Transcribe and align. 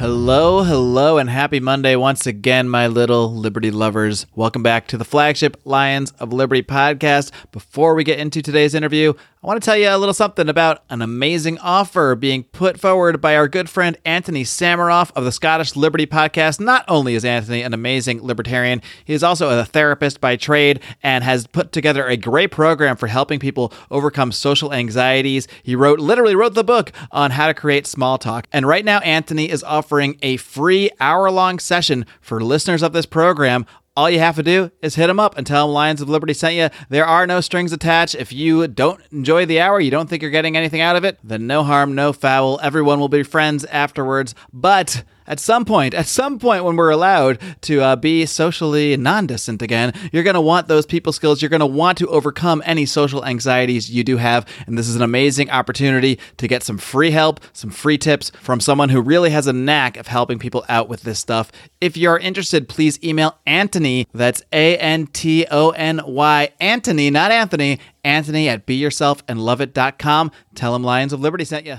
Hello, 0.00 0.62
hello, 0.62 1.18
and 1.18 1.28
happy 1.28 1.60
Monday 1.60 1.94
once 1.94 2.26
again, 2.26 2.70
my 2.70 2.86
little 2.86 3.30
Liberty 3.34 3.70
lovers. 3.70 4.24
Welcome 4.34 4.62
back 4.62 4.86
to 4.86 4.96
the 4.96 5.04
flagship 5.04 5.60
Lions 5.66 6.12
of 6.12 6.32
Liberty 6.32 6.62
podcast. 6.62 7.30
Before 7.52 7.94
we 7.94 8.02
get 8.02 8.18
into 8.18 8.40
today's 8.40 8.74
interview, 8.74 9.12
I 9.42 9.46
want 9.46 9.62
to 9.62 9.64
tell 9.64 9.78
you 9.78 9.88
a 9.88 9.96
little 9.96 10.12
something 10.12 10.50
about 10.50 10.82
an 10.90 11.00
amazing 11.00 11.58
offer 11.60 12.14
being 12.14 12.44
put 12.44 12.78
forward 12.78 13.22
by 13.22 13.36
our 13.36 13.48
good 13.48 13.70
friend 13.70 13.96
Antony 14.04 14.44
Sammeroff 14.44 15.12
of 15.16 15.24
the 15.24 15.32
Scottish 15.32 15.74
Liberty 15.74 16.06
podcast. 16.06 16.60
Not 16.60 16.84
only 16.88 17.14
is 17.14 17.24
Antony 17.24 17.62
an 17.62 17.72
amazing 17.72 18.22
libertarian, 18.22 18.82
he 19.02 19.14
is 19.14 19.22
also 19.22 19.58
a 19.58 19.64
therapist 19.64 20.20
by 20.20 20.36
trade 20.36 20.80
and 21.02 21.24
has 21.24 21.46
put 21.46 21.72
together 21.72 22.06
a 22.06 22.18
great 22.18 22.50
program 22.50 22.98
for 22.98 23.06
helping 23.06 23.40
people 23.40 23.72
overcome 23.90 24.30
social 24.30 24.74
anxieties. 24.74 25.48
He 25.62 25.74
wrote, 25.74 26.00
literally 26.00 26.34
wrote 26.34 26.52
the 26.52 26.62
book 26.62 26.92
on 27.10 27.30
how 27.30 27.46
to 27.46 27.54
create 27.54 27.86
small 27.86 28.18
talk. 28.18 28.46
And 28.52 28.68
right 28.68 28.84
now, 28.84 28.98
Antony 28.98 29.48
is 29.48 29.64
offering 29.64 30.18
a 30.20 30.36
free 30.36 30.90
hour 31.00 31.30
long 31.30 31.58
session 31.60 32.04
for 32.20 32.42
listeners 32.42 32.82
of 32.82 32.92
this 32.92 33.06
program 33.06 33.64
all 34.00 34.08
you 34.08 34.18
have 34.18 34.36
to 34.36 34.42
do 34.42 34.70
is 34.80 34.94
hit 34.94 35.08
them 35.08 35.20
up 35.20 35.36
and 35.36 35.46
tell 35.46 35.66
them 35.66 35.74
Lions 35.74 36.00
of 36.00 36.08
Liberty 36.08 36.32
sent 36.32 36.54
you. 36.54 36.70
There 36.88 37.04
are 37.04 37.26
no 37.26 37.42
strings 37.42 37.70
attached. 37.70 38.14
If 38.14 38.32
you 38.32 38.66
don't 38.66 38.98
enjoy 39.12 39.44
the 39.44 39.60
hour, 39.60 39.78
you 39.78 39.90
don't 39.90 40.08
think 40.08 40.22
you're 40.22 40.30
getting 40.30 40.56
anything 40.56 40.80
out 40.80 40.96
of 40.96 41.04
it, 41.04 41.18
then 41.22 41.46
no 41.46 41.62
harm, 41.64 41.94
no 41.94 42.14
foul. 42.14 42.58
Everyone 42.62 42.98
will 42.98 43.10
be 43.10 43.22
friends 43.22 43.66
afterwards. 43.66 44.34
But 44.54 45.04
at 45.30 45.38
some 45.38 45.64
point, 45.64 45.94
at 45.94 46.06
some 46.06 46.40
point 46.40 46.64
when 46.64 46.74
we're 46.74 46.90
allowed 46.90 47.38
to 47.62 47.80
uh, 47.80 47.96
be 47.96 48.26
socially 48.26 48.96
non 48.96 49.28
distant 49.28 49.62
again, 49.62 49.94
you're 50.12 50.24
going 50.24 50.34
to 50.34 50.40
want 50.40 50.66
those 50.66 50.84
people 50.84 51.12
skills. 51.12 51.40
You're 51.40 51.48
going 51.48 51.60
to 51.60 51.66
want 51.66 51.98
to 51.98 52.08
overcome 52.08 52.62
any 52.66 52.84
social 52.84 53.24
anxieties 53.24 53.88
you 53.88 54.02
do 54.02 54.16
have. 54.16 54.44
And 54.66 54.76
this 54.76 54.88
is 54.88 54.96
an 54.96 55.02
amazing 55.02 55.48
opportunity 55.48 56.18
to 56.38 56.48
get 56.48 56.64
some 56.64 56.78
free 56.78 57.12
help, 57.12 57.38
some 57.52 57.70
free 57.70 57.96
tips 57.96 58.30
from 58.40 58.58
someone 58.58 58.88
who 58.88 59.00
really 59.00 59.30
has 59.30 59.46
a 59.46 59.52
knack 59.52 59.96
of 59.96 60.08
helping 60.08 60.40
people 60.40 60.64
out 60.68 60.88
with 60.88 61.02
this 61.02 61.20
stuff. 61.20 61.52
If 61.80 61.96
you're 61.96 62.18
interested, 62.18 62.68
please 62.68 63.02
email 63.04 63.38
Antony. 63.46 64.08
That's 64.12 64.42
A 64.52 64.76
N 64.78 65.06
T 65.06 65.46
O 65.50 65.70
N 65.70 66.00
Y. 66.04 66.48
Antony, 66.60 67.08
not 67.08 67.30
Anthony. 67.30 67.78
Antony 68.02 68.48
at 68.48 68.66
beyourselfandloveit.com. 68.66 70.32
Tell 70.56 70.74
him 70.74 70.82
Lions 70.82 71.12
of 71.12 71.20
Liberty 71.20 71.44
sent 71.44 71.66
you. 71.66 71.78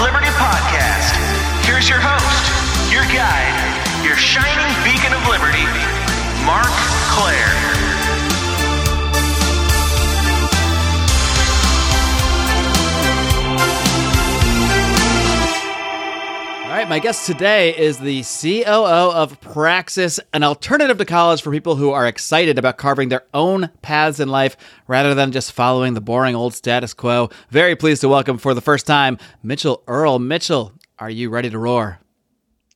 Liberty 0.00 0.30
podcast. 0.38 1.18
Here's 1.66 1.88
your 1.88 1.98
host, 1.98 2.92
your 2.92 3.02
guide, 3.10 3.50
your 4.06 4.14
shining 4.14 4.70
beacon 4.86 5.12
of 5.12 5.26
liberty, 5.26 5.66
Marc 6.46 6.70
Clair. 7.10 7.97
Right, 16.78 16.88
my 16.88 17.00
guest 17.00 17.26
today 17.26 17.76
is 17.76 17.98
the 17.98 18.22
COO 18.22 19.10
of 19.12 19.40
Praxis, 19.40 20.20
an 20.32 20.44
alternative 20.44 20.96
to 20.98 21.04
college 21.04 21.42
for 21.42 21.50
people 21.50 21.74
who 21.74 21.90
are 21.90 22.06
excited 22.06 22.56
about 22.56 22.76
carving 22.76 23.08
their 23.08 23.24
own 23.34 23.68
paths 23.82 24.20
in 24.20 24.28
life 24.28 24.56
rather 24.86 25.12
than 25.12 25.32
just 25.32 25.50
following 25.50 25.94
the 25.94 26.00
boring 26.00 26.36
old 26.36 26.54
status 26.54 26.94
quo. 26.94 27.30
Very 27.50 27.74
pleased 27.74 28.02
to 28.02 28.08
welcome 28.08 28.38
for 28.38 28.54
the 28.54 28.60
first 28.60 28.86
time 28.86 29.18
Mitchell 29.42 29.82
Earl. 29.88 30.20
Mitchell, 30.20 30.72
are 31.00 31.10
you 31.10 31.30
ready 31.30 31.50
to 31.50 31.58
roar? 31.58 31.98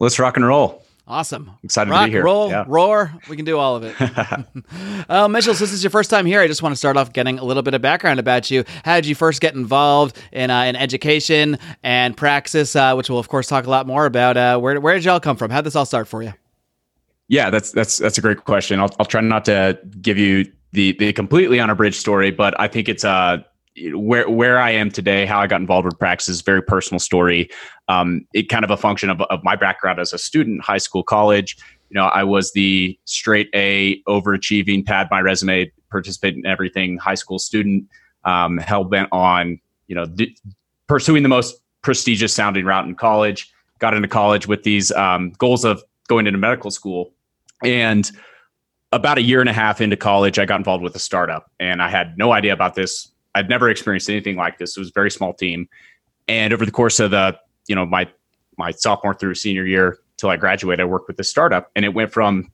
Let's 0.01 0.19
rock 0.19 0.37
and 0.37 0.45
roll. 0.45 0.82
Awesome. 1.07 1.51
Excited 1.65 1.91
Rock, 1.91 2.03
to 2.03 2.07
be 2.07 2.13
here. 2.13 2.25
Roll, 2.25 2.49
Yeah. 2.49 2.65
roar. 2.69 3.13
We 3.29 3.37
can 3.37 3.45
do 3.45 3.59
all 3.59 3.77
of 3.77 3.83
it. 3.85 3.95
uh, 5.11 5.29
Mitchell, 5.29 5.55
since 5.55 5.71
this 5.71 5.73
is 5.73 5.83
your 5.83 5.91
first 5.91 6.11
time 6.11 6.27
here, 6.27 6.41
I 6.41 6.47
just 6.47 6.63
want 6.63 6.73
to 6.73 6.77
start 6.77 6.97
off 6.97 7.13
getting 7.13 7.39
a 7.39 7.45
little 7.45 7.63
bit 7.63 7.75
of 7.75 7.83
background 7.83 8.21
about 8.21 8.51
you. 8.51 8.65
How 8.85 8.95
did 8.97 9.07
you 9.07 9.15
first 9.15 9.41
get 9.41 9.55
involved 9.55 10.17
in, 10.31 10.51
uh, 10.51 10.63
in 10.63 10.77
education 10.77 11.59
and 11.83 12.17
praxis, 12.17 12.77
uh, 12.77 12.95
which 12.95 13.11
we'll, 13.11 13.19
of 13.19 13.29
course, 13.29 13.49
talk 13.49 13.67
a 13.67 13.71
lot 13.71 13.87
more 13.87 14.07
about? 14.07 14.37
Uh, 14.37 14.59
where, 14.59 14.81
where 14.81 14.95
did 14.95 15.05
y'all 15.05 15.21
come 15.21 15.37
from? 15.37 15.51
How 15.51 15.59
did 15.61 15.67
this 15.67 15.77
all 15.77 15.87
start 15.87 16.07
for 16.07 16.23
you? 16.23 16.33
Yeah, 17.29 17.51
that's 17.51 17.73
that's 17.73 17.97
that's 17.99 18.19
a 18.19 18.21
great 18.21 18.45
question. 18.45 18.79
I'll 18.79 18.95
I'll 18.99 19.07
try 19.07 19.23
not 19.23 19.47
to 19.47 19.79
give 20.03 20.19
you 20.19 20.45
the 20.73 20.93
the 20.99 21.13
completely 21.15 21.61
unabridged 21.61 21.97
story, 21.99 22.31
but 22.31 22.59
I 22.61 22.69
think 22.69 22.91
it's 22.91 23.05
uh 23.05 23.39
where 23.95 24.29
where 24.29 24.59
I 24.59 24.71
am 24.71 24.91
today, 24.91 25.25
how 25.27 25.41
I 25.41 25.47
got 25.47 25.61
involved 25.61 25.87
with 25.87 25.99
Praxis, 25.99 26.37
is 26.37 26.43
very 26.43 26.63
personal 26.63 26.99
story. 26.99 27.49
Um, 27.89 28.27
it 28.35 28.49
kind 28.49 28.65
of 28.65 28.71
a 28.71 28.77
function 28.77 29.11
of 29.11 29.21
of 29.23 29.43
my 29.43 29.57
background 29.57 29.99
as 29.99 30.13
a 30.13 30.19
student, 30.19 30.63
high 30.63 30.79
school, 30.79 31.03
college. 31.03 31.57
You 31.89 31.95
know, 31.95 32.07
I 32.07 32.25
was 32.25 32.53
the 32.53 32.99
straight 33.05 33.49
A, 33.55 34.03
overachieving, 34.05 34.85
pad 34.85 35.09
my 35.11 35.21
resume, 35.21 35.71
participate 35.91 36.35
in 36.35 36.47
everything, 36.47 36.97
high 36.99 37.15
school 37.15 37.39
student, 37.39 37.87
um, 38.25 38.59
hell 38.59 38.85
bent 38.85 39.09
on 39.13 39.59
you 39.87 39.95
know 39.95 40.07
d- 40.07 40.37
pursuing 40.87 41.23
the 41.23 41.29
most 41.29 41.57
prestigious 41.83 42.33
sounding 42.33 42.65
route 42.65 42.87
in 42.87 42.95
college. 42.95 43.51
Got 43.79 43.95
into 43.95 44.09
college 44.09 44.47
with 44.47 44.63
these 44.63 44.93
um, 44.93 45.31
goals 45.39 45.65
of 45.65 45.83
going 46.09 46.27
into 46.27 46.39
medical 46.39 46.71
school, 46.71 47.13
and 47.65 48.11
about 48.93 49.17
a 49.17 49.23
year 49.23 49.41
and 49.41 49.49
a 49.49 49.53
half 49.55 49.81
into 49.81 49.97
college, 49.97 50.39
I 50.39 50.45
got 50.45 50.61
involved 50.61 50.85
with 50.85 50.95
a 50.95 50.99
startup, 50.99 51.51
and 51.59 51.83
I 51.83 51.89
had 51.89 52.19
no 52.19 52.33
idea 52.33 52.53
about 52.53 52.75
this. 52.75 53.12
I'd 53.35 53.49
never 53.49 53.71
experienced 53.71 54.11
anything 54.11 54.37
like 54.37 54.59
this. 54.59 54.77
It 54.77 54.81
was 54.81 54.91
a 54.91 54.93
very 54.95 55.11
small 55.11 55.33
team, 55.33 55.69
and 56.29 56.53
over 56.53 56.65
the 56.65 56.73
course 56.73 57.01
of 57.01 57.11
the 57.11 57.39
you 57.67 57.75
know 57.75 57.87
my 57.87 58.09
my 58.59 58.71
sophomore 58.71 59.15
through 59.15 59.35
senior 59.35 59.65
year 59.65 59.99
till 60.17 60.31
I 60.31 60.37
graduated, 60.37 60.81
I 60.81 60.85
worked 60.85 61.09
with 61.09 61.17
this 61.17 61.31
startup, 61.31 61.71
and 61.75 61.85
it 61.85 61.95
went 61.95 62.13
from 62.13 62.51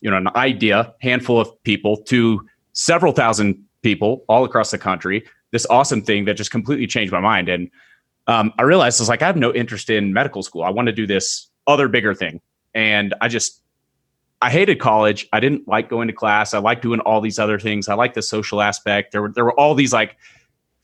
you 0.00 0.10
know 0.10 0.16
an 0.16 0.28
idea, 0.36 0.94
handful 1.00 1.40
of 1.40 1.62
people, 1.62 1.96
to 2.04 2.46
several 2.72 3.12
thousand 3.12 3.64
people 3.82 4.24
all 4.28 4.44
across 4.44 4.70
the 4.70 4.78
country. 4.78 5.26
This 5.50 5.66
awesome 5.70 6.02
thing 6.02 6.26
that 6.26 6.34
just 6.34 6.50
completely 6.50 6.86
changed 6.86 7.12
my 7.12 7.20
mind, 7.20 7.48
and 7.48 7.70
um, 8.26 8.52
I 8.58 8.62
realized 8.62 9.00
I 9.00 9.02
was 9.02 9.08
like, 9.08 9.22
I 9.22 9.26
have 9.26 9.36
no 9.36 9.52
interest 9.54 9.88
in 9.88 10.12
medical 10.12 10.42
school. 10.42 10.62
I 10.62 10.70
want 10.70 10.86
to 10.86 10.92
do 10.92 11.06
this 11.06 11.48
other 11.66 11.88
bigger 11.88 12.14
thing, 12.14 12.40
and 12.74 13.14
I 13.20 13.28
just 13.28 13.62
I 14.40 14.50
hated 14.50 14.78
college. 14.78 15.26
I 15.32 15.40
didn't 15.40 15.66
like 15.66 15.88
going 15.88 16.06
to 16.08 16.14
class. 16.14 16.54
I 16.54 16.58
liked 16.58 16.82
doing 16.82 17.00
all 17.00 17.20
these 17.20 17.38
other 17.38 17.58
things. 17.58 17.88
I 17.88 17.94
liked 17.94 18.14
the 18.14 18.22
social 18.22 18.60
aspect. 18.60 19.12
There 19.12 19.22
were 19.22 19.32
there 19.32 19.44
were 19.44 19.58
all 19.58 19.74
these 19.74 19.92
like 19.92 20.16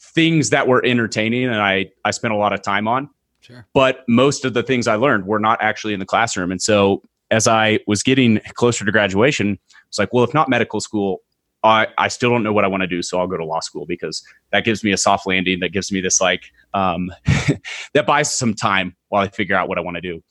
things 0.01 0.51
that 0.51 0.67
were 0.67 0.85
entertaining 0.85 1.45
and 1.45 1.57
I 1.57 1.91
I 2.05 2.11
spent 2.11 2.35
a 2.35 2.37
lot 2.37 2.53
of 2.53 2.63
time 2.63 2.89
on. 2.89 3.09
Sure. 3.41 3.67
But 3.75 4.05
most 4.09 4.45
of 4.45 4.55
the 4.55 4.63
things 4.63 4.89
I 4.89 4.97
learned 4.97 5.27
were 5.27 5.39
not 5.39 5.63
actually 5.63 5.93
in 5.93 6.01
the 6.01 6.07
classroom. 6.07 6.51
And 6.51 6.63
so 6.63 7.03
as 7.31 7.47
I 7.47 7.81
was 7.87 8.03
getting 8.03 8.41
closer 8.55 8.85
to 8.85 8.93
graduation, 8.93 9.59
it's 9.89 9.99
like, 9.99 10.13
well, 10.13 10.25
if 10.25 10.33
not 10.33 10.49
medical 10.49 10.81
school, 10.81 11.21
I, 11.63 11.89
I 11.99 12.09
still 12.09 12.31
don't 12.31 12.43
know 12.43 12.53
what 12.53 12.65
I 12.65 12.69
want 12.69 12.83
to 12.83 12.87
do. 12.87 13.03
So 13.03 13.19
I'll 13.19 13.27
go 13.27 13.37
to 13.37 13.45
law 13.45 13.61
school 13.61 13.87
because 13.87 14.23
that 14.53 14.65
gives 14.65 14.85
me 14.85 14.93
a 14.93 14.97
soft 14.97 15.27
landing. 15.27 15.61
That 15.61 15.71
gives 15.73 15.93
me 15.93 16.01
this 16.01 16.21
like 16.21 16.53
um, 16.75 17.11
that 17.95 18.07
buys 18.07 18.35
some 18.35 18.55
time 18.55 18.97
while 19.09 19.23
I 19.23 19.29
figure 19.29 19.57
out 19.57 19.69
what 19.69 19.79
I 19.79 19.81
want 19.81 19.97
to 19.97 20.01
do. 20.01 20.23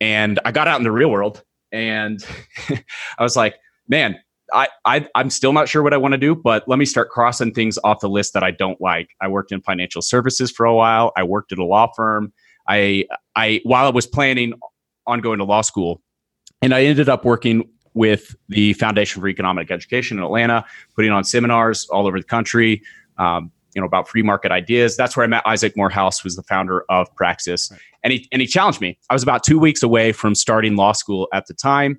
And 0.00 0.38
I 0.44 0.52
got 0.52 0.68
out 0.68 0.78
in 0.78 0.84
the 0.84 0.92
real 0.92 1.10
world 1.10 1.42
and 1.72 2.24
I 3.18 3.22
was 3.22 3.36
like, 3.36 3.56
man, 3.88 4.18
I, 4.52 4.68
I 4.84 5.08
I'm 5.14 5.30
still 5.30 5.52
not 5.52 5.68
sure 5.68 5.82
what 5.82 5.92
I 5.92 5.96
want 5.96 6.12
to 6.12 6.18
do, 6.18 6.34
but 6.34 6.66
let 6.66 6.78
me 6.78 6.84
start 6.84 7.10
crossing 7.10 7.52
things 7.52 7.78
off 7.84 8.00
the 8.00 8.08
list 8.08 8.32
that 8.34 8.42
I 8.42 8.50
don't 8.50 8.80
like. 8.80 9.10
I 9.20 9.28
worked 9.28 9.52
in 9.52 9.60
financial 9.60 10.02
services 10.02 10.50
for 10.50 10.64
a 10.64 10.74
while. 10.74 11.12
I 11.16 11.22
worked 11.22 11.52
at 11.52 11.58
a 11.58 11.64
law 11.64 11.90
firm. 11.94 12.32
I 12.68 13.04
I 13.36 13.60
while 13.64 13.86
I 13.86 13.90
was 13.90 14.06
planning 14.06 14.54
on 15.06 15.20
going 15.20 15.38
to 15.38 15.44
law 15.44 15.62
school, 15.62 16.02
and 16.62 16.74
I 16.74 16.84
ended 16.84 17.08
up 17.08 17.24
working 17.24 17.68
with 17.94 18.34
the 18.48 18.74
Foundation 18.74 19.20
for 19.20 19.28
Economic 19.28 19.70
Education 19.70 20.18
in 20.18 20.24
Atlanta, 20.24 20.64
putting 20.94 21.10
on 21.10 21.24
seminars 21.24 21.88
all 21.90 22.06
over 22.06 22.18
the 22.18 22.24
country. 22.24 22.82
Um, 23.18 23.50
you 23.74 23.80
know 23.80 23.86
about 23.86 24.08
free 24.08 24.22
market 24.22 24.50
ideas. 24.52 24.96
That's 24.96 25.16
where 25.16 25.24
I 25.24 25.26
met 25.26 25.42
Isaac 25.46 25.76
Morehouse, 25.76 26.18
who's 26.18 26.36
the 26.36 26.42
founder 26.42 26.84
of 26.88 27.14
Praxis, 27.16 27.70
Right. 27.70 27.80
and 28.04 28.12
he 28.12 28.28
and 28.32 28.40
he 28.40 28.46
challenged 28.48 28.80
me. 28.80 28.98
I 29.10 29.14
was 29.14 29.22
about 29.22 29.42
two 29.44 29.58
weeks 29.58 29.82
away 29.82 30.12
from 30.12 30.34
starting 30.34 30.76
law 30.76 30.92
school 30.92 31.28
at 31.32 31.46
the 31.46 31.54
time, 31.54 31.98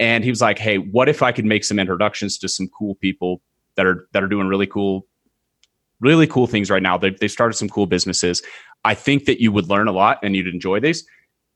and 0.00 0.24
he 0.24 0.30
was 0.30 0.40
like, 0.40 0.58
"Hey, 0.58 0.76
what 0.78 1.08
if 1.08 1.22
I 1.22 1.32
could 1.32 1.44
make 1.44 1.64
some 1.64 1.78
introductions 1.78 2.38
to 2.38 2.48
some 2.48 2.68
cool 2.68 2.94
people 2.96 3.40
that 3.76 3.86
are 3.86 4.08
that 4.12 4.22
are 4.22 4.28
doing 4.28 4.48
really 4.48 4.66
cool, 4.66 5.06
really 6.00 6.26
cool 6.26 6.46
things 6.46 6.70
right 6.70 6.82
now? 6.82 6.96
They 6.98 7.10
they 7.10 7.28
started 7.28 7.54
some 7.54 7.68
cool 7.68 7.86
businesses. 7.86 8.42
I 8.84 8.94
think 8.94 9.26
that 9.26 9.40
you 9.40 9.52
would 9.52 9.68
learn 9.68 9.88
a 9.88 9.92
lot 9.92 10.18
and 10.22 10.34
you'd 10.34 10.48
enjoy 10.48 10.80
these. 10.80 11.06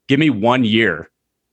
Give 0.09 0.21
me 0.21 0.31
one 0.31 0.65
year, 0.65 1.11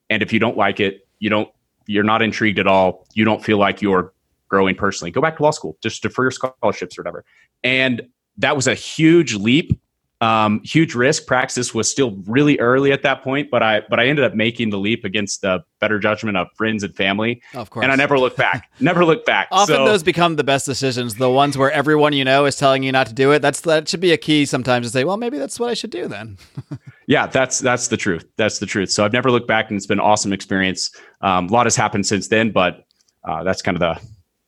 and 0.10 0.22
if 0.22 0.31
you 0.31 0.39
don't 0.39 0.57
like 0.57 0.80
it, 0.80 1.07
you 1.19 1.30
don't 1.30 1.50
you're 1.88 2.04
not 2.04 2.22
intrigued 2.22 2.60
at 2.60 2.68
all. 2.68 3.06
You 3.13 3.25
don't 3.25 3.44
feel 3.44 3.57
like 3.57 3.81
you're 3.81 4.12
growing 4.53 4.75
personally. 4.75 5.09
Go 5.11 5.21
back 5.21 5.38
to 5.38 5.44
law 5.44 5.51
school, 5.51 5.77
just 5.81 6.03
defer 6.03 6.25
your 6.25 6.31
scholarships 6.31 6.97
or 6.97 7.01
whatever." 7.01 7.25
And 7.63 8.03
that 8.38 8.55
was 8.55 8.67
a 8.67 8.75
huge 8.75 9.33
leap 9.35 9.79
um, 10.23 10.61
huge 10.63 10.95
risk. 10.95 11.27
Praxis 11.27 11.73
was 11.73 11.89
still 11.91 12.11
really 12.27 12.57
early 12.59 12.94
at 12.94 13.03
that 13.03 13.23
point, 13.23 13.51
but 13.51 13.61
I 13.61 13.81
but 13.89 14.00
I 14.00 14.07
ended 14.07 14.23
up 14.23 14.33
making 14.33 14.69
the 14.69 14.77
leap 14.77 15.03
against 15.03 15.41
the 15.41 15.63
better 15.81 16.00
judgment 16.00 16.38
of 16.38 16.47
friends 16.55 16.81
and 16.83 16.95
family, 16.95 17.41
Of 17.53 17.69
course. 17.69 17.83
and 17.83 17.91
I 17.91 17.95
never 17.95 18.17
looked 18.17 18.38
back. 18.38 18.69
never 18.79 19.03
looked 19.03 19.25
back. 19.25 19.50
Often 19.51 19.75
So- 19.75 19.85
those 19.85 20.01
become 20.01 20.38
the 20.38 20.44
best 20.44 20.65
decisions. 20.65 21.15
The 21.15 21.29
ones 21.29 21.57
where 21.57 21.71
everyone 21.71 22.13
you 22.13 22.23
know 22.23 22.45
is 22.45 22.55
telling 22.55 22.83
you 22.83 22.91
not 22.94 23.07
to 23.07 23.13
do 23.13 23.33
it. 23.33 23.39
That's 23.41 23.61
that 23.61 23.89
should 23.89 24.00
be 24.00 24.13
a 24.13 24.17
key 24.17 24.45
sometimes 24.45 24.88
to 24.88 24.91
say, 24.91 25.03
well, 25.03 25.17
maybe 25.17 25.38
that's 25.38 25.59
what 25.59 25.69
I 25.69 25.73
should 25.73 25.91
do 25.91 26.07
then. 26.07 26.38
yeah, 27.07 27.27
that's 27.27 27.59
that's 27.59 27.89
the 27.89 27.97
truth. 27.97 28.25
That's 28.38 28.59
the 28.59 28.65
truth. 28.65 28.91
So 28.91 29.03
I've 29.03 29.13
never 29.13 29.29
looked 29.29 29.47
back, 29.47 29.69
and 29.69 29.75
it's 29.75 29.88
been 29.88 30.00
an 30.00 30.05
awesome 30.05 30.31
experience. 30.31 30.89
Um, 31.19 31.47
a 31.47 31.51
lot 31.51 31.65
has 31.65 31.75
happened 31.75 32.05
since 32.05 32.29
then, 32.29 32.51
but 32.51 32.85
uh, 33.27 33.44
that's 33.44 33.61
kind 33.61 33.75
of 33.75 33.81
the 33.81 34.01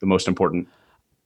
the 0.06 0.10
most 0.10 0.28
important. 0.28 0.68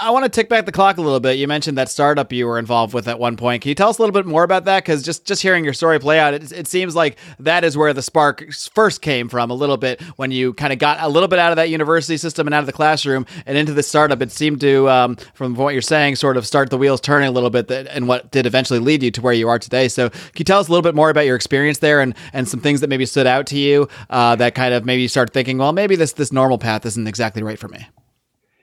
I 0.02 0.12
want 0.12 0.24
to 0.24 0.30
tick 0.30 0.48
back 0.48 0.66
the 0.66 0.72
clock 0.72 0.98
a 0.98 1.02
little 1.02 1.20
bit. 1.20 1.38
You 1.40 1.46
mentioned 1.46 1.78
that 1.78 1.90
startup 1.90 2.32
you 2.32 2.48
were 2.48 2.58
involved 2.58 2.94
with 2.94 3.10
at 3.10 3.20
one 3.20 3.36
point. 3.36 3.64
Can 3.64 3.68
you 3.68 3.76
tell 3.76 3.90
us 3.90 3.98
a 3.98 4.02
little 4.02 4.14
bit 4.14 4.26
more 4.26 4.44
about 4.44 4.64
that? 4.64 4.82
Because 4.82 5.04
just 5.04 5.26
just 5.26 5.42
hearing 5.42 5.66
your 5.66 5.74
story 5.74 6.00
play 6.00 6.18
out, 6.18 6.34
it, 6.34 6.54
it 6.54 6.68
seems 6.68 6.96
like 6.96 7.18
that 7.40 7.66
is 7.66 7.76
where 7.76 7.92
the 7.92 8.02
spark 8.02 8.46
first 8.74 9.02
came 9.02 9.28
from. 9.28 9.52
A 9.52 9.54
little 9.54 9.76
bit 9.76 10.02
when 10.16 10.32
you 10.32 10.54
kind 10.54 10.72
of 10.72 10.80
got 10.80 11.00
a 11.02 11.10
little 11.10 11.28
bit 11.28 11.38
out 11.38 11.52
of 11.52 11.58
that 11.58 11.70
university 11.70 12.16
system 12.16 12.48
and 12.48 12.54
out 12.54 12.62
of 12.62 12.66
the 12.66 12.72
classroom 12.72 13.26
and 13.46 13.58
into 13.58 13.74
the 13.74 13.84
startup. 13.84 14.22
It 14.22 14.32
seemed 14.32 14.62
to, 14.62 14.90
um, 14.90 15.18
from 15.34 15.56
what 15.56 15.74
you're 15.74 15.82
saying, 15.82 16.16
sort 16.16 16.38
of 16.38 16.48
start 16.48 16.70
the 16.70 16.78
wheels 16.78 17.02
turning 17.02 17.28
a 17.28 17.32
little 17.32 17.50
bit, 17.50 17.68
that, 17.68 17.88
and 17.88 18.08
what 18.08 18.32
did 18.32 18.46
eventually 18.46 18.80
lead 18.80 19.04
you 19.04 19.12
to 19.12 19.22
where 19.22 19.34
you 19.34 19.50
are 19.50 19.60
today. 19.60 19.90
So, 19.90 20.10
can 20.12 20.20
you 20.38 20.46
tell 20.46 20.62
us 20.62 20.70
a 20.70 20.72
little 20.72 20.82
bit 20.82 20.96
more 20.96 21.10
about 21.10 21.26
your 21.26 21.36
experience 21.36 21.80
there 21.80 22.00
and 22.00 22.16
and 22.32 22.48
some 22.48 22.62
things 22.62 22.80
that 22.80 22.88
maybe 22.88 23.06
stood 23.06 23.28
out 23.28 23.48
to 23.48 23.58
you 23.58 23.90
uh, 24.10 24.38
that 24.38 24.56
kind 24.56 24.74
of 24.74 24.86
maybe 24.86 25.02
you 25.02 25.10
start 25.10 25.34
thinking, 25.34 25.58
well, 25.58 25.74
maybe 25.74 25.98
this 25.98 26.14
this 26.14 26.32
normal 26.32 26.58
path 26.58 26.86
isn't 26.86 27.06
exactly 27.06 27.44
right 27.44 27.60
for 27.60 27.68
me. 27.68 27.86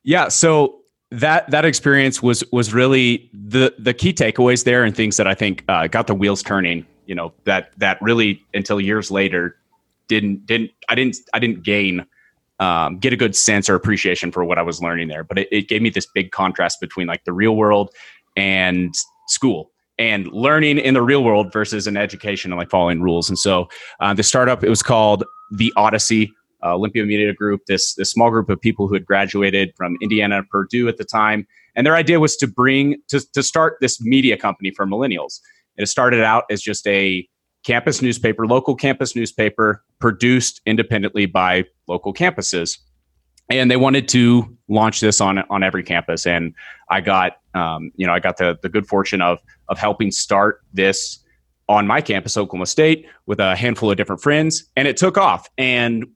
Yeah. 0.06 0.28
So 0.28 0.82
that 1.10 1.50
that 1.50 1.64
experience 1.64 2.22
was 2.22 2.42
was 2.52 2.72
really 2.72 3.28
the 3.34 3.74
the 3.78 3.92
key 3.92 4.12
takeaways 4.12 4.64
there 4.64 4.84
and 4.84 4.96
things 4.96 5.16
that 5.18 5.26
I 5.26 5.34
think 5.34 5.64
uh, 5.68 5.88
got 5.88 6.06
the 6.06 6.14
wheels 6.14 6.42
turning. 6.42 6.86
You 7.06 7.16
know 7.16 7.34
that 7.44 7.72
that 7.78 7.98
really 8.00 8.42
until 8.54 8.80
years 8.80 9.10
later 9.10 9.56
didn't 10.08 10.46
didn't 10.46 10.70
I 10.88 10.94
didn't 10.94 11.16
I 11.34 11.40
didn't 11.40 11.64
gain 11.64 12.06
um, 12.60 12.98
get 12.98 13.12
a 13.12 13.16
good 13.16 13.34
sense 13.34 13.68
or 13.68 13.74
appreciation 13.74 14.30
for 14.30 14.44
what 14.44 14.58
I 14.58 14.62
was 14.62 14.80
learning 14.80 15.08
there. 15.08 15.24
But 15.24 15.40
it, 15.40 15.48
it 15.50 15.68
gave 15.68 15.82
me 15.82 15.90
this 15.90 16.06
big 16.06 16.30
contrast 16.30 16.80
between 16.80 17.08
like 17.08 17.24
the 17.24 17.32
real 17.32 17.56
world 17.56 17.90
and 18.36 18.94
school 19.26 19.72
and 19.98 20.28
learning 20.28 20.78
in 20.78 20.94
the 20.94 21.02
real 21.02 21.24
world 21.24 21.52
versus 21.52 21.88
an 21.88 21.96
education 21.96 22.52
and 22.52 22.58
like 22.58 22.70
following 22.70 23.00
rules. 23.00 23.28
And 23.28 23.38
so 23.38 23.68
uh, 23.98 24.14
the 24.14 24.22
startup 24.22 24.62
it 24.62 24.70
was 24.70 24.84
called 24.84 25.24
the 25.50 25.72
Odyssey 25.76 26.32
uh, 26.66 26.74
Olympia 26.74 27.04
Media 27.04 27.32
Group, 27.32 27.62
this 27.66 27.94
this 27.94 28.10
small 28.10 28.30
group 28.30 28.50
of 28.50 28.60
people 28.60 28.88
who 28.88 28.94
had 28.94 29.06
graduated 29.06 29.72
from 29.76 29.96
Indiana 30.02 30.42
Purdue 30.50 30.88
at 30.88 30.96
the 30.96 31.04
time, 31.04 31.46
and 31.74 31.86
their 31.86 31.94
idea 31.94 32.18
was 32.18 32.36
to 32.38 32.46
bring 32.46 32.96
to 33.08 33.20
to 33.32 33.42
start 33.42 33.76
this 33.80 34.00
media 34.00 34.36
company 34.36 34.70
for 34.70 34.86
millennials. 34.86 35.40
It 35.76 35.86
started 35.86 36.22
out 36.22 36.44
as 36.50 36.60
just 36.60 36.86
a 36.86 37.28
campus 37.64 38.02
newspaper, 38.02 38.46
local 38.46 38.74
campus 38.74 39.14
newspaper, 39.14 39.84
produced 40.00 40.60
independently 40.66 41.26
by 41.26 41.64
local 41.86 42.12
campuses, 42.12 42.78
and 43.50 43.70
they 43.70 43.76
wanted 43.76 44.08
to 44.08 44.56
launch 44.68 45.00
this 45.00 45.20
on 45.20 45.38
on 45.50 45.62
every 45.62 45.84
campus. 45.84 46.26
And 46.26 46.54
I 46.90 47.00
got 47.00 47.36
um, 47.54 47.92
you 47.96 48.06
know 48.06 48.12
I 48.12 48.18
got 48.18 48.38
the 48.38 48.58
the 48.62 48.68
good 48.68 48.86
fortune 48.88 49.22
of 49.22 49.38
of 49.68 49.78
helping 49.78 50.10
start 50.10 50.62
this 50.72 51.20
on 51.68 51.86
my 51.86 52.00
campus, 52.00 52.36
Oklahoma 52.36 52.66
State, 52.66 53.06
with 53.26 53.40
a 53.40 53.56
handful 53.56 53.90
of 53.90 53.96
different 53.96 54.22
friends, 54.22 54.64
and 54.76 54.88
it 54.88 54.96
took 54.96 55.18
off. 55.18 55.48
And 55.58 56.06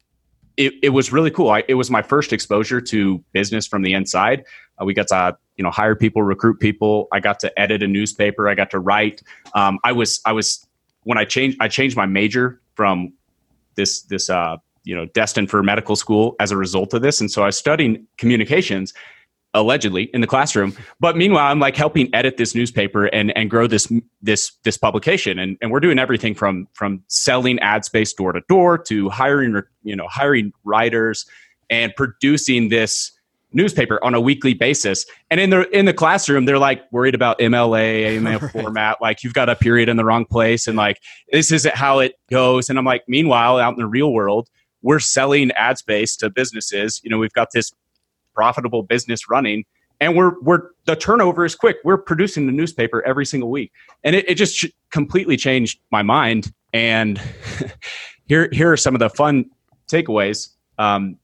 it, 0.56 0.74
it 0.82 0.88
was 0.90 1.12
really 1.12 1.30
cool. 1.30 1.50
I, 1.50 1.64
it 1.68 1.74
was 1.74 1.90
my 1.90 2.02
first 2.02 2.32
exposure 2.32 2.80
to 2.80 3.24
business 3.32 3.66
from 3.66 3.82
the 3.82 3.94
inside. 3.94 4.44
Uh, 4.80 4.84
we 4.84 4.94
got 4.94 5.08
to 5.08 5.36
you 5.56 5.64
know 5.64 5.70
hire 5.70 5.94
people, 5.94 6.22
recruit 6.22 6.60
people. 6.60 7.08
I 7.12 7.20
got 7.20 7.40
to 7.40 7.60
edit 7.60 7.82
a 7.82 7.86
newspaper. 7.86 8.48
I 8.48 8.54
got 8.54 8.70
to 8.70 8.78
write. 8.78 9.22
Um, 9.54 9.78
I 9.84 9.92
was 9.92 10.20
I 10.24 10.32
was 10.32 10.66
when 11.02 11.18
I 11.18 11.24
changed 11.24 11.58
I 11.60 11.68
changed 11.68 11.96
my 11.96 12.06
major 12.06 12.60
from 12.74 13.12
this 13.74 14.02
this 14.02 14.30
uh, 14.30 14.56
you 14.84 14.96
know 14.96 15.06
destined 15.06 15.50
for 15.50 15.62
medical 15.62 15.96
school 15.96 16.36
as 16.40 16.50
a 16.50 16.56
result 16.56 16.94
of 16.94 17.02
this, 17.02 17.20
and 17.20 17.30
so 17.30 17.42
I 17.42 17.46
was 17.46 17.58
studying 17.58 18.06
communications 18.16 18.94
allegedly 19.54 20.04
in 20.14 20.20
the 20.20 20.26
classroom. 20.26 20.76
But 21.00 21.16
meanwhile 21.16 21.50
i'm 21.50 21.58
like 21.58 21.76
helping 21.76 22.12
edit 22.14 22.36
this 22.36 22.54
newspaper 22.54 23.06
and 23.06 23.36
and 23.36 23.50
grow 23.50 23.66
this 23.66 23.90
this 24.22 24.52
this 24.64 24.76
publication. 24.76 25.38
And 25.38 25.56
and 25.60 25.70
we're 25.70 25.80
doing 25.80 25.98
everything 25.98 26.34
from 26.34 26.68
from 26.74 27.02
selling 27.08 27.58
ad 27.60 27.84
space 27.84 28.12
door 28.12 28.32
to 28.32 28.40
door 28.48 28.78
to 28.78 29.08
hiring 29.08 29.60
you 29.82 29.96
know 29.96 30.06
hiring 30.08 30.52
writers 30.64 31.26
and 31.68 31.94
producing 31.96 32.68
this 32.68 33.12
newspaper 33.52 34.02
on 34.04 34.14
a 34.14 34.20
weekly 34.20 34.54
basis. 34.54 35.04
And 35.30 35.40
in 35.40 35.50
the 35.50 35.68
in 35.76 35.84
the 35.84 35.94
classroom 35.94 36.44
they're 36.44 36.58
like 36.58 36.82
worried 36.92 37.16
about 37.16 37.40
mla 37.40 38.20
AML 38.20 38.40
right. 38.42 38.50
format. 38.52 38.98
Like 39.00 39.24
you've 39.24 39.34
got 39.34 39.48
a 39.48 39.56
period 39.56 39.88
in 39.88 39.96
the 39.96 40.04
wrong 40.04 40.24
place 40.24 40.68
and 40.68 40.76
like 40.76 41.00
this 41.32 41.50
isn't 41.50 41.74
how 41.74 41.98
it 41.98 42.14
goes. 42.30 42.68
And 42.70 42.78
i'm 42.78 42.84
like 42.84 43.02
meanwhile 43.08 43.58
out 43.58 43.72
in 43.72 43.80
the 43.80 43.86
real 43.86 44.12
world 44.12 44.48
we're 44.82 45.00
selling 45.00 45.50
ad 45.52 45.78
space 45.78 46.16
to 46.16 46.30
businesses. 46.30 47.00
You 47.02 47.10
know 47.10 47.18
we've 47.18 47.32
got 47.32 47.48
this 47.52 47.72
profitable 48.40 48.82
business 48.82 49.28
running. 49.28 49.66
And 50.00 50.16
we're 50.16 50.32
we're 50.40 50.70
the 50.86 50.96
turnover 50.96 51.44
is 51.44 51.54
quick. 51.54 51.76
We're 51.84 51.98
producing 51.98 52.46
the 52.46 52.52
newspaper 52.52 53.06
every 53.06 53.26
single 53.26 53.50
week. 53.50 53.70
And 54.02 54.16
it, 54.16 54.26
it 54.30 54.36
just 54.36 54.64
completely 54.90 55.36
changed 55.36 55.78
my 55.90 56.00
mind. 56.00 56.50
And 56.72 57.20
here 58.24 58.48
here 58.50 58.72
are 58.72 58.78
some 58.78 58.94
of 58.94 58.98
the 58.98 59.10
fun 59.10 59.50
takeaways. 59.92 60.48
Um, 60.78 61.18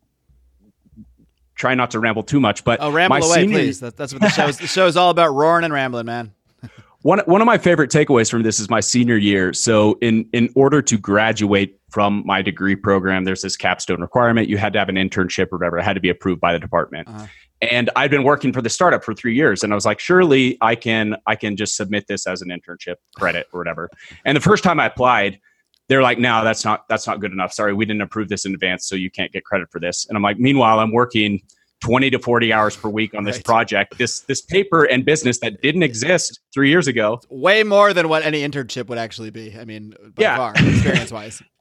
try 1.54 1.74
not 1.74 1.90
to 1.92 1.98
ramble 1.98 2.22
too 2.22 2.38
much 2.38 2.62
but 2.64 2.78
oh 2.82 2.92
ramble 2.92 3.16
away 3.16 3.34
senior, 3.34 3.56
please. 3.56 3.80
That, 3.80 3.96
that's 3.96 4.12
what 4.12 4.20
the 4.20 4.28
show 4.28 4.46
is 4.46 4.58
the 4.58 4.66
show 4.66 4.86
is 4.86 4.98
all 4.98 5.08
about 5.08 5.32
roaring 5.32 5.64
and 5.64 5.72
rambling 5.72 6.04
man. 6.04 6.34
One 7.00 7.20
one 7.20 7.40
of 7.40 7.46
my 7.46 7.56
favorite 7.56 7.90
takeaways 7.90 8.30
from 8.30 8.42
this 8.42 8.60
is 8.60 8.68
my 8.68 8.80
senior 8.80 9.16
year. 9.16 9.54
So 9.54 9.96
in 10.02 10.28
in 10.34 10.50
order 10.54 10.82
to 10.82 10.98
graduate 10.98 11.78
from 11.96 12.22
my 12.26 12.42
degree 12.42 12.76
program, 12.76 13.24
there's 13.24 13.40
this 13.40 13.56
capstone 13.56 14.02
requirement. 14.02 14.50
You 14.50 14.58
had 14.58 14.74
to 14.74 14.78
have 14.78 14.90
an 14.90 14.96
internship 14.96 15.46
or 15.50 15.56
whatever. 15.56 15.78
It 15.78 15.82
had 15.82 15.94
to 15.94 16.00
be 16.00 16.10
approved 16.10 16.42
by 16.42 16.52
the 16.52 16.58
department. 16.58 17.08
Uh-huh. 17.08 17.26
And 17.62 17.88
I'd 17.96 18.10
been 18.10 18.22
working 18.22 18.52
for 18.52 18.60
the 18.60 18.68
startup 18.68 19.02
for 19.02 19.14
three 19.14 19.34
years, 19.34 19.64
and 19.64 19.72
I 19.72 19.74
was 19.74 19.86
like, 19.86 19.98
surely 19.98 20.58
I 20.60 20.74
can 20.74 21.16
I 21.26 21.36
can 21.36 21.56
just 21.56 21.74
submit 21.74 22.06
this 22.06 22.26
as 22.26 22.42
an 22.42 22.50
internship 22.50 22.96
credit 23.14 23.46
or 23.50 23.60
whatever. 23.60 23.88
And 24.26 24.36
the 24.36 24.42
first 24.42 24.62
time 24.62 24.78
I 24.78 24.84
applied, 24.84 25.40
they're 25.88 26.02
like, 26.02 26.18
no, 26.18 26.44
that's 26.44 26.66
not 26.66 26.86
that's 26.90 27.06
not 27.06 27.18
good 27.18 27.32
enough. 27.32 27.54
Sorry, 27.54 27.72
we 27.72 27.86
didn't 27.86 28.02
approve 28.02 28.28
this 28.28 28.44
in 28.44 28.52
advance, 28.52 28.86
so 28.86 28.94
you 28.94 29.10
can't 29.10 29.32
get 29.32 29.46
credit 29.46 29.68
for 29.72 29.80
this. 29.80 30.06
And 30.06 30.18
I'm 30.18 30.22
like, 30.22 30.38
meanwhile, 30.38 30.80
I'm 30.80 30.92
working 30.92 31.40
20 31.80 32.10
to 32.10 32.18
40 32.18 32.52
hours 32.52 32.76
per 32.76 32.90
week 32.90 33.14
on 33.14 33.24
this 33.24 33.36
right. 33.36 33.44
project 33.46 33.96
this 33.96 34.20
this 34.20 34.42
paper 34.42 34.84
and 34.84 35.06
business 35.06 35.38
that 35.40 35.62
didn't 35.62 35.82
exist 35.82 36.40
three 36.52 36.68
years 36.68 36.88
ago 36.88 37.20
way 37.28 37.62
more 37.62 37.92
than 37.92 38.08
what 38.08 38.22
any 38.22 38.42
internship 38.42 38.88
would 38.88 38.96
actually 38.96 39.28
be 39.28 39.54
i 39.58 39.64
mean 39.66 39.94
by 40.14 40.22
yeah. 40.22 40.36
far 40.38 40.54
experience 40.56 41.12
wise 41.12 41.42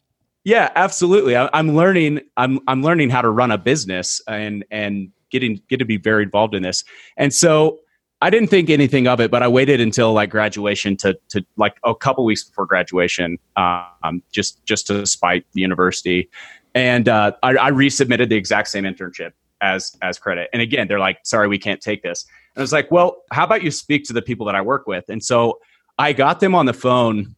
yeah, 0.45 0.71
absolutely. 0.75 1.35
I, 1.35 1.49
am 1.53 1.75
learning. 1.75 2.21
I'm 2.37 2.59
I'm 2.67 2.83
learning 2.83 3.09
how 3.09 3.21
to 3.21 3.29
run 3.29 3.51
a 3.51 3.57
business 3.57 4.21
and 4.27 4.63
and 4.69 5.11
getting 5.31 5.59
get 5.67 5.77
to 5.77 5.85
be 5.85 5.97
very 5.97 6.23
involved 6.23 6.53
in 6.53 6.61
this. 6.61 6.83
And 7.17 7.33
so 7.33 7.79
I 8.21 8.29
didn't 8.29 8.49
think 8.49 8.69
anything 8.69 9.07
of 9.07 9.19
it, 9.19 9.31
but 9.31 9.41
I 9.41 9.47
waited 9.47 9.81
until 9.81 10.13
like 10.13 10.29
graduation 10.29 10.97
to 10.97 11.17
to 11.29 11.43
like 11.57 11.77
a 11.83 11.95
couple 11.95 12.23
weeks 12.25 12.43
before 12.43 12.67
graduation, 12.67 13.39
um, 13.57 14.21
just 14.31 14.63
just 14.65 14.85
to 14.87 15.07
spite 15.07 15.45
the 15.53 15.61
university, 15.61 16.29
and 16.75 17.09
uh, 17.09 17.31
I, 17.41 17.57
I 17.57 17.71
resubmitted 17.71 18.29
the 18.29 18.35
exact 18.35 18.67
same 18.67 18.83
internship 18.83 19.31
as 19.61 19.97
as 20.03 20.19
credit. 20.19 20.49
And 20.53 20.61
again, 20.61 20.87
they're 20.87 20.99
like, 20.99 21.19
"Sorry, 21.23 21.47
we 21.47 21.57
can't 21.57 21.81
take 21.81 22.03
this." 22.03 22.23
And 22.55 22.61
I 22.61 22.63
was 22.63 22.71
like, 22.71 22.91
"Well, 22.91 23.23
how 23.31 23.45
about 23.45 23.63
you 23.63 23.71
speak 23.71 24.03
to 24.05 24.13
the 24.13 24.21
people 24.21 24.45
that 24.45 24.55
I 24.55 24.61
work 24.61 24.85
with?" 24.85 25.05
And 25.09 25.23
so 25.23 25.59
I 25.97 26.13
got 26.13 26.39
them 26.39 26.53
on 26.53 26.67
the 26.67 26.73
phone, 26.73 27.35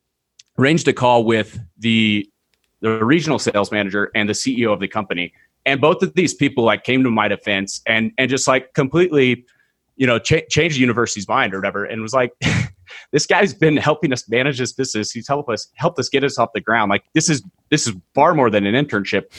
arranged 0.60 0.90
a 0.90 0.94
call 0.94 1.24
with 1.24 1.58
the 1.78 2.30
the 2.82 3.04
regional 3.04 3.40
sales 3.40 3.72
manager 3.72 4.12
and 4.16 4.30
the 4.30 4.34
CEO 4.34 4.72
of 4.72 4.80
the 4.80 4.88
company. 4.88 5.34
And 5.66 5.82
both 5.82 6.02
of 6.02 6.14
these 6.14 6.34
people 6.34 6.64
like 6.64 6.84
came 6.84 7.04
to 7.04 7.12
my 7.12 7.28
defense 7.28 7.82
and 7.86 8.12
and 8.18 8.30
just 8.30 8.48
like 8.48 8.74
completely, 8.74 9.46
you 9.96 10.08
know, 10.08 10.20
ch- 10.20 10.48
changed 10.50 10.78
the 10.78 10.82
university's 10.82 11.28
mind 11.28 11.54
or 11.54 11.58
whatever, 11.58 11.84
and 11.84 12.02
was 12.02 12.14
like, 12.14 12.32
this 13.12 13.26
guy's 13.26 13.54
been 13.54 13.76
helping 13.78 14.14
us 14.14 14.28
manage 14.30 14.60
this 14.60 14.72
business. 14.72 15.12
He's 15.12 15.28
helped 15.28 15.50
us 15.50 15.68
helped 15.76 16.00
us 16.00 16.08
get 16.10 16.24
us 16.24 16.38
off 16.38 16.50
the 16.54 16.62
ground. 16.62 16.90
Like 16.90 17.04
this 17.14 17.30
is 17.30 17.44
this 17.70 17.88
is 17.88 17.96
far 18.14 18.34
more 18.34 18.50
than 18.50 18.66
an 18.66 18.74
internship 18.74 19.32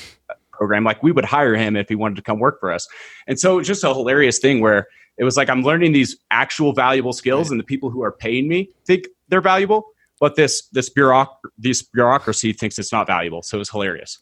program. 0.53 0.85
Like 0.85 1.03
we 1.03 1.13
would 1.13 1.25
hire 1.25 1.55
him 1.55 1.77
if 1.77 1.89
he 1.89 1.95
wanted 1.95 2.17
to 2.17 2.23
come 2.23 2.39
work 2.39 2.61
for 2.61 2.73
us. 2.73 2.87
And 3.27 3.39
so 3.39 3.59
it's 3.59 3.69
just 3.69 3.85
a 3.85 3.95
hilarious 3.95 4.39
thing 4.39 4.61
where 4.61 4.89
it 5.17 5.25
was 5.25 5.37
like 5.37 5.49
I'm 5.49 5.63
learning 5.63 5.93
these 5.93 6.17
actual 6.31 6.73
valuable 6.73 7.13
skills, 7.13 7.51
and 7.51 7.59
the 7.59 7.65
people 7.65 7.91
who 7.91 8.03
are 8.03 8.13
paying 8.13 8.49
me 8.49 8.71
think 8.85 9.07
they're 9.29 9.41
valuable 9.41 9.87
but 10.21 10.37
this 10.37 10.69
this 10.69 10.91
bureauc- 10.91 11.37
this 11.57 11.83
bureaucracy 11.83 12.53
thinks 12.53 12.79
it's 12.79 12.93
not 12.93 13.07
valuable. 13.07 13.43
So 13.43 13.57
it 13.57 13.61
was 13.61 13.71
hilarious 13.71 14.19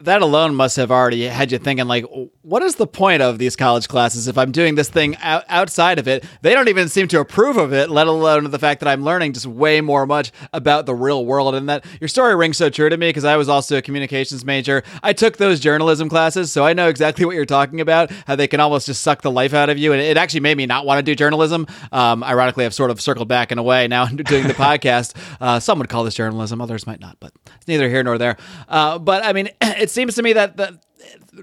that 0.00 0.22
alone 0.22 0.54
must 0.54 0.76
have 0.76 0.90
already 0.90 1.24
had 1.24 1.52
you 1.52 1.58
thinking 1.58 1.86
like 1.86 2.04
what 2.42 2.62
is 2.62 2.76
the 2.76 2.86
point 2.86 3.22
of 3.22 3.38
these 3.38 3.54
college 3.54 3.86
classes 3.86 4.28
if 4.28 4.38
i'm 4.38 4.50
doing 4.50 4.74
this 4.74 4.88
thing 4.88 5.16
out- 5.18 5.44
outside 5.48 5.98
of 5.98 6.08
it? 6.08 6.24
They 6.42 6.54
don't 6.54 6.68
even 6.68 6.88
seem 6.88 7.08
to 7.08 7.20
approve 7.20 7.56
of 7.56 7.72
it 7.72 7.90
let 7.90 8.06
alone 8.06 8.50
the 8.50 8.58
fact 8.58 8.80
that 8.80 8.88
i'm 8.88 9.04
learning 9.04 9.34
just 9.34 9.46
way 9.46 9.80
more 9.80 10.06
much 10.06 10.32
about 10.52 10.86
the 10.86 10.94
real 10.94 11.24
world. 11.24 11.54
And 11.54 11.68
that 11.68 11.84
your 12.00 12.08
story 12.08 12.34
rings 12.34 12.56
so 12.56 12.70
true 12.70 12.88
to 12.88 12.96
me 12.96 13.08
because 13.08 13.24
i 13.24 13.36
was 13.36 13.48
also 13.48 13.76
a 13.76 13.82
communications 13.82 14.44
major. 14.44 14.82
I 15.02 15.12
took 15.12 15.36
those 15.36 15.60
journalism 15.60 16.08
classes 16.08 16.50
so 16.50 16.64
i 16.64 16.72
know 16.72 16.88
exactly 16.88 17.24
what 17.24 17.34
you're 17.34 17.44
talking 17.44 17.80
about 17.80 18.10
how 18.26 18.36
they 18.36 18.48
can 18.48 18.60
almost 18.60 18.86
just 18.86 19.02
suck 19.02 19.22
the 19.22 19.30
life 19.30 19.52
out 19.54 19.68
of 19.68 19.78
you. 19.78 19.92
And 19.92 20.00
it 20.00 20.16
actually 20.16 20.40
made 20.40 20.56
me 20.56 20.66
not 20.66 20.86
want 20.86 20.98
to 20.98 21.02
do 21.02 21.14
journalism. 21.14 21.66
Um, 21.92 22.24
ironically 22.24 22.64
i've 22.64 22.74
sort 22.74 22.90
of 22.90 23.00
circled 23.00 23.28
back 23.28 23.52
in 23.52 23.58
a 23.58 23.62
way 23.62 23.86
now 23.86 24.06
doing 24.06 24.46
the 24.46 24.54
podcast. 24.54 25.14
Uh, 25.40 25.60
some 25.60 25.78
would 25.78 25.88
call 25.88 26.04
this 26.04 26.14
journalism 26.14 26.60
others 26.60 26.86
might 26.86 27.00
not 27.00 27.18
but 27.20 27.32
it's 27.56 27.68
neither 27.68 27.88
here 27.88 28.02
nor 28.02 28.16
there. 28.18 28.36
Uh, 28.68 28.98
but 28.98 29.24
i 29.24 29.32
mean 29.32 29.50
it's 29.60 29.89
it 29.90 29.94
seems 29.94 30.14
to 30.14 30.22
me 30.22 30.32
that 30.32 30.56
the 30.56 30.78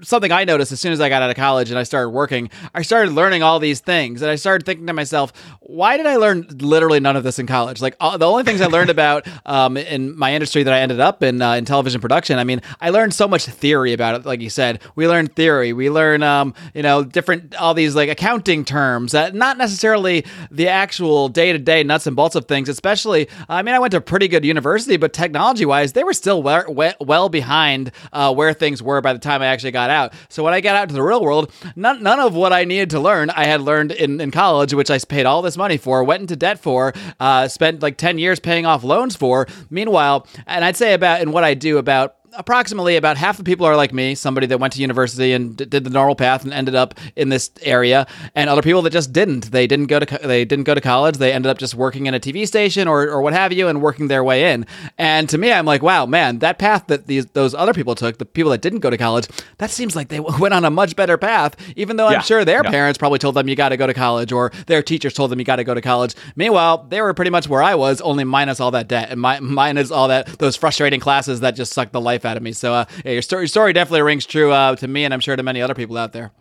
something 0.03 0.31
I 0.31 0.43
noticed 0.43 0.71
as 0.71 0.79
soon 0.79 0.91
as 0.91 1.01
I 1.01 1.09
got 1.09 1.21
out 1.21 1.29
of 1.29 1.35
college 1.35 1.69
and 1.69 1.79
I 1.79 1.83
started 1.83 2.09
working, 2.09 2.49
I 2.73 2.81
started 2.81 3.11
learning 3.11 3.43
all 3.43 3.59
these 3.59 3.79
things, 3.79 4.21
and 4.21 4.29
I 4.31 4.35
started 4.35 4.65
thinking 4.65 4.87
to 4.87 4.93
myself, 4.93 5.33
why 5.61 5.97
did 5.97 6.05
I 6.05 6.15
learn 6.15 6.47
literally 6.59 6.99
none 6.99 7.15
of 7.15 7.23
this 7.23 7.39
in 7.39 7.47
college? 7.47 7.81
Like 7.81 7.95
all, 7.99 8.17
the 8.17 8.27
only 8.27 8.43
things 8.43 8.61
I 8.61 8.67
learned 8.67 8.89
about 8.97 9.27
um, 9.45 9.77
in 9.77 10.17
my 10.17 10.33
industry 10.33 10.63
that 10.63 10.73
I 10.73 10.79
ended 10.79 10.99
up 10.99 11.23
in 11.23 11.41
uh, 11.41 11.53
in 11.53 11.65
television 11.65 12.01
production. 12.01 12.39
I 12.39 12.43
mean, 12.43 12.61
I 12.81 12.89
learned 12.89 13.13
so 13.13 13.27
much 13.27 13.45
theory 13.45 13.93
about 13.93 14.15
it. 14.15 14.25
Like 14.25 14.41
you 14.41 14.49
said, 14.49 14.81
we 14.95 15.07
learn 15.07 15.27
theory, 15.27 15.73
we 15.73 15.89
learn 15.89 16.23
um, 16.23 16.53
you 16.73 16.83
know 16.83 17.03
different 17.03 17.55
all 17.55 17.73
these 17.73 17.95
like 17.95 18.09
accounting 18.09 18.65
terms, 18.65 19.13
uh, 19.13 19.29
not 19.31 19.57
necessarily 19.57 20.25
the 20.51 20.67
actual 20.67 21.29
day 21.29 21.51
to 21.51 21.59
day 21.59 21.83
nuts 21.83 22.07
and 22.07 22.15
bolts 22.15 22.35
of 22.35 22.45
things. 22.45 22.69
Especially, 22.69 23.27
I 23.49 23.61
mean, 23.61 23.75
I 23.75 23.79
went 23.79 23.91
to 23.91 23.97
a 23.97 24.01
pretty 24.01 24.27
good 24.27 24.45
university, 24.45 24.97
but 24.97 25.13
technology 25.13 25.65
wise, 25.65 25.93
they 25.93 26.03
were 26.03 26.13
still 26.13 26.41
well, 26.43 26.95
well 26.99 27.29
behind 27.29 27.91
uh, 28.13 28.33
where 28.33 28.53
things 28.53 28.81
were 28.81 29.01
by 29.01 29.13
the 29.13 29.19
time 29.19 29.41
I 29.41 29.47
actually 29.47 29.71
got 29.71 29.86
out. 29.89 30.13
So 30.29 30.43
when 30.43 30.53
I 30.53 30.61
got 30.61 30.75
out 30.75 30.89
to 30.89 30.95
the 30.95 31.03
real 31.03 31.21
world, 31.21 31.51
none, 31.75 32.03
none 32.03 32.19
of 32.19 32.35
what 32.35 32.53
I 32.53 32.63
needed 32.63 32.89
to 32.91 32.99
learn 32.99 33.29
I 33.29 33.45
had 33.45 33.61
learned 33.61 33.91
in, 33.91 34.19
in 34.21 34.31
college, 34.31 34.73
which 34.73 34.89
I 34.89 34.99
paid 34.99 35.25
all 35.25 35.41
this 35.41 35.57
money 35.57 35.77
for, 35.77 36.03
went 36.03 36.21
into 36.21 36.35
debt 36.35 36.59
for, 36.59 36.93
uh, 37.19 37.47
spent 37.47 37.81
like 37.81 37.97
10 37.97 38.17
years 38.19 38.39
paying 38.39 38.65
off 38.65 38.83
loans 38.83 39.15
for. 39.15 39.47
Meanwhile, 39.69 40.27
and 40.45 40.63
I'd 40.63 40.75
say 40.75 40.93
about 40.93 41.21
in 41.21 41.31
what 41.31 41.43
I 41.43 41.53
do, 41.53 41.77
about 41.77 42.15
approximately 42.37 42.95
about 42.95 43.17
half 43.17 43.37
the 43.37 43.43
people 43.43 43.65
are 43.65 43.75
like 43.75 43.93
me, 43.93 44.15
somebody 44.15 44.47
that 44.47 44.59
went 44.59 44.73
to 44.73 44.81
university 44.81 45.33
and 45.33 45.55
d- 45.57 45.65
did 45.65 45.83
the 45.83 45.89
normal 45.89 46.15
path 46.15 46.43
and 46.43 46.53
ended 46.53 46.75
up 46.75 46.93
in 47.15 47.29
this 47.29 47.51
area, 47.61 48.07
and 48.35 48.49
other 48.49 48.61
people 48.61 48.81
that 48.83 48.91
just 48.91 49.11
didn't. 49.11 49.51
They 49.51 49.67
didn't 49.67 49.87
go 49.87 49.99
to 49.99 50.05
co- 50.05 50.27
they 50.27 50.45
didn't 50.45 50.65
go 50.65 50.73
to 50.75 50.81
college. 50.81 51.17
They 51.17 51.33
ended 51.33 51.49
up 51.49 51.57
just 51.57 51.75
working 51.75 52.05
in 52.05 52.13
a 52.13 52.19
TV 52.19 52.47
station 52.47 52.87
or, 52.87 53.03
or 53.09 53.21
what 53.21 53.33
have 53.33 53.51
you, 53.51 53.67
and 53.67 53.81
working 53.81 54.07
their 54.07 54.23
way 54.23 54.53
in. 54.53 54.65
And 54.97 55.27
to 55.29 55.37
me, 55.37 55.51
I'm 55.51 55.65
like, 55.65 55.81
wow, 55.81 56.05
man, 56.05 56.39
that 56.39 56.57
path 56.59 56.87
that 56.87 57.07
these 57.07 57.25
those 57.27 57.53
other 57.53 57.73
people 57.73 57.95
took, 57.95 58.17
the 58.17 58.25
people 58.25 58.51
that 58.51 58.61
didn't 58.61 58.79
go 58.79 58.89
to 58.89 58.97
college, 58.97 59.27
that 59.57 59.69
seems 59.71 59.95
like 59.95 60.09
they 60.09 60.19
went 60.39 60.53
on 60.53 60.63
a 60.65 60.69
much 60.71 60.95
better 60.95 61.17
path. 61.17 61.55
Even 61.75 61.97
though 61.97 62.09
Yeah. 62.09 62.17
I'm 62.17 62.23
sure 62.23 62.45
their 62.45 62.61
Yeah. 62.63 62.69
parents 62.71 62.97
probably 62.97 63.19
told 63.19 63.35
them 63.35 63.47
you 63.49 63.55
got 63.55 63.69
to 63.69 63.77
go 63.77 63.87
to 63.87 63.93
college, 63.93 64.31
or 64.31 64.51
their 64.67 64.81
teachers 64.83 65.13
told 65.13 65.31
them 65.31 65.39
you 65.39 65.45
got 65.45 65.57
to 65.57 65.63
go 65.63 65.73
to 65.73 65.81
college. 65.81 66.15
Meanwhile, 66.35 66.85
they 66.89 67.01
were 67.01 67.13
pretty 67.13 67.31
much 67.31 67.47
where 67.49 67.63
I 67.63 67.75
was, 67.75 67.99
only 68.01 68.23
minus 68.23 68.59
all 68.59 68.71
that 68.71 68.87
debt 68.87 69.09
and 69.09 69.19
my, 69.19 69.39
minus 69.39 69.91
all 69.91 70.07
that 70.09 70.27
those 70.39 70.55
frustrating 70.55 70.99
classes 70.99 71.39
that 71.39 71.51
just 71.55 71.73
sucked 71.73 71.93
the 71.93 72.01
life 72.01 72.25
out 72.27 72.37
of 72.37 72.43
me. 72.43 72.51
So, 72.51 72.73
uh, 72.73 72.85
yeah, 73.03 73.13
your 73.13 73.21
story, 73.21 73.43
your 73.43 73.47
story 73.47 73.73
definitely 73.73 74.03
rings 74.03 74.25
true 74.25 74.51
uh, 74.51 74.75
to 74.75 74.87
me, 74.87 75.05
and 75.05 75.13
I'm 75.13 75.19
sure 75.19 75.35
to 75.35 75.43
many 75.43 75.61
other 75.61 75.73
people 75.75 75.97
out 75.97 76.13
there. 76.13 76.31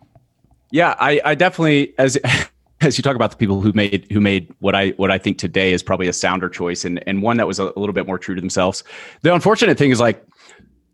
Yeah, 0.71 0.95
I, 0.99 1.21
I 1.23 1.35
definitely 1.35 1.93
as 1.97 2.17
as 2.81 2.97
you 2.97 3.01
talk 3.01 3.15
about 3.15 3.31
the 3.31 3.37
people 3.37 3.61
who 3.61 3.71
made 3.73 4.07
who 4.11 4.19
made 4.19 4.53
what 4.59 4.75
I 4.75 4.89
what 4.91 5.11
I 5.11 5.17
think 5.17 5.37
today 5.37 5.73
is 5.73 5.81
probably 5.81 6.07
a 6.07 6.13
sounder 6.13 6.49
choice 6.49 6.85
and 6.85 7.03
and 7.07 7.21
one 7.21 7.37
that 7.37 7.47
was 7.47 7.59
a, 7.59 7.65
little 7.65 7.93
bit 7.93 8.05
more 8.05 8.19
true 8.19 8.35
to 8.35 8.41
themselves. 8.41 8.83
The 9.21 9.33
unfortunate 9.33 9.77
thing 9.77 9.91
is 9.91 9.99
like 9.99 10.23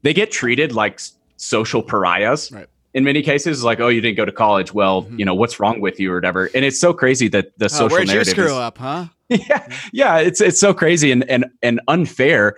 they 0.03 0.13
get 0.13 0.31
treated 0.31 0.73
like 0.73 1.00
social 1.38 1.81
pariahs. 1.81 2.51
Right. 2.51 2.67
In 2.93 3.03
many 3.03 3.23
cases, 3.23 3.63
like, 3.63 3.79
oh, 3.79 3.88
you 3.88 4.01
didn't 4.01 4.17
go 4.17 4.25
to 4.25 4.31
college. 4.31 4.71
Well, 4.71 5.07
you 5.15 5.25
know, 5.25 5.33
what's 5.33 5.59
wrong 5.59 5.81
with 5.81 6.00
you 6.00 6.12
or 6.12 6.15
whatever. 6.15 6.51
And 6.53 6.63
it's 6.63 6.79
so 6.79 6.93
crazy 6.93 7.27
that 7.29 7.57
the 7.57 7.65
Oh, 7.65 7.67
social 7.67 7.89
where'd 7.89 8.07
you 8.07 8.13
narrative 8.13 8.31
screw 8.33 8.45
is, 8.45 8.51
up, 8.51 8.77
huh? 8.77 9.07
Yeah, 9.49 9.67
yeah, 9.91 10.17
it's 10.17 10.41
it's 10.41 10.59
so 10.59 10.73
crazy 10.73 11.11
and 11.11 11.29
and 11.29 11.45
and 11.61 11.81
unfair, 11.87 12.55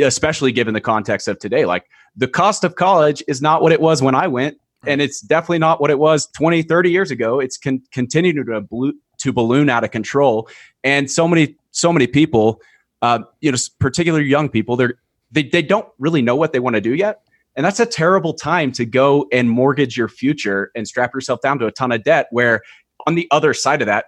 especially 0.00 0.52
given 0.52 0.74
the 0.74 0.80
context 0.80 1.28
of 1.28 1.38
today. 1.38 1.64
Like 1.64 1.84
the 2.16 2.28
cost 2.28 2.64
of 2.64 2.74
college 2.74 3.22
is 3.28 3.40
not 3.40 3.62
what 3.62 3.72
it 3.72 3.80
was 3.80 4.02
when 4.02 4.14
I 4.14 4.26
went, 4.28 4.58
and 4.86 5.00
it's 5.00 5.20
definitely 5.20 5.58
not 5.58 5.80
what 5.80 5.90
it 5.90 5.98
was 5.98 6.26
20, 6.28 6.62
30 6.62 6.90
years 6.90 7.10
ago. 7.10 7.40
It's 7.40 7.56
con- 7.56 7.82
continued 7.92 8.46
to 8.46 8.60
blo- 8.60 8.92
to 9.18 9.32
balloon 9.32 9.68
out 9.68 9.84
of 9.84 9.90
control, 9.90 10.48
and 10.84 11.10
so 11.10 11.28
many 11.28 11.56
so 11.70 11.92
many 11.92 12.06
people, 12.06 12.60
uh, 13.02 13.20
you 13.40 13.52
know, 13.52 13.58
particularly 13.78 14.26
young 14.26 14.48
people, 14.48 14.76
they're 14.76 14.94
they 15.30 15.44
they 15.44 15.62
don't 15.62 15.88
really 15.98 16.22
know 16.22 16.36
what 16.36 16.52
they 16.52 16.60
want 16.60 16.74
to 16.74 16.80
do 16.80 16.94
yet. 16.94 17.20
And 17.56 17.64
that's 17.64 17.80
a 17.80 17.86
terrible 17.86 18.34
time 18.34 18.70
to 18.72 18.84
go 18.84 19.26
and 19.32 19.50
mortgage 19.50 19.96
your 19.96 20.08
future 20.08 20.70
and 20.76 20.86
strap 20.86 21.12
yourself 21.12 21.40
down 21.40 21.58
to 21.58 21.66
a 21.66 21.72
ton 21.72 21.90
of 21.90 22.04
debt. 22.04 22.28
Where 22.30 22.62
on 23.06 23.14
the 23.14 23.26
other 23.30 23.52
side 23.54 23.82
of 23.82 23.86
that, 23.86 24.06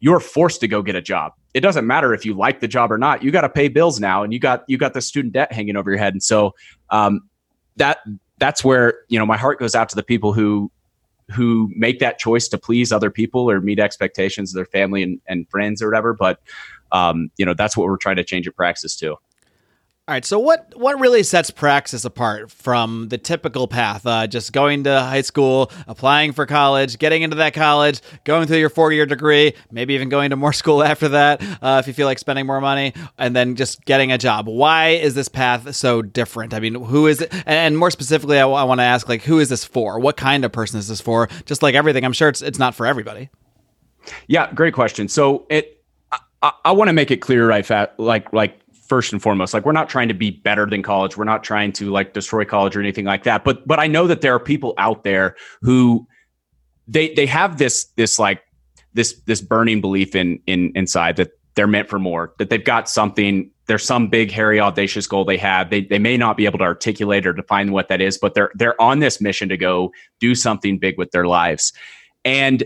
you're 0.00 0.20
forced 0.20 0.60
to 0.60 0.68
go 0.68 0.82
get 0.82 0.96
a 0.96 1.02
job. 1.02 1.32
It 1.52 1.60
doesn't 1.60 1.86
matter 1.86 2.14
if 2.14 2.24
you 2.24 2.34
like 2.34 2.60
the 2.60 2.68
job 2.68 2.92
or 2.92 2.98
not. 2.98 3.22
You 3.22 3.30
got 3.30 3.40
to 3.40 3.48
pay 3.48 3.68
bills 3.68 3.98
now, 3.98 4.22
and 4.22 4.32
you 4.32 4.38
got 4.38 4.64
you 4.68 4.78
got 4.78 4.94
the 4.94 5.00
student 5.00 5.34
debt 5.34 5.52
hanging 5.52 5.76
over 5.76 5.90
your 5.90 5.98
head. 5.98 6.14
And 6.14 6.22
so 6.22 6.54
um, 6.90 7.22
that 7.76 7.98
that's 8.38 8.64
where 8.64 9.00
you 9.08 9.18
know 9.18 9.26
my 9.26 9.36
heart 9.36 9.58
goes 9.58 9.74
out 9.74 9.88
to 9.90 9.96
the 9.96 10.02
people 10.02 10.32
who 10.32 10.70
who 11.30 11.70
make 11.76 12.00
that 12.00 12.18
choice 12.18 12.48
to 12.48 12.58
please 12.58 12.90
other 12.92 13.10
people 13.10 13.50
or 13.50 13.60
meet 13.60 13.78
expectations 13.78 14.50
of 14.50 14.56
their 14.56 14.66
family 14.66 15.02
and, 15.02 15.20
and 15.28 15.48
friends 15.48 15.80
or 15.80 15.88
whatever. 15.88 16.12
But 16.14 16.40
um, 16.92 17.30
you 17.36 17.46
know 17.46 17.54
that's 17.54 17.76
what 17.76 17.86
we're 17.86 17.96
trying 17.96 18.16
to 18.16 18.24
change 18.24 18.46
at 18.46 18.56
Praxis 18.56 18.96
too. 18.96 19.16
All 20.10 20.14
right. 20.14 20.24
So 20.24 20.40
what 20.40 20.72
what 20.74 20.98
really 20.98 21.22
sets 21.22 21.52
Praxis 21.52 22.04
apart 22.04 22.50
from 22.50 23.10
the 23.10 23.16
typical 23.16 23.68
path? 23.68 24.04
Uh, 24.04 24.26
just 24.26 24.52
going 24.52 24.82
to 24.82 25.00
high 25.02 25.20
school, 25.20 25.70
applying 25.86 26.32
for 26.32 26.46
college, 26.46 26.98
getting 26.98 27.22
into 27.22 27.36
that 27.36 27.54
college, 27.54 28.00
going 28.24 28.48
through 28.48 28.56
your 28.56 28.70
four 28.70 28.90
year 28.90 29.06
degree, 29.06 29.54
maybe 29.70 29.94
even 29.94 30.08
going 30.08 30.30
to 30.30 30.36
more 30.36 30.52
school 30.62 30.82
after 30.82 31.10
that 31.10 31.40
uh, 31.62 31.76
if 31.78 31.86
you 31.86 31.92
feel 31.92 32.08
like 32.08 32.18
spending 32.18 32.44
more 32.44 32.60
money, 32.60 32.92
and 33.18 33.36
then 33.36 33.54
just 33.54 33.84
getting 33.84 34.10
a 34.10 34.18
job. 34.18 34.48
Why 34.48 34.88
is 34.88 35.14
this 35.14 35.28
path 35.28 35.76
so 35.76 36.02
different? 36.02 36.54
I 36.54 36.58
mean, 36.58 36.74
who 36.74 37.06
is 37.06 37.20
it? 37.20 37.32
And 37.46 37.78
more 37.78 37.92
specifically, 37.92 38.40
I, 38.40 38.46
want 38.46 38.80
to 38.80 38.84
ask 38.84 39.08
like, 39.08 39.22
who 39.22 39.38
is 39.38 39.48
this 39.48 39.64
for? 39.64 40.00
What 40.00 40.16
kind 40.16 40.44
of 40.44 40.50
person 40.50 40.80
is 40.80 40.88
this 40.88 41.00
for? 41.00 41.28
Just 41.44 41.62
like 41.62 41.76
everything, 41.76 42.04
I'm 42.04 42.14
sure 42.14 42.28
it's 42.28 42.42
it's 42.42 42.58
not 42.58 42.74
for 42.74 42.84
everybody. 42.84 43.30
Yeah, 44.26 44.52
great 44.54 44.74
question. 44.74 45.06
So 45.06 45.46
it, 45.48 45.84
I, 46.10 46.18
I, 46.42 46.52
I 46.64 46.72
want 46.72 46.88
to 46.88 46.94
make 46.94 47.12
it 47.12 47.18
clear, 47.18 47.48
right? 47.48 47.64
Fat, 47.64 47.94
like, 47.96 48.32
like 48.32 48.59
first 48.90 49.12
and 49.12 49.22
foremost, 49.22 49.54
like 49.54 49.64
we're 49.64 49.70
not 49.70 49.88
trying 49.88 50.08
to 50.08 50.14
be 50.14 50.32
better 50.32 50.66
than 50.66 50.82
college. 50.82 51.16
We're 51.16 51.22
not 51.22 51.44
trying 51.44 51.70
to 51.74 51.90
like 51.90 52.12
destroy 52.12 52.44
college 52.44 52.74
or 52.74 52.80
anything 52.80 53.04
like 53.04 53.22
that. 53.22 53.44
But, 53.44 53.66
but 53.66 53.78
I 53.78 53.86
know 53.86 54.08
that 54.08 54.20
there 54.20 54.34
are 54.34 54.40
people 54.40 54.74
out 54.78 55.04
there 55.04 55.36
who 55.62 56.08
they 56.88 57.14
they 57.14 57.26
have 57.26 57.58
this 57.58 57.84
this 57.96 58.18
like 58.18 58.42
this 58.92 59.14
this 59.26 59.40
burning 59.40 59.80
belief 59.80 60.16
in 60.16 60.40
in 60.48 60.72
inside 60.74 61.16
that 61.18 61.30
they're 61.54 61.68
meant 61.68 61.88
for 61.88 62.00
more. 62.00 62.34
That 62.38 62.50
they've 62.50 62.64
got 62.64 62.88
something. 62.88 63.50
There's 63.66 63.84
some 63.84 64.08
big, 64.08 64.32
hairy, 64.32 64.58
audacious 64.58 65.06
goal 65.06 65.24
they 65.24 65.36
have. 65.36 65.70
They 65.70 65.82
they 65.82 66.00
may 66.00 66.16
not 66.16 66.36
be 66.36 66.46
able 66.46 66.58
to 66.58 66.64
articulate 66.64 67.28
or 67.28 67.32
define 67.32 67.70
what 67.70 67.86
that 67.88 68.00
is, 68.00 68.18
but 68.18 68.34
they're 68.34 68.50
they're 68.56 68.80
on 68.82 68.98
this 68.98 69.20
mission 69.20 69.48
to 69.50 69.56
go 69.56 69.92
do 70.18 70.34
something 70.34 70.78
big 70.80 70.98
with 70.98 71.12
their 71.12 71.28
lives. 71.28 71.72
And 72.24 72.64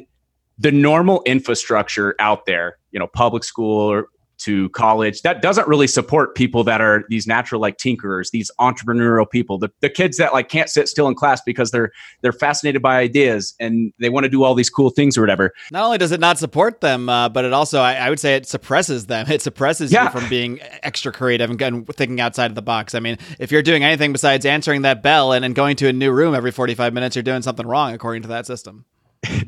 the 0.57 0.73
normal 0.73 1.23
infrastructure 1.27 2.15
out 2.19 2.47
there, 2.47 2.79
you 2.93 2.99
know, 2.99 3.09
public 3.09 3.45
school 3.45 3.91
or 3.91 4.09
to 4.45 4.69
college, 4.71 5.23
that 5.23 5.43
doesn't 5.43 5.67
really 5.69 5.87
support 5.87 6.35
people 6.35 6.65
that 6.65 6.81
are 6.81 7.05
these 7.09 7.27
natural 7.27 7.61
like 7.61 7.77
tinkerers, 7.79 8.31
these 8.31 8.51
entrepreneurial 8.61 9.29
people, 9.29 9.59
the, 9.59 9.71
the 9.81 9.89
kids 9.91 10.17
that 10.17 10.33
like 10.33 10.49
can't 10.49 10.69
sit 10.69 10.89
still 10.89 11.09
in 11.09 11.15
class 11.15 11.41
because 11.45 11.71
they're 11.71 11.91
they're 12.23 12.33
fascinated 12.33 12.83
by 12.83 12.99
ideas 12.99 13.55
and 13.61 13.93
they 14.01 14.09
want 14.09 14.25
to 14.25 14.29
do 14.31 14.43
all 14.45 14.55
these 14.55 14.71
cool 14.71 14.91
things 14.91 15.17
or 15.19 15.21
whatever. 15.21 15.53
Not 15.71 15.85
only 15.85 15.99
does 15.99 16.13
it 16.13 16.21
not 16.21 16.39
support 16.39 16.81
them, 16.81 17.09
uh, 17.09 17.29
but 17.29 17.45
it 17.45 17.53
also, 17.53 17.81
I, 17.81 17.95
I 17.95 18.11
would 18.11 18.21
say, 18.21 18.35
it 18.37 18.47
suppresses 18.47 19.07
them. 19.07 19.27
It 19.35 19.43
suppresses 19.43 19.91
Yeah. 19.93 20.05
you 20.05 20.11
from 20.11 20.29
being 20.29 20.61
extra 20.83 21.11
creative 21.13 21.51
and, 21.51 21.61
and 21.61 21.87
thinking 21.89 22.21
outside 22.21 22.51
of 22.51 22.55
the 22.55 22.63
box. 22.63 22.95
I 22.95 23.01
mean, 23.01 23.19
if 23.39 23.51
you're 23.51 23.63
doing 23.63 23.83
anything 23.83 24.13
besides 24.13 24.47
answering 24.47 24.83
that 24.83 25.03
bell 25.03 25.33
and, 25.33 25.45
and 25.45 25.55
going 25.55 25.77
to 25.77 25.89
a 25.89 25.93
new 25.93 26.13
room 26.13 26.35
every 26.35 26.51
45 26.53 26.93
minutes, 26.95 27.17
you're 27.17 27.23
doing 27.23 27.43
something 27.43 27.67
wrong, 27.67 27.93
according 27.95 28.23
to 28.23 28.29
that 28.29 28.47
system. 28.47 28.85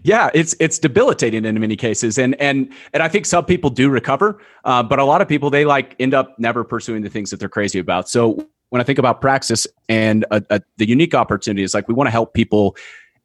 Yeah 0.02 0.30
it's 0.35 0.54
it's 0.61 0.78
debilitating 0.78 1.45
in 1.45 1.61
many 1.61 1.76
cases. 1.76 2.18
And 2.18 2.40
and 2.40 2.73
and 2.92 3.02
i 3.02 3.09
think 3.09 3.26
some 3.26 3.45
people 3.45 3.71
do 3.71 3.88
recover 3.88 4.40
uh, 4.64 4.83
but 4.83 4.99
a 4.99 5.04
lot 5.04 5.21
of 5.21 5.28
people 5.28 5.50
they 5.50 5.64
like 5.64 5.95
end 5.99 6.14
up 6.14 6.38
never 6.38 6.64
pursuing 6.64 7.02
the 7.02 7.11
things 7.11 7.30
that 7.30 7.40
they're 7.40 7.49
crazy 7.49 7.78
about. 7.78 8.09
So 8.09 8.47
when 8.71 8.80
i 8.80 8.85
think 8.85 8.99
about 8.99 9.21
praxis 9.21 9.66
and 9.88 10.25
uh 10.30 10.40
uh 10.50 10.59
the 10.76 10.88
unique 10.88 11.14
opportunity 11.14 11.62
is 11.62 11.75
like 11.75 11.88
we 11.88 11.95
want 11.95 12.09
to 12.09 12.12
help 12.12 12.35
people 12.35 12.76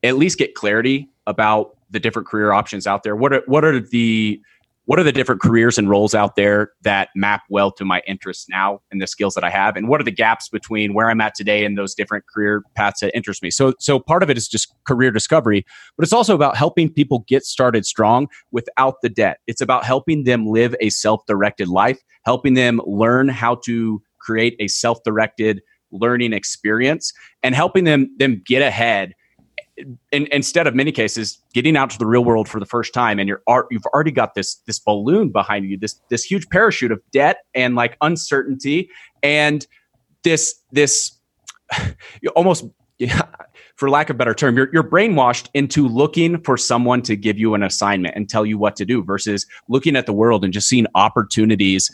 at 0.04 0.18
least 0.18 0.38
get 0.38 0.56
clarity 0.56 1.10
about 1.28 1.78
the 1.92 2.00
different 2.00 2.28
career 2.28 2.52
options 2.52 2.88
out 2.88 3.04
there. 3.04 3.16
What 3.16 3.34
are 3.34 3.44
what 3.46 3.64
are 3.64 3.80
the 3.80 4.42
what 4.92 5.00
are 5.00 5.04
the 5.04 5.14
different 5.14 5.40
careers 5.40 5.78
and 5.78 5.90
roles 5.90 6.14
out 6.14 6.36
there 6.36 6.74
that 6.82 7.08
map 7.16 7.44
well 7.50 7.72
to 7.72 7.86
my 7.86 8.02
interests 8.06 8.50
now 8.50 8.82
and 8.92 9.02
the 9.02 9.08
skills 9.08 9.36
that 9.36 9.44
I 9.46 9.50
have? 9.50 9.78
And 9.78 9.88
what 9.88 10.02
are 10.02 10.04
the 10.04 10.12
gaps 10.12 10.50
between 10.50 10.94
where 10.94 11.10
I'm 11.10 11.22
at 11.22 11.34
today 11.34 11.64
and 11.64 11.78
those 11.78 11.96
different 11.96 12.26
career 12.28 12.62
paths 12.76 13.00
that 13.00 13.16
interest 13.16 13.42
me? 13.42 13.52
So 13.52 13.74
so 13.80 14.02
part 14.02 14.22
of 14.22 14.30
it 14.30 14.36
is 14.38 14.50
just 14.50 14.76
career 14.86 15.10
discovery 15.10 15.66
but 15.96 16.04
it's 16.04 16.12
also 16.12 16.36
about 16.36 16.58
helping 16.58 16.92
people 16.92 17.24
get 17.26 17.46
started 17.46 17.86
strong 17.86 18.28
without 18.52 18.96
the 19.02 19.08
debt. 19.08 19.38
It's 19.48 19.62
about 19.62 19.86
helping 19.86 20.26
them 20.26 20.46
live 20.46 20.76
a 20.82 20.90
self-directed 20.90 21.70
life 21.70 22.02
helping 22.26 22.56
them 22.56 22.82
learn 22.86 23.30
how 23.30 23.56
to 23.64 24.02
create 24.20 24.58
a 24.60 24.68
self-directed 24.68 25.62
learning 25.94 26.34
experience 26.34 27.14
and 27.44 27.56
helping 27.56 27.86
them 27.86 28.14
them 28.18 28.42
get 28.46 28.62
ahead 28.62 29.14
in, 30.12 30.28
instead 30.32 30.68
of 30.68 30.76
many 30.76 30.92
cases 30.92 31.40
getting 31.54 31.76
out 31.78 31.90
to 31.90 31.98
the 31.98 32.06
real 32.06 32.24
world 32.24 32.48
for 32.48 32.60
the 32.60 32.66
first 32.66 32.94
time 32.94 33.20
and 33.20 33.28
you're 33.28 33.42
you've 33.70 33.86
already 33.88 34.12
got 34.12 34.34
this 34.36 34.56
this 34.68 34.80
balloon 34.80 35.30
behind 35.30 35.70
you 35.70 35.78
this 35.78 36.00
this 36.10 36.24
huge 36.24 36.48
parachute 36.50 36.92
of 36.92 37.02
debt 37.12 37.38
and 37.54 37.76
like 37.76 37.98
uncertainty 38.02 38.90
and 39.24 39.68
this 40.24 40.56
this 40.72 41.12
almost 42.36 42.66
yeah, 43.00 43.22
for 43.76 43.90
lack 43.90 44.10
of 44.10 44.16
a 44.16 44.18
better 44.18 44.34
term 44.34 44.56
you're, 44.58 44.70
you're 44.74 44.84
brainwashed 44.84 45.50
into 45.54 45.88
looking 45.88 46.42
for 46.44 46.58
someone 46.58 47.02
to 47.02 47.16
give 47.16 47.38
you 47.38 47.54
an 47.54 47.64
assignment 47.64 48.16
and 48.16 48.30
tell 48.30 48.46
you 48.46 48.58
what 48.58 48.76
to 48.76 48.86
do 48.86 49.04
versus 49.04 49.46
looking 49.70 49.96
at 49.96 50.06
the 50.06 50.14
world 50.14 50.44
and 50.44 50.54
just 50.54 50.68
seeing 50.68 50.86
opportunities 50.96 51.90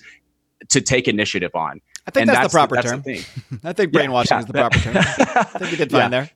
to 0.70 0.82
take 0.82 1.08
initiative 1.08 1.52
on 1.56 1.80
I 2.06 2.12
think 2.12 2.28
And 2.28 2.38
that's, 2.38 2.54
the 2.54 2.58
proper 2.58 2.76
that's 2.76 2.90
term. 2.90 3.04
thing. 3.04 3.22
I 3.66 3.74
think 3.74 3.92
brainwashing 3.92 4.36
yeah, 4.36 4.40
is 4.40 4.46
the 4.46 4.54
proper 4.54 4.80
term. 4.80 4.96
I 4.98 5.44
think 5.44 5.72
you 5.72 5.78
did 5.78 5.92
fine 5.92 6.00
Yeah. 6.04 6.08
there. 6.10 6.30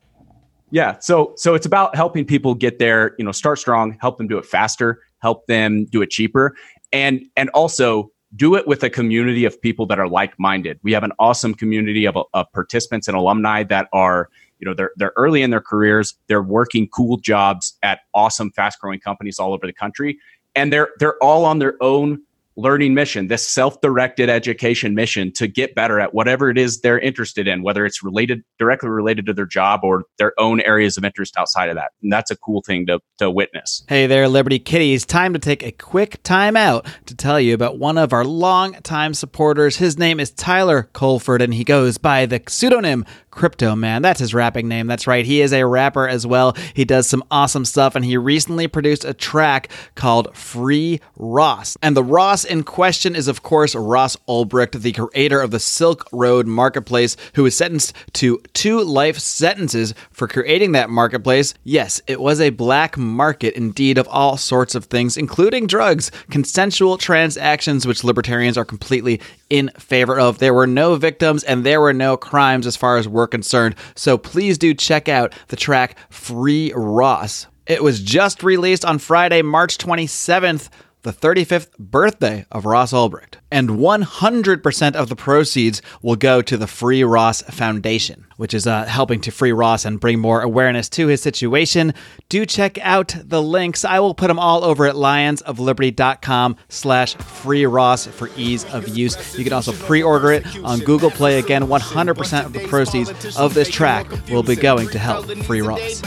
Yeah. 0.72 0.98
So 1.00 1.34
so 1.36 1.54
it's 1.54 1.66
about 1.66 1.94
helping 1.94 2.24
people 2.24 2.54
get 2.54 2.78
there, 2.78 3.14
you 3.18 3.24
know, 3.24 3.30
start 3.30 3.58
strong, 3.58 3.96
help 4.00 4.16
them 4.16 4.26
do 4.26 4.38
it 4.38 4.46
faster, 4.46 5.00
help 5.18 5.46
them 5.46 5.84
do 5.84 6.00
it 6.00 6.10
cheaper, 6.10 6.56
and 6.92 7.22
and 7.36 7.50
also 7.50 8.10
do 8.34 8.54
it 8.54 8.66
with 8.66 8.82
a 8.82 8.88
community 8.88 9.44
of 9.44 9.60
people 9.60 9.84
that 9.84 9.98
are 9.98 10.08
like-minded. 10.08 10.80
We 10.82 10.92
have 10.92 11.02
an 11.04 11.12
awesome 11.18 11.52
community 11.54 12.06
of, 12.06 12.16
of 12.32 12.50
participants 12.52 13.06
and 13.06 13.14
alumni 13.14 13.62
that 13.64 13.88
are, 13.92 14.30
you 14.60 14.66
know, 14.66 14.72
they're 14.72 14.92
they're 14.96 15.12
early 15.16 15.42
in 15.42 15.50
their 15.50 15.60
careers, 15.60 16.14
they're 16.28 16.42
working 16.42 16.88
cool 16.88 17.18
jobs 17.18 17.76
at 17.82 18.00
awesome 18.14 18.50
fast-growing 18.52 19.00
companies 19.00 19.38
all 19.38 19.52
over 19.52 19.66
the 19.66 19.74
country, 19.74 20.18
and 20.54 20.72
they're 20.72 20.88
they're 20.98 21.22
all 21.22 21.44
on 21.44 21.58
their 21.58 21.74
own 21.82 22.22
learning 22.56 22.94
mission, 22.94 23.28
this 23.28 23.46
self-directed 23.48 24.28
education 24.28 24.94
mission 24.94 25.32
to 25.32 25.46
get 25.46 25.74
better 25.74 26.00
at 26.00 26.14
whatever 26.14 26.50
it 26.50 26.58
is 26.58 26.80
they're 26.80 26.98
interested 26.98 27.48
in, 27.48 27.62
whether 27.62 27.86
it's 27.86 28.02
related 28.02 28.42
directly 28.58 28.90
related 28.90 29.26
to 29.26 29.32
their 29.32 29.46
job 29.46 29.80
or 29.82 30.04
their 30.18 30.32
own 30.38 30.60
areas 30.60 30.96
of 30.96 31.04
interest 31.04 31.34
outside 31.38 31.68
of 31.68 31.76
that. 31.76 31.92
And 32.02 32.12
that's 32.12 32.30
a 32.30 32.36
cool 32.36 32.62
thing 32.62 32.86
to, 32.86 33.00
to 33.18 33.30
witness. 33.30 33.84
Hey 33.88 34.06
there, 34.06 34.28
Liberty 34.28 34.58
Kitties. 34.58 35.06
Time 35.06 35.32
to 35.32 35.38
take 35.38 35.62
a 35.62 35.72
quick 35.72 36.22
time 36.22 36.56
out 36.56 36.86
to 37.06 37.14
tell 37.14 37.40
you 37.40 37.54
about 37.54 37.78
one 37.78 37.98
of 37.98 38.12
our 38.12 38.24
long-time 38.24 39.14
supporters. 39.14 39.76
His 39.76 39.98
name 39.98 40.20
is 40.20 40.30
Tyler 40.30 40.84
Colford, 40.92 41.42
and 41.42 41.54
he 41.54 41.64
goes 41.64 41.98
by 41.98 42.26
the 42.26 42.42
pseudonym 42.48 43.04
Crypto 43.32 43.74
Man. 43.74 44.02
That's 44.02 44.20
his 44.20 44.34
rapping 44.34 44.68
name. 44.68 44.86
That's 44.86 45.06
right. 45.06 45.24
He 45.24 45.40
is 45.40 45.52
a 45.52 45.66
rapper 45.66 46.06
as 46.06 46.24
well. 46.26 46.54
He 46.74 46.84
does 46.84 47.08
some 47.08 47.24
awesome 47.30 47.64
stuff, 47.64 47.96
and 47.96 48.04
he 48.04 48.16
recently 48.16 48.68
produced 48.68 49.04
a 49.04 49.14
track 49.14 49.70
called 49.96 50.36
Free 50.36 51.00
Ross. 51.16 51.76
And 51.82 51.96
the 51.96 52.04
Ross 52.04 52.44
in 52.44 52.62
question 52.62 53.16
is, 53.16 53.26
of 53.28 53.42
course, 53.42 53.74
Ross 53.74 54.16
Ulbricht, 54.28 54.80
the 54.80 54.92
creator 54.92 55.40
of 55.40 55.50
the 55.50 55.58
Silk 55.58 56.06
Road 56.12 56.46
Marketplace, 56.46 57.16
who 57.34 57.42
was 57.42 57.56
sentenced 57.56 57.94
to 58.12 58.40
two 58.52 58.82
life 58.82 59.18
sentences 59.18 59.94
for 60.10 60.28
creating 60.28 60.72
that 60.72 60.90
marketplace. 60.90 61.54
Yes, 61.64 62.02
it 62.06 62.20
was 62.20 62.40
a 62.40 62.50
black 62.50 62.98
market 62.98 63.54
indeed 63.54 63.96
of 63.96 64.06
all 64.08 64.36
sorts 64.36 64.74
of 64.74 64.84
things, 64.84 65.16
including 65.16 65.66
drugs, 65.66 66.10
consensual 66.30 66.98
transactions, 66.98 67.86
which 67.86 68.04
libertarians 68.04 68.58
are 68.58 68.64
completely 68.66 69.20
in 69.52 69.68
favor 69.78 70.18
of. 70.18 70.38
There 70.38 70.54
were 70.54 70.66
no 70.66 70.94
victims 70.96 71.44
and 71.44 71.62
there 71.62 71.78
were 71.78 71.92
no 71.92 72.16
crimes 72.16 72.66
as 72.66 72.74
far 72.74 72.96
as 72.96 73.06
we're 73.06 73.26
concerned. 73.26 73.74
So 73.94 74.16
please 74.16 74.56
do 74.56 74.72
check 74.72 75.10
out 75.10 75.34
the 75.48 75.56
track 75.56 75.98
Free 76.08 76.72
Ross. 76.74 77.46
It 77.66 77.82
was 77.84 78.00
just 78.00 78.42
released 78.42 78.82
on 78.82 78.98
Friday, 78.98 79.42
March 79.42 79.76
27th, 79.76 80.70
the 81.02 81.12
35th 81.12 81.76
birthday 81.78 82.46
of 82.50 82.64
Ross 82.64 82.94
Ulbricht. 82.94 83.34
And 83.50 83.70
100% 83.70 84.94
of 84.94 85.10
the 85.10 85.16
proceeds 85.16 85.82
will 86.00 86.16
go 86.16 86.40
to 86.40 86.56
the 86.56 86.66
Free 86.66 87.04
Ross 87.04 87.42
Foundation, 87.42 88.24
which 88.36 88.52
is 88.52 88.66
uh, 88.66 88.84
helping 88.84 89.20
to 89.22 89.30
free 89.30 89.52
Ross 89.52 89.84
and 89.84 89.98
bring 89.98 90.18
more 90.18 90.42
awareness 90.42 90.88
to 90.90 91.06
his 91.06 91.22
situation. 91.22 91.94
Do 92.28 92.44
check 92.44 92.78
out 92.82 93.14
the 93.22 93.42
links. 93.42 93.84
I 93.84 94.00
will 94.00 94.14
put 94.14 94.28
them 94.28 94.38
all 94.38 94.64
over 94.64 94.86
at 94.86 94.94
lionsofliberty.com 94.94 96.56
slash 96.68 97.14
free 97.14 97.64
Ross 97.64 98.06
for 98.06 98.28
ease 98.36 98.64
of 98.66 98.88
use. 98.88 99.38
You 99.38 99.44
can 99.44 99.52
also 99.52 99.72
pre-order 99.72 100.32
it 100.32 100.46
on 100.64 100.80
Google 100.80 101.10
Play. 101.10 101.38
Again, 101.38 101.62
100% 101.62 102.44
of 102.44 102.52
the 102.52 102.66
proceeds 102.66 103.36
of 103.36 103.54
this 103.54 103.68
track 103.68 104.06
will 104.28 104.42
be 104.42 104.56
going 104.56 104.88
to 104.88 104.98
help 104.98 105.26
free 105.44 105.62
Ross. 105.62 106.02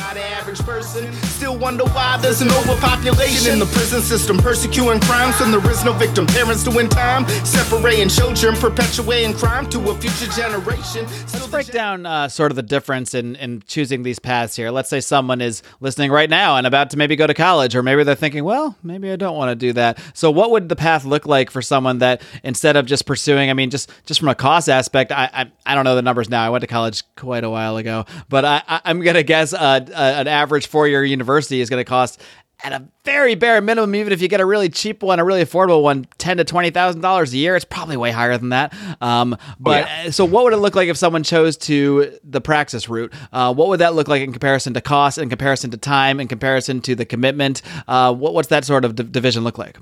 Still 1.23 1.57
wonder 1.57 1.85
why 1.85 2.17
there's 2.21 2.41
an 2.41 2.51
overpopulation 2.51 3.53
in 3.53 3.59
the 3.59 3.65
prison 3.67 4.01
system, 4.01 4.37
persecuting 4.37 4.99
crimes 5.01 5.39
there 5.39 5.71
is 5.71 5.83
no 5.85 5.93
victim. 5.93 6.25
Parents 6.27 6.63
doing 6.63 6.89
time, 6.89 7.27
separating 7.45 8.09
children, 8.09 8.55
perpetuating 8.55 9.33
crime 9.33 9.69
to 9.69 9.79
a 9.89 9.95
future 9.95 10.31
generation. 10.31 11.05
Let's 11.05 11.47
break 11.47 11.71
down 11.71 12.05
uh, 12.05 12.14
sort 12.27 12.51
of 12.51 12.55
the 12.55 12.63
difference 12.63 13.13
in, 13.13 13.35
in 13.35 13.61
choosing 13.67 14.03
these 14.03 14.19
paths 14.19 14.55
here. 14.55 14.71
Let's 14.71 14.89
say 14.89 14.99
someone 14.99 15.41
is 15.41 15.61
listening 15.79 16.11
right 16.11 16.29
now 16.29 16.57
and 16.57 16.65
about 16.65 16.89
to 16.91 16.97
maybe 16.97 17.15
go 17.15 17.27
to 17.27 17.33
college, 17.33 17.75
or 17.75 17.83
maybe 17.83 18.03
they're 18.03 18.15
thinking, 18.15 18.43
well, 18.43 18.75
maybe 18.83 19.11
I 19.11 19.15
don't 19.15 19.35
want 19.35 19.49
to 19.49 19.55
do 19.55 19.73
that. 19.73 19.99
So, 20.13 20.31
what 20.31 20.51
would 20.51 20.69
the 20.69 20.75
path 20.75 21.05
look 21.05 21.25
like 21.25 21.51
for 21.51 21.61
someone 21.61 21.99
that 21.99 22.21
instead 22.43 22.75
of 22.75 22.85
just 22.85 23.05
pursuing, 23.05 23.49
I 23.49 23.53
mean, 23.53 23.69
just 23.69 23.91
just 24.05 24.19
from 24.19 24.29
a 24.29 24.35
cost 24.35 24.69
aspect, 24.69 25.11
I 25.11 25.29
I, 25.33 25.51
I 25.65 25.75
don't 25.75 25.83
know 25.83 25.95
the 25.95 26.01
numbers 26.01 26.29
now. 26.29 26.45
I 26.45 26.49
went 26.49 26.61
to 26.61 26.67
college 26.67 27.03
quite 27.15 27.43
a 27.43 27.49
while 27.49 27.77
ago, 27.77 28.05
but 28.29 28.45
I, 28.45 28.63
I 28.67 28.81
am 28.89 29.01
gonna 29.01 29.23
guess 29.23 29.53
uh, 29.53 29.57
uh, 29.57 30.13
an 30.17 30.27
average 30.27 30.67
four 30.67 30.87
year 30.87 31.03
university 31.03 31.61
is 31.61 31.69
going 31.69 31.79
to 31.79 31.89
cost 31.89 32.21
at 32.63 32.71
a 32.73 32.87
very 33.03 33.35
bare 33.35 33.61
minimum, 33.61 33.93
even 33.95 34.11
if 34.13 34.21
you 34.21 34.27
get 34.27 34.39
a 34.41 34.45
really 34.45 34.69
cheap 34.69 35.03
one, 35.03 35.19
a 35.19 35.25
really 35.25 35.43
affordable 35.43 35.83
one, 35.83 36.07
ten 36.17 36.37
to 36.37 36.43
twenty 36.43 36.69
thousand 36.71 37.01
dollars 37.01 37.33
a 37.33 37.37
year. 37.37 37.55
It's 37.55 37.65
probably 37.65 37.97
way 37.97 38.11
higher 38.11 38.37
than 38.37 38.49
that. 38.49 38.73
Um, 39.01 39.37
but 39.59 39.83
Oh, 39.83 39.87
yeah. 39.87 40.03
uh, 40.07 40.11
so, 40.11 40.25
what 40.25 40.43
would 40.45 40.53
it 40.53 40.57
look 40.57 40.75
like 40.75 40.87
if 40.87 40.97
someone 40.97 41.23
chose 41.23 41.57
to 41.57 42.17
the 42.23 42.41
praxis 42.41 42.87
route? 42.89 43.13
Uh, 43.33 43.53
what 43.53 43.67
would 43.67 43.81
that 43.81 43.93
look 43.93 44.07
like 44.07 44.21
in 44.21 44.31
comparison 44.31 44.73
to 44.73 44.81
cost, 44.81 45.17
in 45.17 45.29
comparison 45.29 45.69
to 45.71 45.77
time, 45.77 46.19
in 46.19 46.27
comparison 46.27 46.81
to 46.81 46.95
the 46.95 47.05
commitment? 47.05 47.61
Uh, 47.87 48.13
what, 48.13 48.33
what's 48.33 48.47
that 48.47 48.65
sort 48.65 48.85
of 48.85 48.95
d- 48.95 49.03
division 49.03 49.43
look 49.43 49.57
like? 49.57 49.77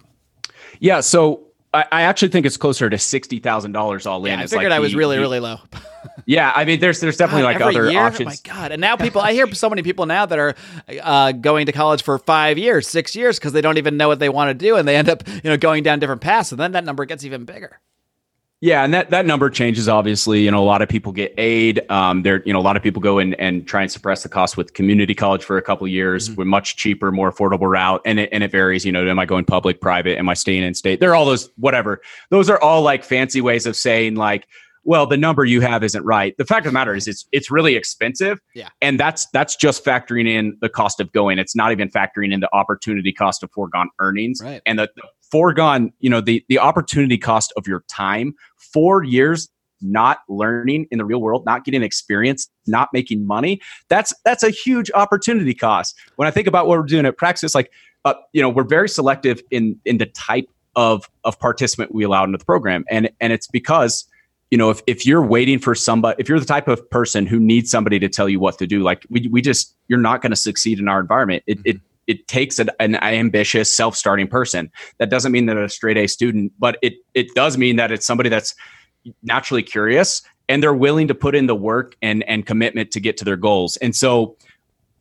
Yeah. 0.80 1.00
So 1.02 1.47
I, 1.73 1.86
I 1.91 2.01
actually 2.03 2.29
think 2.29 2.45
it's 2.45 2.57
closer 2.57 2.89
to 2.89 2.97
sixty 2.97 3.39
thousand 3.39 3.71
dollars 3.71 4.05
all 4.05 4.23
in. 4.25 4.31
Yeah, 4.38 4.43
I 4.43 4.47
figured 4.47 4.71
like 4.71 4.77
I 4.77 4.79
was 4.79 4.91
the- 4.91 4.97
really, 4.97 5.15
the- 5.17 5.21
really 5.21 5.39
low. 5.39 5.57
Yeah, 6.25 6.51
I 6.53 6.65
mean, 6.65 6.79
there's 6.81 6.99
there's 6.99 7.15
definitely 7.17 7.43
like 7.43 7.62
other 7.62 7.89
year? 7.89 8.01
options. 8.01 8.41
Oh 8.45 8.49
my 8.53 8.55
god! 8.55 8.71
And 8.73 8.81
now 8.81 8.97
people, 8.97 9.21
I 9.21 9.31
hear 9.33 9.51
so 9.53 9.69
many 9.69 9.83
people 9.83 10.05
now 10.05 10.25
that 10.25 10.38
are 10.38 10.53
uh, 11.01 11.31
going 11.31 11.65
to 11.65 11.71
college 11.71 12.03
for 12.03 12.17
five 12.17 12.57
years, 12.57 12.88
six 12.88 13.15
years, 13.15 13.39
because 13.39 13.53
they 13.53 13.62
don't 13.62 13.77
even 13.77 13.95
know 13.97 14.09
what 14.09 14.19
they 14.19 14.29
want 14.29 14.49
to 14.49 14.53
do, 14.53 14.75
and 14.75 14.86
they 14.88 14.95
end 14.97 15.07
up, 15.09 15.25
you 15.27 15.41
know, 15.45 15.57
going 15.57 15.81
down 15.83 15.99
different 15.99 16.21
paths, 16.21 16.51
and 16.51 16.59
then 16.59 16.73
that 16.73 16.83
number 16.83 17.05
gets 17.05 17.23
even 17.23 17.45
bigger. 17.45 17.79
Yeah, 18.63 18.86
and 18.86 18.93
that, 18.93 19.10
that 19.10 19.26
number 19.26 19.49
changes 19.49 19.89
obviously. 19.89 20.39
You 20.45 20.49
know, 20.49 20.63
a 20.63 20.63
lot 20.63 20.82
of 20.82 20.88
people 20.88 21.12
get 21.12 21.34
aid. 21.38 21.82
Um, 21.91 22.21
there, 22.23 22.41
you 22.45 22.54
know, 22.54 22.60
a 22.60 22.62
lot 22.63 22.78
of 22.78 22.82
people 22.82 23.02
go 23.02 23.19
in 23.19 23.34
and 23.34 23.67
try 23.67 23.82
and 23.82 23.91
suppress 23.91 24.23
the 24.23 24.30
cost 24.30 24.56
with 24.56 24.73
community 24.73 25.13
college 25.13 25.43
for 25.43 25.58
a 25.58 25.62
couple 25.62 25.84
of 25.84 25.91
years, 25.91 26.32
with 26.32 26.47
much 26.47 26.78
cheaper, 26.78 27.12
more 27.12 27.30
affordable 27.30 27.69
route, 27.69 28.02
and 28.06 28.21
it 28.21 28.30
and 28.32 28.41
it 28.41 28.52
varies. 28.52 28.86
You 28.86 28.93
know, 28.93 29.06
am 29.06 29.19
I 29.19 29.26
going 29.26 29.43
public, 29.43 29.82
private? 29.82 30.17
Am 30.17 30.30
I 30.30 30.34
staying 30.34 30.63
in 30.63 30.73
state? 30.76 31.02
There 31.02 31.12
are 31.12 31.15
all 31.15 31.26
those 31.26 31.49
whatever. 31.58 31.99
Those 32.30 32.49
are 32.49 32.58
all 32.62 32.82
like 32.84 33.04
fancy 33.04 33.41
ways 33.41 33.65
of 33.65 33.76
saying 33.76 34.15
like, 34.15 34.47
well, 34.86 35.08
the 35.08 35.17
number 35.17 35.43
you 35.43 35.60
have 35.60 35.84
isn't 35.84 36.06
right. 36.06 36.34
The 36.38 36.45
fact 36.45 36.65
of 36.65 36.71
the 36.71 36.73
matter 36.73 36.95
is, 36.95 37.06
it's 37.06 37.26
it's 37.34 37.52
really 37.52 37.76
expensive. 37.76 38.39
Yeah. 38.56 38.69
and 38.82 38.97
that's 38.97 39.28
that's 39.34 39.58
just 39.58 39.84
factoring 39.84 40.26
in 40.26 40.58
the 40.62 40.69
cost 40.69 41.02
of 41.02 41.12
going. 41.12 41.38
It's 41.38 41.54
not 41.54 41.73
even 41.73 41.89
factoring 41.89 42.34
in 42.34 42.39
the 42.39 42.49
opportunity 42.56 43.12
cost 43.12 43.43
of 43.43 43.52
foregone 43.52 43.89
earnings 43.99 44.39
Right. 44.41 44.62
and 44.65 44.80
the, 44.80 44.89
the 44.95 45.04
foregone, 45.34 45.91
you 46.00 46.12
know, 46.12 46.22
the 46.22 46.46
the 46.48 46.60
opportunity 46.60 47.17
cost 47.17 47.52
of 47.58 47.67
your 47.67 47.84
time. 47.89 48.36
Four 48.56 49.04
years 49.04 49.50
not 49.82 50.19
learning 50.30 50.86
in 50.91 51.00
the 51.00 51.06
real 51.06 51.19
world, 51.19 51.43
not 51.43 51.65
getting 51.65 51.82
experience, 51.82 52.48
not 52.67 52.89
making 52.93 53.26
money. 53.26 53.60
That's 53.89 54.13
that's 54.24 54.43
a 54.43 54.52
huge 54.52 54.91
opportunity 54.93 55.56
cost. 55.56 55.96
When 56.17 56.28
I 56.28 56.32
think 56.32 56.46
about 56.46 56.67
what 56.67 56.78
we're 56.78 56.86
doing 56.86 57.08
at 57.08 57.17
Praxis, 57.17 57.56
like, 57.56 57.72
uh, 58.06 58.13
you 58.32 58.43
know, 58.43 58.50
we're 58.50 58.63
very 58.63 58.88
selective 58.88 59.41
in 59.50 59.76
in 59.86 59.98
the 59.98 60.06
type 60.06 60.48
of 60.76 61.10
of 61.24 61.39
participant 61.39 61.96
we 61.96 62.04
allow 62.04 62.24
into 62.24 62.38
the 62.38 62.46
program, 62.46 62.86
and 62.91 63.10
and 63.19 63.34
it's 63.34 63.48
because 63.48 64.06
you 64.52 64.58
know 64.60 64.69
if, 64.69 64.84
if 64.86 65.04
you're 65.04 65.26
waiting 65.26 65.58
for 65.58 65.74
somebody 65.74 66.15
if 66.19 66.30
you're 66.30 66.39
the 66.39 66.46
type 66.46 66.67
of 66.67 66.88
person 66.91 67.26
who 67.26 67.39
needs 67.39 67.72
somebody 67.72 67.98
to 67.98 68.08
tell 68.08 68.30
you 68.30 68.39
what 68.39 68.60
to 68.60 68.67
do 68.67 68.84
like 68.84 69.04
we, 69.10 69.28
we 69.32 69.41
just 69.41 69.76
you're 69.88 69.98
not 69.98 70.22
going 70.22 70.30
to 70.30 70.36
succeed 70.36 70.78
in 70.78 70.88
our 70.88 71.00
environment 71.00 71.41
it, 71.48 71.58
it 71.65 71.78
it 72.08 72.28
takes 72.28 72.60
an, 72.60 72.70
an 72.80 72.96
ambitious 72.96 73.74
self-starting 73.74 74.28
person. 74.28 74.72
That 74.98 75.10
doesn't 75.10 75.32
mean 75.32 75.46
that 75.48 75.58
a 75.58 75.70
straight 75.70 75.98
a 75.98 76.08
student 76.08 76.54
but 76.60 76.78
it 76.82 76.96
it 77.13 77.34
does 77.36 77.58
mean 77.58 77.76
that 77.78 77.92
it's 77.92 78.06
somebody 78.06 78.30
that's 78.30 78.56
naturally 79.22 79.63
curious 79.63 80.22
and 80.50 80.62
they're 80.62 80.74
willing 80.74 81.08
to 81.08 81.16
put 81.16 81.36
in 81.36 81.48
the 81.48 81.56
work 81.56 81.96
and 82.02 82.24
and 82.24 82.46
commitment 82.46 82.92
to 82.92 83.00
get 83.00 83.18
to 83.18 83.26
their 83.26 83.38
goals. 83.38 83.78
And 83.78 83.96
so 83.96 84.38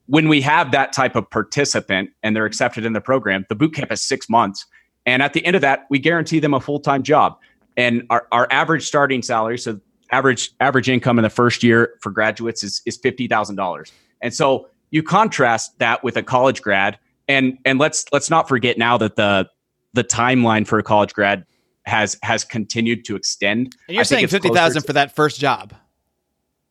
when 0.07 0.29
we 0.29 0.41
have 0.41 0.73
that 0.73 0.93
type 0.93 1.17
of 1.17 1.31
participant 1.31 2.11
and 2.23 2.35
they're 2.35 2.47
accepted 2.47 2.85
in 2.85 2.93
the 2.93 3.01
program 3.01 3.47
the 3.49 3.55
boot 3.55 3.75
camp 3.75 3.93
is 3.93 4.03
six 4.03 4.29
months. 4.29 4.67
And 5.05 5.23
at 5.23 5.33
the 5.33 5.45
end 5.45 5.57
of 5.57 5.63
that 5.63 5.87
we 5.91 5.99
guarantee 5.99 6.39
them 6.39 6.55
a 6.55 6.61
full-time 6.61 7.03
job. 7.03 7.39
And 7.77 8.03
our, 8.11 8.27
our 8.33 8.47
average 8.51 8.87
starting 8.87 9.23
salary 9.23 9.59
so 9.59 9.81
average 10.11 10.53
average 10.61 10.89
income 10.89 11.19
in 11.19 11.23
the 11.23 11.31
first 11.31 11.63
year 11.63 11.95
for 12.01 12.11
graduates 12.11 12.63
is, 12.63 12.83
is 12.87 12.99
$50000 12.99 13.91
and 14.21 14.33
so 14.33 14.69
you 14.93 15.03
contrast 15.03 15.77
that 15.81 16.05
with 16.05 16.17
a 16.17 16.23
college 16.23 16.63
grad 16.63 16.99
and 17.27 17.59
and 17.65 17.81
let's 17.81 18.05
let's 18.13 18.31
not 18.31 18.49
forget 18.49 18.79
now 18.79 18.97
that 18.99 19.17
the 19.17 19.49
the 19.95 20.05
timeline 20.05 20.65
for 20.67 20.79
a 20.79 20.83
college 20.85 21.13
grad 21.13 21.45
has 21.85 22.17
has 22.23 22.45
continued 22.45 23.05
to 23.07 23.17
extend 23.17 23.75
And 23.89 23.95
you're 23.97 24.01
I 24.03 24.05
saying 24.05 24.29
fifty 24.29 24.49
thousand 24.51 24.83
for 24.83 24.93
that 24.93 25.15
first 25.17 25.41
job? 25.41 25.75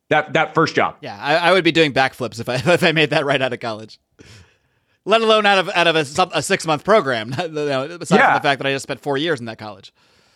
that 0.08 0.32
that 0.34 0.54
first 0.54 0.74
job 0.74 0.96
Yeah, 1.02 1.18
I, 1.20 1.36
I 1.36 1.52
would 1.52 1.64
be 1.64 1.72
doing 1.72 1.92
backflips 1.92 2.40
if 2.40 2.48
I 2.48 2.54
if 2.72 2.82
I 2.82 2.92
made 2.92 3.10
that 3.10 3.24
right 3.26 3.40
out 3.42 3.52
of 3.52 3.60
college. 3.60 3.98
Let 5.04 5.20
alone 5.20 5.46
out 5.46 5.58
of 5.58 5.68
out 5.70 5.86
of 5.88 5.96
a, 5.96 6.28
a 6.32 6.42
six 6.42 6.64
month 6.66 6.84
program. 6.84 7.34
you 7.42 7.48
know, 7.48 7.84
aside 8.00 8.16
Yeah. 8.16 8.26
from 8.32 8.34
the 8.42 8.48
fact 8.48 8.58
that 8.62 8.66
I 8.68 8.72
just 8.72 8.84
spent 8.84 9.00
four 9.00 9.16
years 9.18 9.40
in 9.40 9.46
that 9.46 9.58
college. 9.58 9.92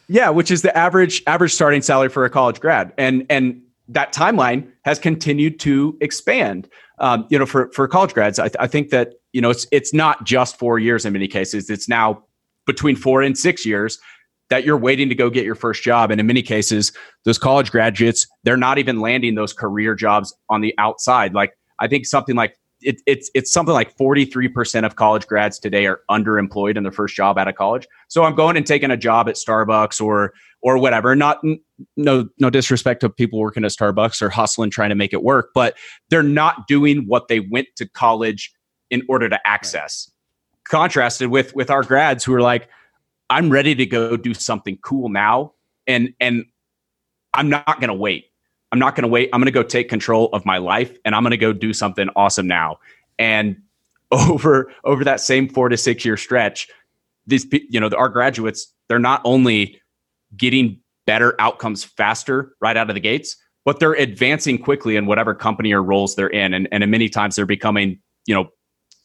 Yeah, 0.08 0.30
which 0.30 0.50
is 0.50 0.62
the 0.62 0.76
average 0.76 1.22
average 1.26 1.52
starting 1.52 1.82
salary 1.82 2.08
for 2.08 2.24
a 2.24 2.30
college 2.30 2.58
grad, 2.60 2.92
and 2.98 3.26
and 3.30 3.60
that 3.88 4.12
timeline 4.12 4.68
has 4.84 4.98
continued 4.98 5.60
to 5.60 5.96
expand. 6.00 6.68
Um, 6.98 7.26
you 7.28 7.38
know, 7.38 7.46
for 7.46 7.70
for 7.72 7.86
college 7.86 8.14
grads, 8.14 8.38
I, 8.38 8.48
th- 8.48 8.56
I 8.58 8.66
think 8.66 8.90
that 8.90 9.14
you 9.32 9.40
know 9.40 9.50
it's 9.50 9.66
it's 9.70 9.92
not 9.92 10.24
just 10.24 10.58
four 10.58 10.78
years 10.78 11.04
in 11.04 11.12
many 11.12 11.28
cases. 11.28 11.68
It's 11.68 11.88
now 11.88 12.24
between 12.66 12.96
four 12.96 13.22
and 13.22 13.36
six 13.36 13.66
years 13.66 13.98
that 14.48 14.64
you're 14.64 14.78
waiting 14.78 15.08
to 15.08 15.14
go 15.14 15.28
get 15.28 15.44
your 15.44 15.54
first 15.54 15.82
job, 15.82 16.10
and 16.10 16.20
in 16.20 16.26
many 16.26 16.42
cases, 16.42 16.92
those 17.24 17.38
college 17.38 17.70
graduates 17.70 18.26
they're 18.44 18.56
not 18.56 18.78
even 18.78 19.00
landing 19.00 19.34
those 19.34 19.52
career 19.52 19.94
jobs 19.94 20.34
on 20.48 20.62
the 20.62 20.74
outside. 20.78 21.34
Like 21.34 21.52
I 21.78 21.86
think 21.86 22.06
something 22.06 22.34
like 22.34 22.56
it, 22.80 23.02
it's 23.06 23.30
it's 23.34 23.52
something 23.52 23.74
like 23.74 23.96
43% 23.96 24.84
of 24.84 24.96
college 24.96 25.26
grads 25.26 25.58
today 25.58 25.86
are 25.86 26.00
underemployed 26.10 26.76
in 26.76 26.82
their 26.82 26.92
first 26.92 27.16
job 27.16 27.38
out 27.38 27.48
of 27.48 27.54
college. 27.54 27.86
So 28.08 28.24
I'm 28.24 28.34
going 28.34 28.56
and 28.56 28.66
taking 28.66 28.90
a 28.90 28.96
job 28.96 29.28
at 29.28 29.34
Starbucks 29.34 30.00
or 30.00 30.32
or 30.62 30.78
whatever. 30.78 31.14
Not 31.14 31.40
no 31.96 32.28
no 32.38 32.50
disrespect 32.50 33.00
to 33.00 33.08
people 33.08 33.38
working 33.38 33.64
at 33.64 33.70
Starbucks 33.70 34.22
or 34.22 34.30
hustling 34.30 34.70
trying 34.70 34.90
to 34.90 34.94
make 34.94 35.12
it 35.12 35.22
work, 35.22 35.50
but 35.54 35.76
they're 36.10 36.22
not 36.22 36.66
doing 36.66 37.06
what 37.06 37.28
they 37.28 37.40
went 37.40 37.68
to 37.76 37.88
college 37.88 38.52
in 38.90 39.02
order 39.08 39.28
to 39.28 39.38
access. 39.46 40.08
Right. 40.08 40.70
Contrasted 40.70 41.28
with 41.28 41.54
with 41.54 41.70
our 41.70 41.82
grads 41.82 42.24
who 42.24 42.34
are 42.34 42.40
like, 42.40 42.68
I'm 43.30 43.50
ready 43.50 43.74
to 43.74 43.86
go 43.86 44.16
do 44.16 44.34
something 44.34 44.78
cool 44.82 45.08
now, 45.08 45.52
and 45.86 46.12
and 46.20 46.44
I'm 47.34 47.48
not 47.48 47.80
going 47.80 47.88
to 47.88 47.94
wait. 47.94 48.26
I'm 48.72 48.78
not 48.78 48.96
going 48.96 49.02
to 49.02 49.08
wait. 49.08 49.30
I'm 49.32 49.40
going 49.40 49.46
to 49.46 49.52
go 49.52 49.62
take 49.62 49.88
control 49.88 50.28
of 50.32 50.44
my 50.44 50.58
life, 50.58 50.96
and 51.04 51.14
I'm 51.14 51.22
going 51.22 51.30
to 51.30 51.36
go 51.36 51.52
do 51.52 51.72
something 51.72 52.08
awesome 52.16 52.46
now. 52.46 52.78
And 53.18 53.56
over 54.10 54.72
over 54.84 55.04
that 55.04 55.20
same 55.20 55.48
four 55.48 55.68
to 55.68 55.76
six 55.76 56.04
year 56.04 56.16
stretch, 56.16 56.68
these 57.26 57.46
you 57.52 57.80
know 57.80 57.88
our 57.96 58.08
graduates 58.08 58.72
they're 58.88 58.98
not 58.98 59.20
only 59.24 59.80
getting 60.36 60.80
better 61.06 61.34
outcomes 61.40 61.84
faster 61.84 62.54
right 62.60 62.76
out 62.76 62.90
of 62.90 62.94
the 62.94 63.00
gates, 63.00 63.36
but 63.64 63.80
they're 63.80 63.94
advancing 63.94 64.58
quickly 64.58 64.96
in 64.96 65.06
whatever 65.06 65.34
company 65.34 65.72
or 65.72 65.82
roles 65.82 66.14
they're 66.14 66.28
in. 66.28 66.54
And, 66.54 66.68
and 66.72 66.88
many 66.90 67.08
times 67.08 67.36
they're 67.36 67.46
becoming, 67.46 68.00
you 68.26 68.34
know, 68.34 68.48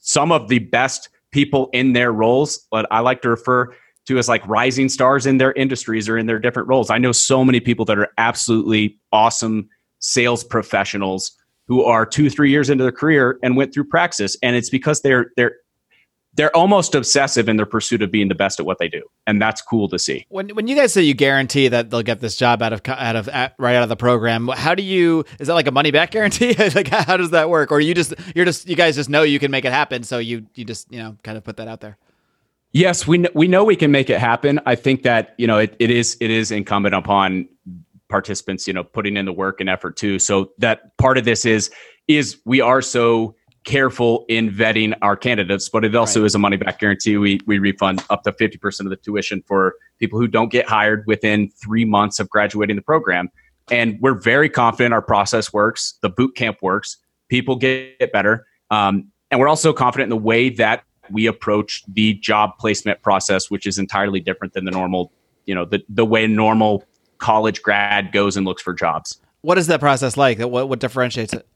some 0.02 0.32
of 0.32 0.48
the 0.48 0.60
best 0.60 1.10
people 1.32 1.70
in 1.74 1.94
their 1.94 2.12
roles, 2.12 2.66
what 2.70 2.88
I 2.92 3.00
like 3.00 3.22
to 3.22 3.30
refer 3.30 3.74
to 4.08 4.18
as 4.18 4.28
like 4.28 4.46
rising 4.48 4.90
stars 4.90 5.26
in 5.26 5.38
their 5.38 5.54
industries 5.54 6.10
or 6.10 6.18
in 6.18 6.26
their 6.26 6.40
different 6.40 6.68
roles. 6.68 6.90
I 6.90 6.98
know 6.98 7.12
so 7.12 7.46
many 7.46 7.60
people 7.60 7.86
that 7.86 7.98
are 7.98 8.10
absolutely 8.18 9.00
awesome 9.12 9.70
sales 10.00 10.44
professionals 10.44 11.32
who 11.68 11.84
are 11.84 12.06
two, 12.06 12.30
three 12.30 12.50
years 12.50 12.70
into 12.70 12.84
their 12.84 12.92
career 12.92 13.40
and 13.44 13.56
went 13.56 13.74
through 13.74 13.86
praxis. 13.86 14.36
And 14.42 14.56
it's 14.56 14.70
because 14.70 15.02
they're 15.02 15.32
they're 15.38 15.54
they're 16.34 16.56
almost 16.56 16.96
obsessive 16.96 17.50
in 17.50 17.58
their 17.58 17.66
pursuit 17.66 18.02
of 18.02 18.12
being 18.12 18.30
the 18.30 18.36
best 18.36 18.60
at 18.60 18.66
what 18.66 18.80
they 18.80 18.88
do, 18.88 19.04
and 19.28 19.42
that's 19.42 19.62
cool 19.62 19.90
to 19.90 20.00
see. 20.00 20.26
When 20.30 20.50
when 20.50 20.68
you 20.68 20.76
guys 20.76 20.94
say 20.94 21.02
you 21.02 21.14
guarantee 21.14 21.68
that 21.68 21.90
they'll 21.90 22.04
get 22.04 22.20
this 22.22 22.36
job 22.36 22.62
out 22.62 22.74
of 22.74 22.82
out 22.88 23.16
of 23.16 23.28
right 23.28 23.76
out 23.76 23.84
of 23.84 23.90
the 23.90 23.98
program, 23.98 24.48
how 24.48 24.76
do 24.76 24.84
you? 24.84 25.26
Is 25.40 25.48
that 25.48 25.54
like 25.54 25.68
a 25.68 25.72
money 25.72 25.92
back 25.92 26.12
guarantee? 26.12 26.54
like 26.76 26.88
how 26.88 27.18
does 27.18 27.32
that 27.32 27.50
work? 27.50 27.72
Or 27.72 27.80
you 27.80 27.94
just 27.94 28.14
you're 28.36 28.46
just 28.46 28.68
you 28.70 28.76
guys 28.76 28.96
just 28.96 29.10
know 29.10 29.24
you 29.24 29.40
can 29.40 29.52
make 29.52 29.66
it 29.66 29.74
happen, 29.74 30.04
so 30.04 30.20
you 30.20 30.46
you 30.56 30.64
just 30.64 30.92
you 30.92 31.00
know 31.00 31.18
kind 31.24 31.38
of 31.38 31.44
put 31.44 31.58
that 31.58 31.68
out 31.68 31.82
there. 31.82 31.98
Yes, 32.72 33.06
we 33.06 33.26
we 33.34 33.48
know 33.48 33.66
we 33.66 33.76
can 33.76 33.92
make 33.92 34.10
it 34.10 34.20
happen. 34.20 34.60
I 34.66 34.76
think 34.76 35.04
that 35.04 35.36
you 35.38 35.48
know 35.48 35.58
it, 35.58 35.76
it 35.80 35.92
is 35.92 36.18
it 36.22 36.32
is 36.32 36.52
incumbent 36.52 36.96
upon 36.96 37.50
participants, 38.08 38.68
you 38.68 38.74
know, 38.74 38.84
putting 38.84 39.18
in 39.18 39.26
the 39.26 39.34
work 39.34 39.60
and 39.60 39.70
effort 39.70 39.98
too. 39.98 40.20
So 40.20 40.52
that 40.60 40.96
part 40.98 41.18
of 41.18 41.26
this 41.26 41.46
is 41.46 41.72
is 42.08 42.40
we 42.46 42.62
are 42.62 42.82
so 42.82 43.36
careful 43.64 44.26
in 44.28 44.50
vetting 44.50 44.98
our 45.02 45.16
candidates, 45.16 45.70
but 45.70 45.86
it 45.86 45.96
also 45.96 46.22
right. 46.22 46.26
is 46.26 46.36
a 46.36 46.40
money 46.40 46.58
back 46.58 46.80
guarantee. 46.80 47.18
We 47.18 47.40
we 47.46 47.60
refund 47.60 48.04
up 48.10 48.24
to 48.24 48.32
50% 48.32 48.80
of 48.82 48.90
the 48.90 48.96
tuition 48.96 49.44
for 49.48 49.76
people 50.00 50.20
who 50.20 50.28
don't 50.28 50.50
get 50.50 50.68
hired 50.68 51.06
within 51.08 51.50
three 51.50 51.86
months 51.86 52.20
of 52.20 52.30
graduating 52.30 52.76
the 52.76 52.82
program. 52.82 53.30
And 53.70 54.00
we're 54.02 54.20
very 54.20 54.50
confident 54.50 54.94
our 54.94 55.02
process 55.02 55.54
works, 55.54 55.98
the 56.02 56.10
boot 56.10 56.36
camp 56.36 56.58
works, 56.62 56.98
people 57.30 57.56
get 57.56 58.12
better. 58.12 58.46
Um, 58.70 59.12
and 59.30 59.40
we're 59.40 59.48
also 59.48 59.72
confident 59.72 60.08
in 60.08 60.10
the 60.10 60.24
way 60.24 60.50
that 60.50 60.84
we 61.10 61.26
approach 61.26 61.84
the 61.88 62.16
job 62.16 62.58
placement 62.58 63.02
process, 63.02 63.50
which 63.50 63.66
is 63.66 63.78
entirely 63.78 64.20
different 64.20 64.54
than 64.54 64.66
the 64.66 64.72
normal, 64.72 65.12
you 65.46 65.56
know, 65.56 65.66
the, 65.66 65.82
the 65.88 66.06
way 66.06 66.28
normal 66.28 66.84
college 67.18 67.62
grad 67.62 68.12
goes 68.12 68.36
and 68.36 68.46
looks 68.46 68.62
for 68.62 68.74
jobs. 68.74 69.22
What 69.42 69.58
is 69.58 69.68
that 69.68 69.80
process 69.80 70.18
like? 70.18 70.40
What, 70.40 70.70
what 70.70 70.80
differentiates 70.80 71.34
it? 71.34 71.48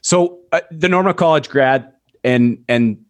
So 0.00 0.40
uh, 0.52 0.60
the 0.70 0.88
normal 0.88 1.14
college 1.14 1.48
grad, 1.48 1.92
and 2.24 2.64
and 2.68 3.04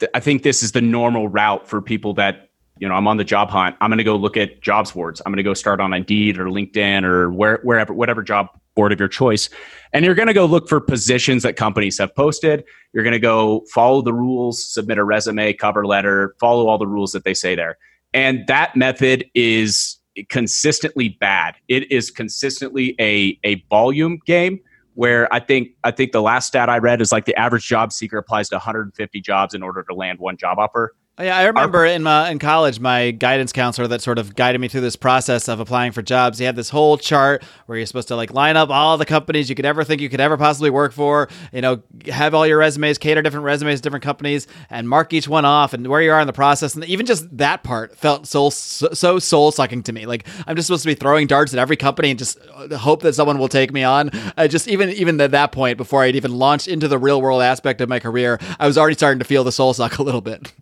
th- 0.00 0.10
I 0.14 0.20
think 0.20 0.42
this 0.42 0.62
is 0.62 0.72
the 0.72 0.80
normal 0.80 1.28
route 1.28 1.68
for 1.68 1.80
people 1.80 2.14
that 2.14 2.50
you 2.78 2.88
know. 2.88 2.94
I'm 2.94 3.08
on 3.08 3.16
the 3.16 3.24
job 3.24 3.50
hunt. 3.50 3.76
I'm 3.80 3.90
going 3.90 3.98
to 3.98 4.04
go 4.04 4.16
look 4.16 4.36
at 4.36 4.60
jobs 4.60 4.92
boards. 4.92 5.22
I'm 5.24 5.32
going 5.32 5.38
to 5.38 5.42
go 5.42 5.54
start 5.54 5.80
on 5.80 5.92
Indeed 5.92 6.38
or 6.38 6.46
LinkedIn 6.46 7.04
or 7.04 7.30
where, 7.30 7.60
wherever, 7.62 7.92
whatever 7.92 8.22
job 8.22 8.48
board 8.74 8.92
of 8.92 8.98
your 8.98 9.08
choice, 9.08 9.48
and 9.94 10.04
you're 10.04 10.14
going 10.14 10.28
to 10.28 10.34
go 10.34 10.44
look 10.44 10.68
for 10.68 10.80
positions 10.80 11.42
that 11.42 11.56
companies 11.56 11.96
have 11.98 12.14
posted. 12.14 12.64
You're 12.92 13.04
going 13.04 13.12
to 13.12 13.18
go 13.18 13.64
follow 13.72 14.02
the 14.02 14.12
rules, 14.12 14.62
submit 14.64 14.98
a 14.98 15.04
resume, 15.04 15.54
cover 15.54 15.86
letter, 15.86 16.36
follow 16.38 16.68
all 16.68 16.76
the 16.76 16.86
rules 16.86 17.12
that 17.12 17.24
they 17.24 17.34
say 17.34 17.54
there, 17.54 17.78
and 18.12 18.46
that 18.48 18.76
method 18.76 19.24
is 19.34 19.98
consistently 20.28 21.10
bad. 21.10 21.54
It 21.68 21.90
is 21.90 22.10
consistently 22.10 22.94
a 23.00 23.38
a 23.44 23.62
volume 23.68 24.18
game 24.26 24.60
where 24.96 25.32
I 25.32 25.40
think 25.40 25.68
I 25.84 25.90
think 25.90 26.12
the 26.12 26.22
last 26.22 26.46
stat 26.48 26.68
I 26.68 26.78
read 26.78 27.00
is 27.00 27.12
like 27.12 27.26
the 27.26 27.36
average 27.36 27.66
job 27.66 27.92
seeker 27.92 28.16
applies 28.16 28.48
to 28.48 28.56
150 28.56 29.20
jobs 29.20 29.54
in 29.54 29.62
order 29.62 29.84
to 29.84 29.94
land 29.94 30.18
one 30.18 30.38
job 30.38 30.58
offer. 30.58 30.94
Yeah, 31.18 31.34
I 31.34 31.44
remember 31.44 31.78
Our, 31.78 31.86
in 31.86 32.02
my, 32.02 32.28
in 32.28 32.38
college, 32.38 32.78
my 32.78 33.10
guidance 33.10 33.50
counselor 33.50 33.88
that 33.88 34.02
sort 34.02 34.18
of 34.18 34.36
guided 34.36 34.60
me 34.60 34.68
through 34.68 34.82
this 34.82 34.96
process 34.96 35.48
of 35.48 35.60
applying 35.60 35.92
for 35.92 36.02
jobs. 36.02 36.38
He 36.38 36.44
had 36.44 36.56
this 36.56 36.68
whole 36.68 36.98
chart 36.98 37.42
where 37.64 37.78
you're 37.78 37.86
supposed 37.86 38.08
to 38.08 38.16
like 38.16 38.34
line 38.34 38.58
up 38.58 38.68
all 38.68 38.98
the 38.98 39.06
companies 39.06 39.48
you 39.48 39.54
could 39.54 39.64
ever 39.64 39.82
think 39.82 40.02
you 40.02 40.10
could 40.10 40.20
ever 40.20 40.36
possibly 40.36 40.68
work 40.68 40.92
for. 40.92 41.30
You 41.54 41.62
know, 41.62 41.82
have 42.08 42.34
all 42.34 42.46
your 42.46 42.58
resumes, 42.58 42.98
cater 42.98 43.22
different 43.22 43.44
resumes, 43.44 43.80
different 43.80 44.02
companies, 44.02 44.46
and 44.68 44.86
mark 44.90 45.14
each 45.14 45.26
one 45.26 45.46
off 45.46 45.72
and 45.72 45.86
where 45.86 46.02
you 46.02 46.12
are 46.12 46.20
in 46.20 46.26
the 46.26 46.34
process. 46.34 46.74
And 46.74 46.84
even 46.84 47.06
just 47.06 47.34
that 47.38 47.62
part 47.62 47.96
felt 47.96 48.26
so 48.26 48.50
so 48.50 49.18
soul 49.18 49.50
sucking 49.52 49.84
to 49.84 49.92
me. 49.94 50.04
Like 50.04 50.28
I'm 50.46 50.54
just 50.54 50.66
supposed 50.66 50.82
to 50.82 50.88
be 50.88 50.94
throwing 50.94 51.26
darts 51.26 51.54
at 51.54 51.58
every 51.58 51.76
company 51.76 52.10
and 52.10 52.18
just 52.18 52.36
uh, 52.54 52.76
hope 52.76 53.00
that 53.02 53.14
someone 53.14 53.38
will 53.38 53.48
take 53.48 53.72
me 53.72 53.82
on. 53.82 54.10
I 54.36 54.48
just 54.48 54.68
even 54.68 54.90
even 54.90 55.18
at 55.22 55.30
that 55.30 55.50
point, 55.50 55.78
before 55.78 56.02
I'd 56.02 56.14
even 56.14 56.36
launched 56.36 56.68
into 56.68 56.88
the 56.88 56.98
real 56.98 57.22
world 57.22 57.40
aspect 57.40 57.80
of 57.80 57.88
my 57.88 58.00
career, 58.00 58.38
I 58.60 58.66
was 58.66 58.76
already 58.76 58.96
starting 58.96 59.20
to 59.20 59.24
feel 59.24 59.44
the 59.44 59.52
soul 59.52 59.72
suck 59.72 59.96
a 59.96 60.02
little 60.02 60.20
bit. 60.20 60.52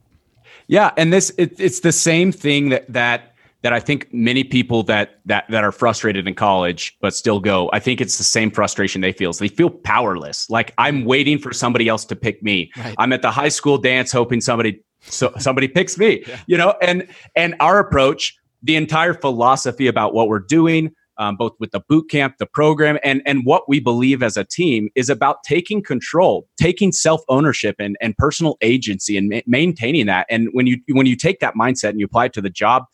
Yeah, 0.67 0.93
and 0.97 1.13
this 1.13 1.33
it, 1.39 1.59
it's 1.59 1.81
the 1.81 1.93
same 1.93 2.33
thing 2.33 2.71
that 2.71 2.91
that 2.93 3.35
that 3.63 3.73
I 3.73 3.81
think 3.81 4.13
many 4.13 4.45
people 4.45 4.83
that 4.85 5.21
that 5.25 5.47
that 5.49 5.65
are 5.65 5.73
frustrated 5.73 6.29
in 6.29 6.35
college 6.35 6.97
but 7.01 7.15
still 7.15 7.41
go. 7.41 7.71
I 7.73 7.81
think 7.81 8.01
it's 8.01 8.19
the 8.19 8.25
same 8.25 8.51
frustration 8.51 9.01
they 9.01 9.13
feel. 9.13 9.33
So 9.33 9.45
they 9.45 9.49
feel 9.49 9.71
powerless. 9.71 10.49
Like 10.51 10.75
I'm 10.77 11.07
waiting 11.07 11.39
for 11.39 11.53
somebody 11.53 11.89
else 11.89 12.05
to 12.07 12.17
pick 12.17 12.43
me. 12.43 12.71
Right. 12.77 12.95
I'm 12.99 13.13
at 13.13 13.23
the 13.23 13.31
high 13.31 13.49
school 13.49 13.79
dance 13.79 14.13
hoping 14.13 14.43
somebody 14.43 14.83
so 15.01 15.33
somebody 15.39 15.69
picks 15.69 15.99
me. 15.99 16.25
Yeah. 16.27 16.41
You 16.47 16.59
know, 16.59 16.75
and 16.83 17.09
and 17.35 17.55
our 17.61 17.79
approach, 17.79 18.37
the 18.63 18.77
entire 18.77 19.15
philosophy 19.15 19.87
about 19.87 20.13
what 20.13 20.29
we're 20.29 20.41
doing, 20.41 20.95
um, 21.17 21.37
both 21.37 21.53
with 21.59 21.71
the 21.71 21.81
boot 21.89 22.11
camp, 22.11 22.37
the 22.39 22.47
program, 22.47 22.99
and 23.05 23.23
and 23.25 23.45
what 23.45 23.69
we 23.69 23.81
believe 23.81 24.23
as 24.23 24.37
a 24.37 24.45
team 24.45 24.89
is 24.95 25.09
about 25.09 25.43
taking 25.45 25.83
control, 25.83 26.49
taking 26.57 26.93
self 26.93 27.23
ownership 27.29 27.77
and 27.79 27.97
and 28.01 28.17
personal 28.17 28.57
agency, 28.61 29.17
and 29.17 29.29
ma- 29.29 29.41
maintaining 29.47 30.07
that. 30.07 30.27
And 30.29 30.49
when 30.53 30.67
you 30.67 30.79
when 30.91 31.07
you 31.07 31.17
take 31.17 31.41
that 31.41 31.55
mindset 31.55 31.91
and 31.91 32.01
you 32.01 32.07
apply 32.07 32.27
it 32.27 32.33
to 32.35 32.41
the 32.41 32.51
job 32.51 32.85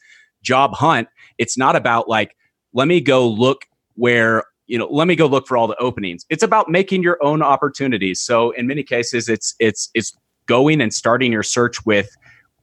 job 0.43 0.75
hunt, 0.75 1.09
it's 1.39 1.57
not 1.57 1.77
about 1.77 2.09
like 2.09 2.37
let 2.73 2.89
me 2.89 3.01
go 3.01 3.27
look 3.27 3.67
where 3.95 4.45
you 4.67 4.79
know 4.79 4.89
let 4.91 5.09
me 5.09 5.17
go 5.17 5.27
look 5.27 5.47
for 5.47 5.57
all 5.57 5.67
the 5.67 5.77
openings. 5.77 6.25
It's 6.29 6.43
about 6.43 6.69
making 6.69 7.03
your 7.03 7.23
own 7.23 7.43
opportunities. 7.43 8.21
So 8.21 8.51
in 8.53 8.67
many 8.67 8.83
cases, 8.83 9.29
it's 9.29 9.55
it's 9.59 9.91
it's 9.95 10.17
going 10.47 10.81
and 10.81 10.93
starting 10.93 11.33
your 11.33 11.43
search 11.43 11.85
with 11.87 12.11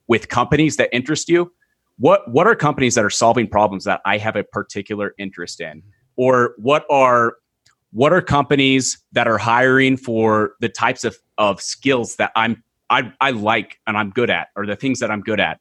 with 0.08 0.30
companies 0.30 0.78
that 0.78 0.90
interest 0.92 1.30
you 1.30 1.52
what 1.98 2.30
what 2.32 2.48
are 2.48 2.56
companies 2.56 2.96
that 2.96 3.04
are 3.04 3.10
solving 3.10 3.48
problems 3.48 3.84
that 3.86 4.02
I 4.06 4.18
have 4.18 4.36
a 4.36 4.44
particular 4.44 5.14
interest 5.18 5.62
in, 5.62 5.84
or 6.16 6.54
what 6.58 6.86
are 6.90 7.36
what 7.92 8.14
are 8.14 8.22
companies 8.22 9.00
that 9.14 9.28
are 9.28 9.38
hiring 9.38 9.98
for 9.98 10.54
the 10.60 10.70
types 10.70 11.04
of, 11.04 11.18
of 11.38 11.62
skills 11.62 12.16
that 12.18 12.32
I'm 12.36 12.64
I, 12.90 13.12
I 13.20 13.32
like 13.32 13.80
and 13.86 13.98
I'm 13.98 14.12
good 14.12 14.30
at, 14.30 14.50
or 14.56 14.66
the 14.66 14.76
things 14.76 15.00
that 15.00 15.12
I'm 15.12 15.22
good 15.22 15.40
at, 15.40 15.60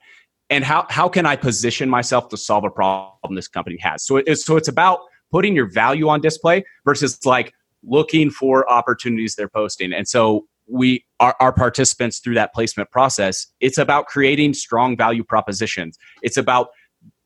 and 0.50 0.64
how 0.64 0.86
how 0.90 1.08
can 1.08 1.26
I 1.26 1.36
position 1.36 1.88
myself 1.88 2.28
to 2.28 2.36
solve 2.36 2.64
a 2.64 2.70
problem 2.70 3.34
this 3.34 3.48
company 3.48 3.78
has? 3.80 4.04
So 4.04 4.16
it's 4.16 4.44
so 4.44 4.56
it's 4.56 4.68
about 4.68 5.00
putting 5.30 5.54
your 5.54 5.66
value 5.66 6.08
on 6.08 6.20
display 6.20 6.64
versus 6.84 7.24
like 7.24 7.52
looking 7.82 8.30
for 8.30 8.70
opportunities 8.70 9.34
they're 9.34 9.48
posting. 9.48 9.92
And 9.92 10.06
so 10.06 10.46
we 10.68 11.04
our, 11.20 11.34
our 11.40 11.52
participants 11.52 12.18
through 12.18 12.34
that 12.34 12.52
placement 12.52 12.90
process 12.90 13.46
it's 13.60 13.78
about 13.78 14.06
creating 14.06 14.54
strong 14.54 14.96
value 14.96 15.24
propositions. 15.24 15.98
It's 16.22 16.36
about 16.36 16.68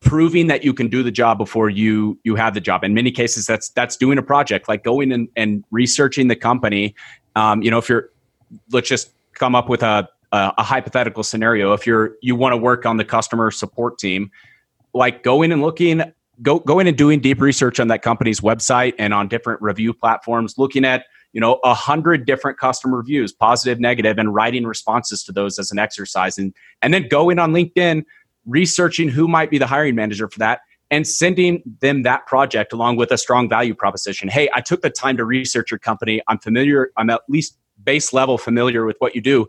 proving 0.00 0.46
that 0.46 0.64
you 0.64 0.72
can 0.72 0.88
do 0.88 1.02
the 1.02 1.10
job 1.10 1.38
before 1.38 1.70
you 1.70 2.18
you 2.24 2.36
have 2.36 2.54
the 2.54 2.60
job. 2.60 2.84
In 2.84 2.94
many 2.94 3.10
cases 3.10 3.46
that's 3.46 3.70
that's 3.70 3.96
doing 3.96 4.18
a 4.18 4.22
project 4.22 4.68
like 4.68 4.84
going 4.84 5.12
and, 5.12 5.28
and 5.36 5.64
researching 5.70 6.28
the 6.28 6.36
company. 6.36 6.94
Um, 7.36 7.62
you 7.62 7.70
know 7.70 7.78
if 7.78 7.88
you're 7.88 8.10
let's 8.72 8.88
just 8.88 9.12
come 9.34 9.54
up 9.54 9.68
with 9.68 9.82
a, 9.82 10.08
a, 10.32 10.52
a 10.58 10.62
hypothetical 10.62 11.22
scenario. 11.22 11.72
If 11.72 11.86
you're 11.86 12.16
you 12.22 12.36
want 12.36 12.52
to 12.52 12.56
work 12.56 12.86
on 12.86 12.96
the 12.96 13.04
customer 13.04 13.50
support 13.50 13.98
team 13.98 14.30
like 14.92 15.22
going 15.22 15.52
and 15.52 15.62
looking 15.62 16.02
go 16.42 16.58
going 16.58 16.86
and 16.86 16.96
doing 16.96 17.20
deep 17.20 17.40
research 17.40 17.80
on 17.80 17.88
that 17.88 18.02
company's 18.02 18.40
website 18.40 18.94
and 18.98 19.12
on 19.12 19.28
different 19.28 19.60
review 19.62 19.92
platforms 19.92 20.56
looking 20.58 20.84
at 20.84 21.04
you 21.32 21.40
know 21.40 21.60
a 21.64 21.74
hundred 21.74 22.26
different 22.26 22.58
customer 22.58 22.98
reviews 22.98 23.32
positive 23.32 23.80
negative 23.80 24.18
and 24.18 24.34
writing 24.34 24.64
responses 24.64 25.22
to 25.24 25.32
those 25.32 25.58
as 25.58 25.70
an 25.70 25.78
exercise 25.78 26.38
and 26.38 26.54
and 26.82 26.92
then 26.94 27.06
going 27.08 27.38
on 27.38 27.52
linkedin 27.52 28.04
researching 28.46 29.08
who 29.08 29.28
might 29.28 29.50
be 29.50 29.58
the 29.58 29.66
hiring 29.66 29.94
manager 29.94 30.28
for 30.28 30.38
that 30.38 30.60
and 30.92 31.06
sending 31.06 31.62
them 31.80 32.02
that 32.02 32.26
project 32.26 32.72
along 32.72 32.96
with 32.96 33.12
a 33.12 33.18
strong 33.18 33.48
value 33.48 33.74
proposition 33.74 34.28
hey 34.28 34.48
i 34.54 34.60
took 34.60 34.82
the 34.82 34.90
time 34.90 35.16
to 35.16 35.24
research 35.24 35.70
your 35.70 35.78
company 35.78 36.20
i'm 36.28 36.38
familiar 36.38 36.90
i'm 36.96 37.10
at 37.10 37.20
least 37.28 37.56
base 37.84 38.12
level 38.12 38.38
familiar 38.38 38.84
with 38.84 38.96
what 38.98 39.14
you 39.14 39.20
do, 39.20 39.46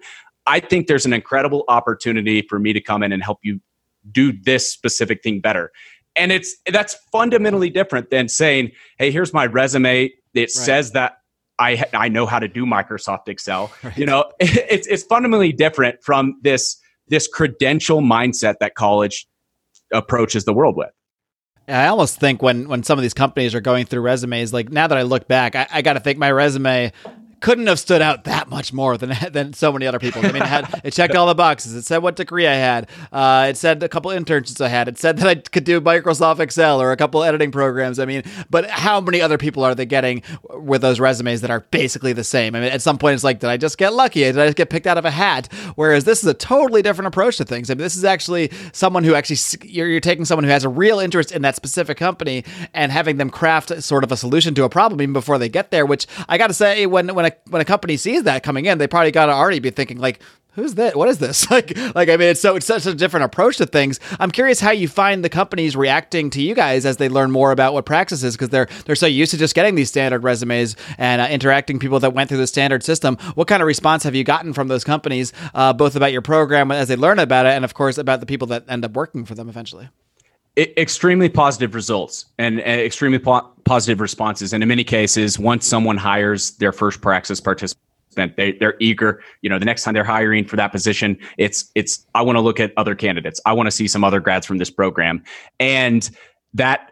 I 0.47 0.59
think 0.59 0.87
there's 0.87 1.05
an 1.05 1.13
incredible 1.13 1.63
opportunity 1.67 2.41
for 2.41 2.59
me 2.59 2.73
to 2.73 2.81
come 2.81 3.03
in 3.03 3.11
and 3.11 3.23
help 3.23 3.39
you 3.43 3.61
do 4.11 4.31
this 4.31 4.71
specific 4.71 5.21
thing 5.21 5.39
better. 5.39 5.71
And 6.15 6.31
it's 6.31 6.55
that's 6.67 6.95
fundamentally 7.11 7.69
different 7.69 8.09
than 8.09 8.27
saying, 8.27 8.71
"Hey, 8.97 9.11
here's 9.11 9.33
my 9.33 9.45
resume. 9.45 10.11
It 10.33 10.39
right. 10.39 10.49
says 10.49 10.91
that 10.91 11.17
I 11.61 11.85
I 11.93 12.09
know 12.09 12.25
how 12.25 12.39
to 12.39 12.47
do 12.47 12.65
Microsoft 12.65 13.27
Excel." 13.27 13.71
Right. 13.83 13.97
You 13.97 14.05
know, 14.05 14.31
it's 14.39 14.87
it's 14.87 15.03
fundamentally 15.03 15.53
different 15.53 16.03
from 16.03 16.39
this 16.41 16.77
this 17.07 17.27
credential 17.27 18.01
mindset 18.01 18.55
that 18.59 18.75
college 18.75 19.27
approaches 19.91 20.45
the 20.45 20.53
world 20.53 20.77
with. 20.77 20.89
I 21.67 21.87
almost 21.87 22.19
think 22.19 22.41
when 22.41 22.67
when 22.67 22.83
some 22.83 22.97
of 22.97 23.03
these 23.03 23.13
companies 23.13 23.55
are 23.55 23.61
going 23.61 23.85
through 23.85 24.01
resumes, 24.01 24.53
like 24.53 24.71
now 24.71 24.87
that 24.87 24.97
I 24.97 25.03
look 25.03 25.27
back, 25.27 25.55
I, 25.55 25.67
I 25.71 25.81
got 25.81 25.93
to 25.93 25.99
think 25.99 26.17
my 26.17 26.31
resume 26.31 26.91
couldn't 27.41 27.65
have 27.67 27.79
stood 27.79 28.01
out 28.01 28.23
that 28.23 28.49
much 28.49 28.71
more 28.71 28.97
than 28.97 29.13
than 29.31 29.53
so 29.53 29.73
many 29.73 29.85
other 29.85 29.99
people. 29.99 30.25
I 30.25 30.31
mean, 30.31 30.43
it 30.43 30.47
had 30.47 30.81
it 30.83 30.93
checked 30.93 31.15
all 31.15 31.27
the 31.27 31.35
boxes. 31.35 31.73
It 31.75 31.83
said 31.83 31.97
what 31.97 32.15
degree 32.15 32.47
I 32.47 32.53
had. 32.53 32.89
Uh, 33.11 33.47
it 33.49 33.57
said 33.57 33.83
a 33.83 33.89
couple 33.89 34.11
internships 34.11 34.61
I 34.61 34.69
had. 34.69 34.87
It 34.87 34.97
said 34.97 35.17
that 35.17 35.27
I 35.27 35.35
could 35.35 35.63
do 35.63 35.81
Microsoft 35.81 36.39
Excel 36.39 36.81
or 36.81 36.91
a 36.91 36.97
couple 36.97 37.23
editing 37.23 37.51
programs. 37.51 37.99
I 37.99 38.05
mean, 38.05 38.23
but 38.49 38.69
how 38.69 39.01
many 39.01 39.21
other 39.21 39.37
people 39.37 39.63
are 39.63 39.75
they 39.75 39.85
getting 39.85 40.23
with 40.49 40.81
those 40.81 40.99
resumes 40.99 41.41
that 41.41 41.49
are 41.49 41.61
basically 41.71 42.13
the 42.13 42.23
same? 42.23 42.55
I 42.55 42.61
mean, 42.61 42.71
at 42.71 42.81
some 42.81 42.97
point 42.97 43.15
it's 43.15 43.23
like, 43.23 43.39
did 43.39 43.49
I 43.49 43.57
just 43.57 43.77
get 43.77 43.93
lucky? 43.93 44.21
Did 44.21 44.39
I 44.39 44.45
just 44.45 44.57
get 44.57 44.69
picked 44.69 44.87
out 44.87 44.97
of 44.97 45.05
a 45.05 45.11
hat? 45.11 45.51
Whereas 45.75 46.03
this 46.03 46.21
is 46.23 46.29
a 46.29 46.33
totally 46.33 46.81
different 46.81 47.07
approach 47.07 47.37
to 47.37 47.45
things. 47.45 47.69
I 47.69 47.73
mean, 47.73 47.81
this 47.81 47.97
is 47.97 48.05
actually 48.05 48.51
someone 48.71 49.03
who 49.03 49.15
actually 49.15 49.37
you're, 49.67 49.87
you're 49.87 49.99
taking 49.99 50.25
someone 50.25 50.43
who 50.43 50.51
has 50.51 50.63
a 50.63 50.69
real 50.69 50.99
interest 50.99 51.31
in 51.31 51.41
that 51.41 51.55
specific 51.55 51.97
company 51.97 52.43
and 52.73 52.91
having 52.91 53.17
them 53.17 53.29
craft 53.29 53.81
sort 53.81 54.03
of 54.03 54.11
a 54.11 54.17
solution 54.17 54.53
to 54.53 54.63
a 54.63 54.69
problem 54.69 55.01
even 55.01 55.13
before 55.13 55.39
they 55.39 55.49
get 55.49 55.71
there. 55.71 55.85
Which 55.85 56.05
I 56.29 56.37
got 56.37 56.47
to 56.47 56.53
say, 56.53 56.85
when 56.85 57.15
when 57.15 57.30
when 57.49 57.61
a 57.61 57.65
company 57.65 57.97
sees 57.97 58.23
that 58.23 58.43
coming 58.43 58.65
in, 58.65 58.77
they 58.77 58.87
probably 58.87 59.11
got 59.11 59.27
to 59.27 59.33
already 59.33 59.59
be 59.59 59.69
thinking 59.69 59.97
like, 59.97 60.21
who's 60.53 60.75
that? 60.75 60.95
What 60.95 61.09
is 61.09 61.19
this? 61.19 61.49
Like, 61.51 61.75
like 61.95 62.07
I 62.07 62.15
mean, 62.15 62.29
it's 62.29 62.39
so 62.39 62.55
it's 62.55 62.65
such 62.65 62.85
a 62.85 62.93
different 62.93 63.25
approach 63.25 63.57
to 63.57 63.65
things. 63.65 63.99
I'm 64.19 64.31
curious 64.31 64.61
how 64.61 64.71
you 64.71 64.87
find 64.87 65.23
the 65.23 65.29
companies 65.29 65.75
reacting 65.75 66.29
to 66.29 66.41
you 66.41 66.55
guys 66.55 66.85
as 66.85 66.95
they 66.95 67.09
learn 67.09 67.29
more 67.29 67.51
about 67.51 67.73
what 67.73 67.85
Praxis 67.85 68.23
is 68.23 68.35
because 68.35 68.49
they're 68.49 68.67
they're 68.85 68.95
so 68.95 69.05
used 69.05 69.31
to 69.31 69.37
just 69.37 69.53
getting 69.53 69.75
these 69.75 69.89
standard 69.89 70.23
resumes 70.23 70.77
and 70.97 71.21
uh, 71.21 71.25
interacting 71.25 71.77
people 71.77 71.99
that 71.99 72.13
went 72.13 72.29
through 72.29 72.37
the 72.37 72.47
standard 72.47 72.83
system. 72.83 73.17
What 73.35 73.49
kind 73.49 73.61
of 73.61 73.67
response 73.67 74.03
have 74.03 74.15
you 74.15 74.23
gotten 74.23 74.53
from 74.53 74.69
those 74.69 74.85
companies, 74.85 75.33
uh, 75.53 75.73
both 75.73 75.97
about 75.97 76.13
your 76.13 76.21
program 76.21 76.71
as 76.71 76.87
they 76.87 76.95
learn 76.95 77.19
about 77.19 77.45
it, 77.45 77.49
and 77.49 77.65
of 77.65 77.73
course 77.73 77.97
about 77.97 78.21
the 78.21 78.25
people 78.25 78.47
that 78.47 78.63
end 78.69 78.85
up 78.85 78.93
working 78.93 79.25
for 79.25 79.35
them 79.35 79.49
eventually? 79.49 79.89
Extremely 80.57 81.29
positive 81.29 81.73
results 81.75 82.25
and, 82.37 82.59
and 82.59 82.81
extremely 82.81 83.19
po- 83.19 83.49
positive 83.63 84.01
responses. 84.01 84.51
And 84.51 84.61
in 84.61 84.67
many 84.67 84.83
cases, 84.83 85.39
once 85.39 85.65
someone 85.65 85.95
hires 85.95 86.51
their 86.57 86.73
first 86.73 87.01
Praxis 87.01 87.39
participant, 87.39 88.35
they, 88.35 88.51
they're 88.59 88.75
eager. 88.81 89.23
You 89.41 89.49
know, 89.49 89.57
the 89.57 89.63
next 89.63 89.83
time 89.83 89.93
they're 89.93 90.03
hiring 90.03 90.43
for 90.43 90.57
that 90.57 90.73
position, 90.73 91.17
it's 91.37 91.71
it's 91.73 92.05
I 92.15 92.21
want 92.21 92.35
to 92.35 92.41
look 92.41 92.59
at 92.59 92.73
other 92.75 92.95
candidates. 92.95 93.39
I 93.45 93.53
want 93.53 93.67
to 93.67 93.71
see 93.71 93.87
some 93.87 94.03
other 94.03 94.19
grads 94.19 94.45
from 94.45 94.57
this 94.57 94.69
program, 94.69 95.23
and 95.59 96.09
that 96.53 96.91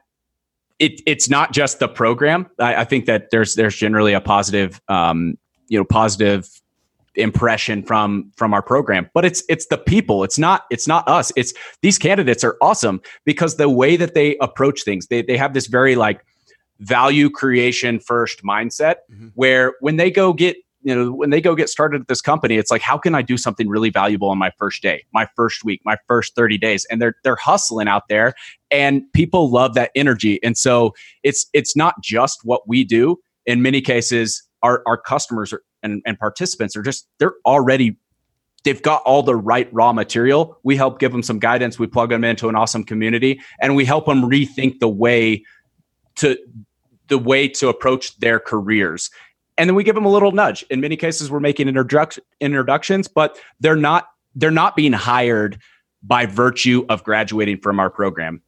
it 0.80 1.02
it's 1.06 1.30
not 1.30 1.52
just 1.52 1.80
the 1.80 1.90
program. 1.90 2.50
I, 2.60 2.76
I 2.76 2.84
think 2.86 3.08
that 3.08 3.30
there's 3.30 3.56
there's 3.56 3.76
generally 3.76 4.14
a 4.14 4.22
positive, 4.22 4.80
um, 4.88 5.38
you 5.68 5.78
know, 5.78 5.84
positive 5.84 6.50
impression 7.16 7.84
from 7.84 8.32
from 8.38 8.54
our 8.54 8.62
program 8.62 9.10
but 9.14 9.26
it's 9.26 9.44
it's 9.50 9.68
the 9.68 9.78
people. 9.78 10.24
It's 10.24 10.40
not 10.40 10.66
it's 10.70 10.88
not 10.88 11.08
us. 11.08 11.32
It's 11.36 11.54
these 11.82 11.98
candidates 11.98 12.44
are 12.44 12.58
awesome 12.62 13.02
because 13.26 13.58
the 13.58 13.70
way 13.70 13.96
that 13.98 14.14
they 14.14 14.38
approach 14.38 14.84
things 14.84 15.08
they 15.08 15.22
they 15.22 15.38
have 15.38 15.54
this 15.54 15.68
very 15.68 15.96
like 15.96 16.26
value 16.80 17.30
creation 17.30 18.00
first 18.00 18.44
mindset 18.44 18.96
mm-hmm. 19.12 19.28
where 19.36 19.74
when 19.82 19.98
they 19.98 20.10
go 20.10 20.32
get 20.34 20.56
you 20.82 20.96
know 20.96 21.12
when 21.12 21.30
they 21.30 21.42
go 21.42 21.56
get 21.56 21.68
started 21.68 22.00
at 22.00 22.08
this 22.08 22.22
company 22.22 22.56
it's 22.56 22.72
like 22.72 22.82
how 22.82 22.98
can 22.98 23.14
i 23.14 23.22
do 23.22 23.36
something 23.36 23.68
really 23.68 23.90
valuable 23.90 24.30
on 24.30 24.38
my 24.38 24.50
first 24.58 24.82
day 24.82 25.04
my 25.14 25.28
first 25.36 25.66
week 25.66 25.82
my 25.84 25.98
first 26.08 26.36
30 26.36 26.58
days? 26.58 26.86
And 26.90 27.02
they're 27.02 27.16
they're 27.24 27.36
hustling 27.36 27.90
out 27.90 28.04
there 28.08 28.34
and 28.72 29.02
people 29.14 29.50
love 29.50 29.74
that 29.74 29.92
energy. 29.96 30.40
And 30.44 30.58
so 30.58 30.94
it's 31.24 31.48
it's 31.54 31.76
not 31.76 31.96
just 32.02 32.40
what 32.44 32.68
we 32.68 32.84
do. 32.84 33.18
In 33.46 33.62
many 33.62 33.82
cases 33.82 34.44
our 34.62 34.84
our 34.86 34.98
customers 34.98 35.52
are 35.54 35.62
and, 35.84 36.02
and 36.06 36.18
participants 36.20 36.76
are 36.76 36.82
just 36.82 37.08
they're 37.18 37.36
already 37.46 37.98
they've 38.64 38.82
got 38.82 39.02
all 39.04 39.24
the 39.24 39.36
right 39.36 39.72
raw 39.74 39.94
material. 39.94 40.58
We 40.64 40.76
help 40.76 41.00
give 41.00 41.12
them 41.12 41.24
some 41.24 41.40
guidance. 41.40 41.80
We 41.80 41.88
plug 41.88 42.10
them 42.10 42.24
into 42.24 42.50
an 42.50 42.56
awesome 42.56 42.84
community, 42.84 43.40
and 43.62 43.76
we 43.76 43.86
help 43.86 44.06
them 44.06 44.22
rethink 44.22 44.80
the 44.80 44.90
way 44.90 45.44
to 46.18 46.38
the 47.08 47.18
way 47.18 47.48
to 47.48 47.70
approach 47.70 48.18
their 48.20 48.40
careers. 48.40 49.10
And 49.58 49.70
then 49.70 49.76
we 49.76 49.84
give 49.84 49.96
them 49.96 50.06
a 50.06 50.10
little 50.10 50.32
nudge. 50.32 50.64
In 50.70 50.80
many 50.80 50.96
cases, 50.96 51.30
we're 51.30 51.42
making 51.42 51.68
introduction, 51.68 52.24
introductions, 52.40 53.08
but 53.08 53.38
they're 53.60 53.76
not 53.76 54.08
they're 54.36 54.52
not 54.52 54.76
being 54.76 54.94
hired 54.94 55.60
by 56.04 56.26
virtue 56.26 56.86
of 56.90 57.04
graduating 57.04 57.60
from 57.60 57.80
our 57.80 57.90
program. 57.90 58.42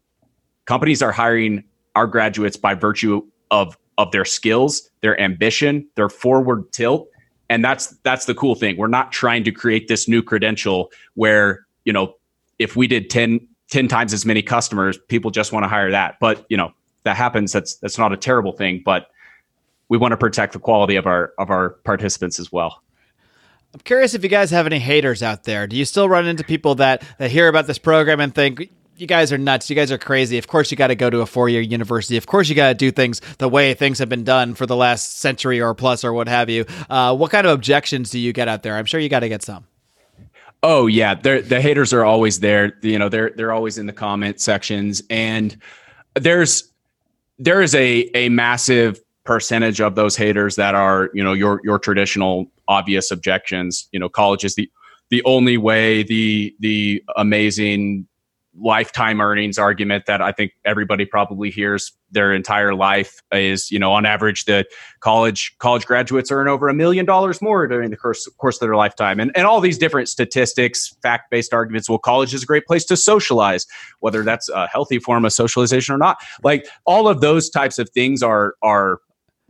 Companies 0.65 1.01
are 1.01 1.11
hiring 1.11 1.63
our 1.95 2.07
graduates 2.07 2.55
by 2.55 2.75
virtue 2.75 3.25
of 3.49 3.77
of 3.97 4.11
their 4.11 4.25
skills, 4.25 4.89
their 5.01 5.19
ambition, 5.19 5.87
their 5.95 6.09
forward 6.09 6.71
tilt, 6.71 7.07
and 7.51 7.63
that's 7.63 7.87
that's 8.03 8.25
the 8.25 8.33
cool 8.33 8.55
thing. 8.55 8.77
We're 8.77 8.87
not 8.87 9.11
trying 9.11 9.43
to 9.43 9.51
create 9.51 9.87
this 9.87 10.07
new 10.07 10.23
credential 10.23 10.91
where 11.15 11.65
you 11.85 11.93
know 11.93 12.15
if 12.57 12.75
we 12.75 12.87
did 12.87 13.09
10, 13.09 13.47
10 13.71 13.87
times 13.87 14.13
as 14.13 14.25
many 14.25 14.41
customers 14.41 14.97
people 15.09 15.31
just 15.31 15.51
want 15.51 15.63
to 15.63 15.67
hire 15.67 15.91
that. 15.91 16.15
But 16.19 16.45
you 16.49 16.57
know 16.57 16.71
that 17.03 17.17
happens. 17.17 17.51
That's 17.51 17.75
that's 17.75 17.97
not 17.97 18.13
a 18.13 18.17
terrible 18.17 18.53
thing 18.53 18.81
but 18.85 19.07
we 19.91 19.97
want 19.97 20.13
to 20.13 20.17
protect 20.17 20.53
the 20.53 20.59
quality 20.59 20.95
of 20.95 21.05
our 21.05 21.33
of 21.37 21.49
our 21.49 21.71
participants 21.83 22.39
as 22.39 22.49
well. 22.49 22.81
I'm 23.73 23.81
curious 23.81 24.13
if 24.13 24.23
you 24.23 24.29
guys 24.29 24.49
have 24.51 24.65
any 24.65 24.79
haters 24.79 25.21
out 25.21 25.43
there. 25.43 25.67
Do 25.67 25.75
you 25.75 25.83
still 25.83 26.07
run 26.07 26.25
into 26.25 26.45
people 26.45 26.75
that 26.75 27.03
that 27.17 27.29
hear 27.29 27.49
about 27.49 27.67
this 27.67 27.77
program 27.77 28.21
and 28.21 28.33
think, 28.33 28.71
you 29.01 29.07
guys 29.07 29.33
are 29.33 29.37
nuts. 29.37 29.67
You 29.67 29.75
guys 29.75 29.91
are 29.91 29.97
crazy. 29.97 30.37
Of 30.37 30.47
course, 30.47 30.69
you 30.69 30.77
got 30.77 30.87
to 30.87 30.95
go 30.95 31.09
to 31.09 31.21
a 31.21 31.25
four 31.25 31.49
year 31.49 31.59
university. 31.59 32.17
Of 32.17 32.27
course, 32.27 32.47
you 32.47 32.55
got 32.55 32.69
to 32.69 32.75
do 32.75 32.91
things 32.91 33.19
the 33.39 33.49
way 33.49 33.73
things 33.73 33.97
have 33.97 34.09
been 34.09 34.23
done 34.23 34.53
for 34.53 34.67
the 34.67 34.75
last 34.75 35.17
century 35.17 35.59
or 35.59 35.73
plus 35.73 36.05
or 36.05 36.13
what 36.13 36.27
have 36.27 36.49
you. 36.49 36.65
Uh, 36.87 37.15
what 37.15 37.31
kind 37.31 37.47
of 37.47 37.53
objections 37.53 38.11
do 38.11 38.19
you 38.19 38.31
get 38.31 38.47
out 38.47 38.61
there? 38.61 38.77
I'm 38.77 38.85
sure 38.85 38.99
you 38.99 39.09
got 39.09 39.21
to 39.21 39.29
get 39.29 39.41
some. 39.41 39.65
Oh 40.63 40.85
yeah, 40.85 41.15
the 41.15 41.59
haters 41.59 41.91
are 41.91 42.05
always 42.05 42.39
there. 42.39 42.77
You 42.83 42.99
know, 42.99 43.09
they're 43.09 43.31
they're 43.31 43.51
always 43.51 43.79
in 43.79 43.87
the 43.87 43.93
comment 43.93 44.39
sections, 44.39 45.01
and 45.09 45.57
there's 46.13 46.71
there 47.39 47.63
is 47.63 47.73
a 47.73 48.07
a 48.13 48.29
massive 48.29 49.01
percentage 49.23 49.81
of 49.81 49.95
those 49.95 50.15
haters 50.15 50.57
that 50.57 50.75
are 50.75 51.09
you 51.15 51.23
know 51.23 51.33
your 51.33 51.59
your 51.63 51.79
traditional 51.79 52.45
obvious 52.67 53.09
objections. 53.09 53.89
You 53.91 53.99
know, 53.99 54.07
college 54.07 54.45
is 54.45 54.53
the 54.53 54.69
the 55.09 55.23
only 55.23 55.57
way. 55.57 56.03
The 56.03 56.55
the 56.59 57.03
amazing 57.17 58.07
lifetime 58.55 59.21
earnings 59.21 59.57
argument 59.57 60.05
that 60.07 60.21
I 60.21 60.31
think 60.31 60.51
everybody 60.65 61.05
probably 61.05 61.49
hears 61.49 61.91
their 62.11 62.33
entire 62.33 62.75
life 62.75 63.21
is, 63.31 63.71
you 63.71 63.79
know, 63.79 63.93
on 63.93 64.05
average, 64.05 64.43
the 64.43 64.65
college 64.99 65.55
college 65.59 65.85
graduates 65.85 66.31
earn 66.31 66.49
over 66.49 66.67
a 66.67 66.73
million 66.73 67.05
dollars 67.05 67.41
more 67.41 67.65
during 67.67 67.89
the 67.89 67.97
course, 67.97 68.27
course 68.37 68.57
of 68.57 68.67
their 68.67 68.75
lifetime. 68.75 69.19
And, 69.19 69.31
and 69.35 69.47
all 69.47 69.61
these 69.61 69.77
different 69.77 70.09
statistics, 70.09 70.93
fact 71.01 71.31
based 71.31 71.53
arguments. 71.53 71.89
Well, 71.89 71.99
college 71.99 72.33
is 72.33 72.43
a 72.43 72.45
great 72.45 72.65
place 72.65 72.83
to 72.85 72.97
socialize, 72.97 73.65
whether 73.99 74.23
that's 74.23 74.49
a 74.49 74.67
healthy 74.67 74.99
form 74.99 75.23
of 75.23 75.31
socialization 75.31 75.95
or 75.95 75.97
not. 75.97 76.17
Like 76.43 76.67
all 76.85 77.07
of 77.07 77.21
those 77.21 77.49
types 77.49 77.79
of 77.79 77.89
things 77.91 78.21
are 78.21 78.55
are 78.61 78.99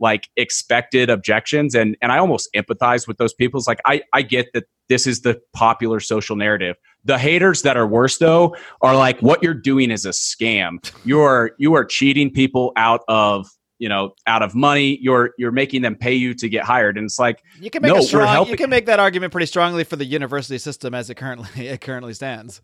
like 0.02 0.28
expected 0.36 1.08
objections 1.08 1.74
and 1.74 1.96
and 2.02 2.12
I 2.12 2.18
almost 2.18 2.50
empathize 2.54 3.08
with 3.08 3.16
those 3.16 3.32
people. 3.32 3.58
It's 3.58 3.68
like 3.68 3.80
I 3.86 4.02
I 4.12 4.20
get 4.20 4.52
that 4.52 4.64
this 4.88 5.06
is 5.06 5.22
the 5.22 5.40
popular 5.54 6.00
social 6.00 6.36
narrative. 6.36 6.76
The 7.04 7.16
haters 7.16 7.62
that 7.62 7.76
are 7.76 7.86
worse 7.86 8.18
though 8.18 8.54
are 8.82 8.96
like 8.96 9.20
what 9.20 9.42
you're 9.42 9.54
doing 9.54 9.90
is 9.90 10.04
a 10.04 10.10
scam. 10.10 10.78
You 11.06 11.20
are 11.20 11.52
you 11.56 11.74
are 11.74 11.84
cheating 11.84 12.30
people 12.30 12.72
out 12.76 13.02
of 13.08 13.48
you 13.78 13.88
know 13.88 14.14
out 14.26 14.42
of 14.42 14.54
money 14.54 14.98
you're 15.00 15.30
you're 15.38 15.52
making 15.52 15.82
them 15.82 15.96
pay 15.96 16.14
you 16.14 16.34
to 16.34 16.48
get 16.48 16.64
hired 16.64 16.96
and 16.96 17.04
it's 17.04 17.18
like 17.18 17.42
you 17.60 17.68
can 17.68 17.82
make 17.82 17.92
no, 17.92 17.98
a 17.98 18.02
strong, 18.02 18.46
you 18.46 18.56
can 18.56 18.70
make 18.70 18.86
that 18.86 19.00
argument 19.00 19.32
pretty 19.32 19.46
strongly 19.46 19.82
for 19.82 19.96
the 19.96 20.04
university 20.04 20.56
system 20.56 20.94
as 20.94 21.10
it 21.10 21.16
currently 21.16 21.48
it 21.66 21.80
currently 21.80 22.14
stands 22.14 22.60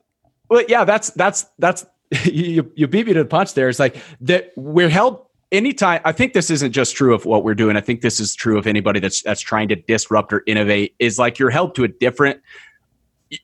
well 0.48 0.62
yeah 0.68 0.84
that's 0.84 1.10
that's 1.10 1.46
that's 1.58 1.84
you 2.24 2.70
you 2.76 2.86
beat 2.86 3.04
me 3.04 3.14
to 3.14 3.24
the 3.24 3.28
punch 3.28 3.54
there 3.54 3.68
it's 3.68 3.80
like 3.80 3.96
that 4.20 4.52
we're 4.54 4.88
held 4.88 5.26
anytime 5.52 6.00
i 6.04 6.12
think 6.12 6.32
this 6.32 6.50
isn't 6.50 6.72
just 6.72 6.96
true 6.96 7.14
of 7.14 7.24
what 7.24 7.44
we're 7.44 7.54
doing. 7.54 7.76
I 7.76 7.80
think 7.80 8.00
this 8.00 8.20
is 8.20 8.34
true 8.34 8.58
of 8.58 8.66
anybody 8.66 9.00
that's 9.00 9.22
that's 9.22 9.40
trying 9.40 9.68
to 9.68 9.76
disrupt 9.76 10.32
or 10.32 10.42
innovate. 10.46 10.94
Is 10.98 11.18
like 11.18 11.38
you're 11.38 11.50
held 11.50 11.74
to 11.76 11.84
a 11.84 11.88
different 11.88 12.40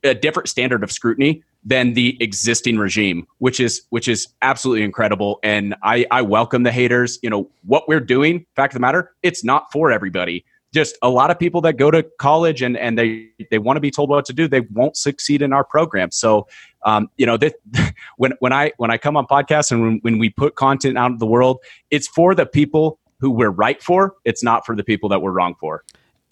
a 0.03 0.15
different 0.15 0.49
standard 0.49 0.83
of 0.83 0.91
scrutiny 0.91 1.43
than 1.63 1.93
the 1.93 2.17
existing 2.21 2.79
regime 2.79 3.27
which 3.39 3.61
is 3.61 3.83
which 3.91 4.09
is 4.09 4.29
absolutely 4.43 4.85
incredible. 4.85 5.39
And 5.43 5.75
i 5.83 6.07
i 6.11 6.23
welcome 6.23 6.63
the 6.63 6.73
haters. 6.73 7.19
You 7.23 7.31
know 7.31 7.51
what 7.65 7.89
we're 7.89 8.01
doing 8.01 8.47
fact 8.57 8.73
of 8.73 8.75
the 8.75 8.81
matter 8.81 9.15
it's 9.23 9.45
not 9.45 9.71
for 9.73 9.91
everybody. 9.91 10.45
Just 10.73 10.99
a 11.03 11.09
lot 11.09 11.31
of 11.31 11.39
people 11.39 11.61
that 11.63 11.75
go 11.75 11.91
to 11.91 12.03
college 12.19 12.61
and 12.63 12.77
and 12.77 12.99
they 12.99 13.29
they 13.51 13.59
want 13.59 13.77
to 13.77 13.81
be 13.81 13.91
told 13.91 14.11
what 14.11 14.25
to 14.27 14.33
do 14.33 14.49
they 14.49 14.61
won't 14.61 14.97
succeed 14.97 15.43
in 15.43 15.53
our 15.53 15.65
program. 15.65 16.11
So 16.11 16.49
um, 16.85 17.09
you 17.17 17.27
know 17.27 17.37
that 17.37 17.55
when 18.17 18.33
when 18.41 18.53
i 18.53 18.73
when 18.77 18.91
i 18.91 18.97
come 18.97 19.17
on 19.17 19.27
podcasts 19.27 19.71
and 19.71 19.83
when, 19.83 19.99
when 20.03 20.19
we 20.19 20.31
put 20.31 20.55
content 20.55 20.97
out 20.97 21.11
of 21.11 21.19
the 21.19 21.27
world 21.27 21.59
it's 21.91 22.09
for 22.09 22.35
the 22.35 22.47
people 22.47 22.99
who 23.21 23.31
we're 23.31 23.51
right 23.51 23.83
for 23.83 24.15
it's 24.25 24.43
not 24.43 24.65
for 24.67 24.77
the 24.77 24.85
people 24.85 25.09
that 25.09 25.21
we're 25.21 25.33
wrong 25.33 25.55
for 25.61 25.83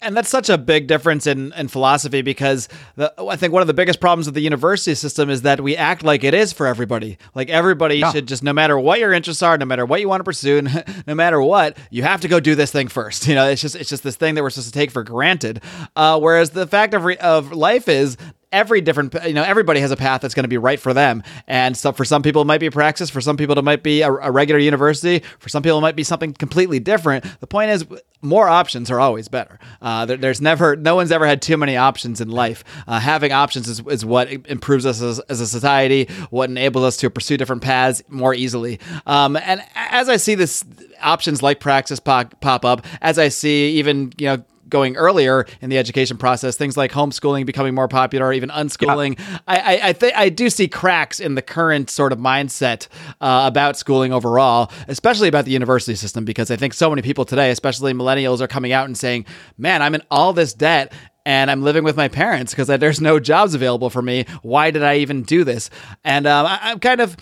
And 0.03 0.17
that's 0.17 0.29
such 0.29 0.49
a 0.49 0.57
big 0.57 0.87
difference 0.87 1.27
in, 1.27 1.53
in 1.53 1.69
philosophy 1.69 2.21
because 2.21 2.67
the, 2.97 3.13
I 3.17 3.37
think 3.37 3.53
one 3.53 3.61
of 3.61 3.67
the 3.67 3.73
biggest 3.73 4.01
problems 4.01 4.25
with 4.25 4.35
the 4.35 4.41
university 4.41 4.95
system 4.95 5.29
is 5.29 5.43
that 5.43 5.61
we 5.61 5.77
act 5.77 6.03
like 6.03 6.25
it 6.25 6.33
is 6.33 6.51
for 6.51 6.67
everybody. 6.67 7.17
Like 7.33 7.49
everybody 7.49 7.99
yeah. 7.99 8.11
should 8.11 8.27
just, 8.27 8.43
no 8.43 8.51
matter 8.51 8.77
what 8.77 8.99
your 8.99 9.13
interests 9.13 9.41
are, 9.41 9.57
no 9.57 9.65
matter 9.65 9.85
what 9.85 10.01
you 10.01 10.09
want 10.09 10.19
to 10.19 10.25
pursue, 10.25 10.61
no 11.07 11.15
matter 11.15 11.41
what, 11.41 11.77
you 11.89 12.03
have 12.03 12.19
to 12.21 12.27
go 12.27 12.41
do 12.41 12.53
this 12.53 12.71
thing 12.71 12.89
first. 12.89 13.27
You 13.33 13.35
know, 13.35 13.47
it's 13.47 13.61
just 13.61 13.75
it's 13.75 13.89
just 13.89 14.03
this 14.03 14.15
thing 14.15 14.35
that 14.35 14.43
we're 14.43 14.51
supposed 14.51 14.73
to 14.73 14.79
take 14.79 14.91
for 14.91 15.03
granted. 15.03 15.63
Uh, 15.95 16.19
whereas 16.19 16.51
the 16.51 16.67
fact 16.67 16.93
of 16.93 17.05
re- 17.05 17.17
of 17.17 17.51
life 17.51 17.87
is 17.87 18.17
every 18.53 18.79
different 18.79 19.13
you 19.25 19.33
know 19.33 19.43
everybody 19.43 19.81
has 19.81 19.91
a 19.91 19.97
path 19.97 20.21
that's 20.21 20.33
going 20.33 20.45
to 20.45 20.49
be 20.49 20.57
right 20.57 20.79
for 20.79 20.93
them. 20.93 21.23
And 21.47 21.75
so 21.75 21.91
for 21.91 22.05
some 22.05 22.21
people 22.21 22.41
it 22.43 22.45
might 22.45 22.59
be 22.59 22.69
praxis. 22.69 23.09
For 23.09 23.19
some 23.19 23.35
people 23.35 23.57
it 23.57 23.63
might 23.63 23.83
be 23.83 24.01
a, 24.01 24.09
a, 24.09 24.31
regular 24.31 24.59
university. 24.59 25.23
For 25.39 25.49
some 25.49 25.63
people 25.63 25.79
it 25.79 25.81
might 25.81 25.95
be 25.95 26.03
something 26.03 26.33
completely 26.33 26.79
different. 26.79 27.25
The 27.41 27.47
point 27.47 27.71
is 27.71 27.85
more 28.21 28.47
options 28.47 28.89
are 28.89 28.99
always 28.99 29.27
better. 29.27 29.59
Uh, 29.81 30.05
there, 30.05 30.17
there's 30.17 30.39
never 30.39 30.75
no 30.75 30.95
one's 30.95 31.11
ever 31.11 31.25
had 31.25 31.41
too 31.41 31.57
many 31.57 31.75
options 31.75 32.21
in 32.21 32.29
life. 32.29 32.63
Uh, 32.87 32.99
having 32.99 33.33
options 33.33 33.67
is, 33.67 33.81
is 33.87 34.05
what 34.05 34.31
improves 34.31 34.85
us 34.85 35.01
as, 35.01 35.19
as, 35.21 35.41
a 35.41 35.47
society 35.47 36.05
what 36.29 36.49
enables 36.49 36.85
us 36.85 36.97
to 36.97 37.09
pursue 37.09 37.35
different 37.35 37.61
paths 37.61 38.01
more 38.07 38.33
easily. 38.33 38.79
Um, 39.05 39.35
and 39.35 39.61
as 39.75 40.07
i 40.09 40.17
see 40.17 40.35
this 40.35 40.63
options 41.01 41.41
like 41.41 41.59
praxis 41.59 41.99
pop, 41.99 42.39
pop 42.39 42.63
up 42.63 42.85
as 43.01 43.19
i 43.19 43.27
see 43.27 43.77
even 43.77 44.13
you 44.17 44.27
know 44.27 44.43
going 44.73 44.97
earlier 44.97 45.45
in 45.61 45.69
the 45.69 45.77
education 45.77 46.17
process, 46.17 46.57
things 46.57 46.75
like 46.75 46.91
homeschooling 46.91 47.45
becoming 47.45 47.73
more 47.73 47.87
popular, 47.87 48.25
or 48.25 48.33
even 48.33 48.49
unschooling. 48.49 49.17
Yeah. 49.17 49.39
I 49.47 49.57
I, 49.57 49.87
I, 49.89 49.93
th- 49.93 50.13
I 50.15 50.27
do 50.27 50.49
see 50.49 50.67
cracks 50.67 51.21
in 51.21 51.35
the 51.35 51.41
current 51.41 51.89
sort 51.89 52.11
of 52.11 52.19
mindset 52.19 52.89
uh, 53.21 53.43
about 53.45 53.77
schooling 53.77 54.11
overall, 54.11 54.71
especially 54.89 55.29
about 55.29 55.45
the 55.45 55.51
university 55.51 55.95
system, 55.95 56.25
because 56.25 56.51
I 56.51 56.57
think 56.57 56.73
so 56.73 56.89
many 56.89 57.01
people 57.01 57.23
today, 57.23 57.51
especially 57.51 57.93
millennials, 57.93 58.41
are 58.41 58.47
coming 58.47 58.73
out 58.73 58.87
and 58.87 58.97
saying, 58.97 59.25
"Man, 59.57 59.81
I'm 59.81 59.95
in 59.95 60.01
all 60.11 60.33
this 60.33 60.53
debt." 60.53 60.91
and 61.25 61.49
I'm 61.49 61.63
living 61.63 61.83
with 61.83 61.95
my 61.95 62.07
parents 62.07 62.51
because 62.53 62.67
there's 62.67 62.99
no 62.99 63.19
jobs 63.19 63.53
available 63.53 63.89
for 63.89 64.01
me. 64.01 64.25
Why 64.41 64.71
did 64.71 64.83
I 64.83 64.97
even 64.97 65.23
do 65.23 65.43
this? 65.43 65.69
And 66.03 66.27
um, 66.27 66.45
I, 66.45 66.71
am 66.71 66.79
kind 66.79 66.99
of 66.99 67.15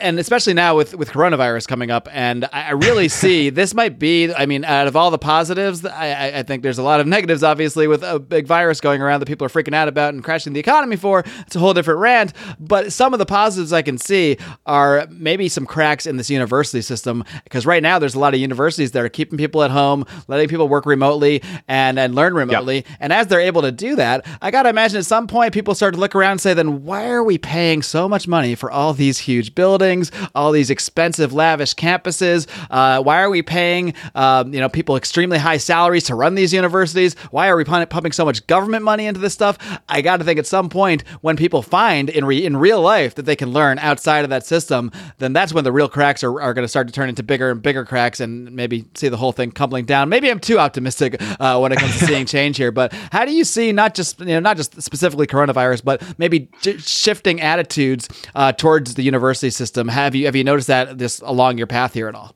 and 0.00 0.18
especially 0.18 0.54
now 0.54 0.76
with 0.76 0.94
with 0.94 1.10
coronavirus 1.10 1.68
coming 1.68 1.90
up, 1.90 2.08
and 2.12 2.48
I 2.52 2.72
really 2.72 3.08
see 3.22 3.50
this 3.50 3.74
might 3.74 3.98
be. 3.98 4.32
I 4.32 4.46
mean, 4.46 4.64
out 4.64 4.86
of 4.86 4.96
all 4.96 5.10
the 5.10 5.18
positives, 5.18 5.84
I, 5.84 6.38
I 6.38 6.42
think 6.42 6.62
there's 6.62 6.78
a 6.78 6.82
lot 6.82 7.00
of 7.00 7.06
negatives. 7.06 7.42
Obviously, 7.42 7.86
with 7.86 8.02
a 8.02 8.18
big 8.18 8.46
virus 8.46 8.80
going 8.80 9.02
around 9.02 9.20
that 9.20 9.26
people 9.26 9.44
are 9.44 9.50
freaking 9.50 9.74
out 9.74 9.88
about 9.88 10.14
and 10.14 10.22
crashing 10.22 10.52
the 10.52 10.60
economy 10.60 10.96
for, 10.96 11.24
it's 11.46 11.56
a 11.56 11.58
whole 11.58 11.74
different 11.74 12.00
rant. 12.00 12.32
But 12.58 12.92
some 12.92 13.12
of 13.12 13.18
the 13.18 13.26
positives 13.26 13.72
I 13.72 13.82
can 13.82 13.98
see 13.98 14.38
are 14.66 15.06
maybe 15.10 15.48
some 15.48 15.66
cracks 15.66 16.06
in 16.06 16.16
this 16.16 16.30
university 16.30 16.82
system 16.82 17.24
because 17.44 17.66
right 17.66 17.82
now 17.82 17.98
there's 17.98 18.14
a 18.14 18.18
lot 18.18 18.34
of 18.34 18.40
universities 18.40 18.92
that 18.92 19.04
are 19.04 19.08
keeping 19.08 19.38
people 19.38 19.62
at 19.62 19.70
home, 19.70 20.04
letting 20.26 20.48
people 20.48 20.68
work 20.68 20.86
remotely 20.86 21.42
and 21.66 21.98
and 21.98 22.14
learn 22.14 22.34
remotely. 22.34 22.76
Yep. 22.76 22.86
And 23.00 23.12
as 23.12 23.26
they're 23.26 23.40
able 23.40 23.62
to 23.62 23.72
do 23.72 23.96
that, 23.96 24.26
I 24.40 24.50
got 24.50 24.62
to 24.62 24.68
imagine 24.68 24.98
at 24.98 25.06
some 25.06 25.26
point 25.26 25.54
people 25.54 25.74
start 25.74 25.94
to 25.94 26.00
look 26.00 26.14
around 26.14 26.32
and 26.32 26.40
say, 26.40 26.54
then 26.54 26.84
why 26.84 27.08
are 27.08 27.24
we 27.24 27.38
paying 27.38 27.82
so 27.82 28.08
much 28.08 28.28
money 28.28 28.54
for 28.54 28.70
all 28.70 28.92
these 28.92 29.18
huge 29.18 29.54
buildings? 29.54 29.87
Buildings, 29.88 30.12
all 30.34 30.52
these 30.52 30.70
expensive, 30.70 31.32
lavish 31.32 31.74
campuses. 31.74 32.46
Uh, 32.70 33.02
why 33.02 33.22
are 33.22 33.30
we 33.30 33.40
paying, 33.40 33.94
um, 34.14 34.52
you 34.52 34.60
know, 34.60 34.68
people 34.68 34.96
extremely 34.96 35.38
high 35.38 35.56
salaries 35.56 36.04
to 36.04 36.14
run 36.14 36.34
these 36.34 36.52
universities? 36.52 37.14
Why 37.30 37.48
are 37.48 37.56
we 37.56 37.64
pumping 37.64 38.12
so 38.12 38.24
much 38.24 38.46
government 38.46 38.84
money 38.84 39.06
into 39.06 39.20
this 39.20 39.32
stuff? 39.32 39.56
I 39.88 40.02
got 40.02 40.18
to 40.18 40.24
think 40.24 40.38
at 40.38 40.46
some 40.46 40.68
point 40.68 41.04
when 41.22 41.36
people 41.36 41.62
find 41.62 42.10
in 42.10 42.26
re- 42.26 42.44
in 42.44 42.56
real 42.56 42.82
life 42.82 43.14
that 43.14 43.22
they 43.22 43.36
can 43.36 43.50
learn 43.50 43.78
outside 43.78 44.24
of 44.24 44.30
that 44.30 44.44
system, 44.44 44.90
then 45.18 45.32
that's 45.32 45.54
when 45.54 45.64
the 45.64 45.72
real 45.72 45.88
cracks 45.88 46.22
are, 46.22 46.38
are 46.40 46.52
going 46.52 46.64
to 46.64 46.68
start 46.68 46.86
to 46.88 46.92
turn 46.92 47.08
into 47.08 47.22
bigger 47.22 47.50
and 47.50 47.62
bigger 47.62 47.84
cracks 47.86 48.20
and 48.20 48.52
maybe 48.52 48.84
see 48.94 49.08
the 49.08 49.16
whole 49.16 49.32
thing 49.32 49.50
crumbling 49.50 49.86
down. 49.86 50.10
Maybe 50.10 50.30
I'm 50.30 50.40
too 50.40 50.58
optimistic 50.58 51.16
uh, 51.40 51.58
when 51.58 51.72
it 51.72 51.78
comes 51.78 51.98
to 51.98 52.06
seeing 52.06 52.26
change 52.36 52.58
here, 52.58 52.72
but 52.72 52.92
how 53.10 53.24
do 53.24 53.32
you 53.32 53.44
see 53.44 53.72
not 53.72 53.94
just 53.94 54.20
you 54.20 54.26
know 54.26 54.40
not 54.40 54.58
just 54.58 54.80
specifically 54.82 55.26
coronavirus, 55.26 55.82
but 55.82 56.02
maybe 56.18 56.48
j- 56.60 56.76
shifting 56.76 57.40
attitudes 57.40 58.08
uh, 58.34 58.52
towards 58.52 58.94
the 58.94 59.02
university 59.02 59.50
system? 59.50 59.77
System. 59.78 59.88
Have 59.88 60.14
you 60.14 60.26
have 60.26 60.36
you 60.36 60.44
noticed 60.44 60.68
that 60.68 60.98
this 60.98 61.20
along 61.20 61.58
your 61.58 61.66
path 61.66 61.94
here 61.94 62.08
at 62.08 62.14
all? 62.14 62.34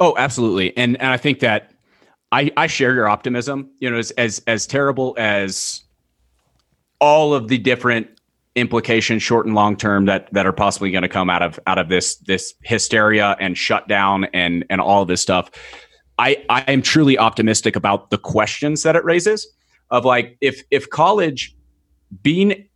Oh, 0.00 0.14
absolutely. 0.18 0.76
And 0.76 0.96
and 1.00 1.08
I 1.08 1.16
think 1.16 1.40
that 1.40 1.72
I 2.32 2.50
I 2.56 2.66
share 2.66 2.94
your 2.94 3.08
optimism. 3.08 3.70
You 3.78 3.90
know, 3.90 3.98
as 3.98 4.10
as 4.12 4.42
as 4.46 4.66
terrible 4.66 5.14
as 5.18 5.82
all 7.00 7.34
of 7.34 7.48
the 7.48 7.58
different 7.58 8.08
implications 8.56 9.22
short 9.22 9.46
and 9.46 9.54
long 9.54 9.76
term 9.76 10.06
that 10.06 10.32
that 10.32 10.46
are 10.46 10.52
possibly 10.52 10.90
going 10.90 11.02
to 11.02 11.08
come 11.08 11.30
out 11.30 11.42
of 11.42 11.60
out 11.66 11.78
of 11.78 11.88
this 11.88 12.16
this 12.16 12.54
hysteria 12.62 13.36
and 13.38 13.56
shutdown 13.56 14.24
and 14.32 14.64
and 14.70 14.80
all 14.80 15.04
this 15.04 15.20
stuff 15.20 15.50
i 16.18 16.42
i 16.48 16.62
am 16.62 16.80
truly 16.80 17.18
optimistic 17.18 17.76
about 17.76 18.08
the 18.08 18.16
questions 18.16 18.82
that 18.82 18.96
it 18.96 19.04
raises 19.04 19.46
of 19.90 20.06
like 20.06 20.38
if 20.40 20.62
if 20.70 20.88
college 20.88 21.54
being 22.22 22.66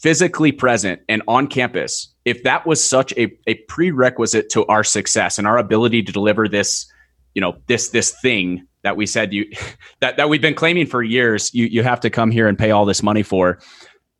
physically 0.00 0.50
present 0.50 1.00
and 1.08 1.22
on 1.28 1.46
campus, 1.46 2.08
if 2.24 2.42
that 2.42 2.66
was 2.66 2.82
such 2.82 3.12
a, 3.12 3.30
a 3.46 3.54
prerequisite 3.68 4.48
to 4.50 4.64
our 4.66 4.82
success 4.82 5.38
and 5.38 5.46
our 5.46 5.58
ability 5.58 6.02
to 6.02 6.12
deliver 6.12 6.48
this, 6.48 6.90
you 7.34 7.40
know, 7.40 7.56
this 7.66 7.90
this 7.90 8.18
thing 8.20 8.66
that 8.82 8.96
we 8.96 9.06
said 9.06 9.32
you 9.32 9.44
that, 10.00 10.16
that 10.16 10.28
we've 10.28 10.40
been 10.40 10.54
claiming 10.54 10.86
for 10.86 11.02
years, 11.02 11.52
you 11.54 11.66
you 11.66 11.82
have 11.82 12.00
to 12.00 12.10
come 12.10 12.30
here 12.30 12.48
and 12.48 12.58
pay 12.58 12.70
all 12.70 12.84
this 12.84 13.02
money 13.02 13.22
for, 13.22 13.58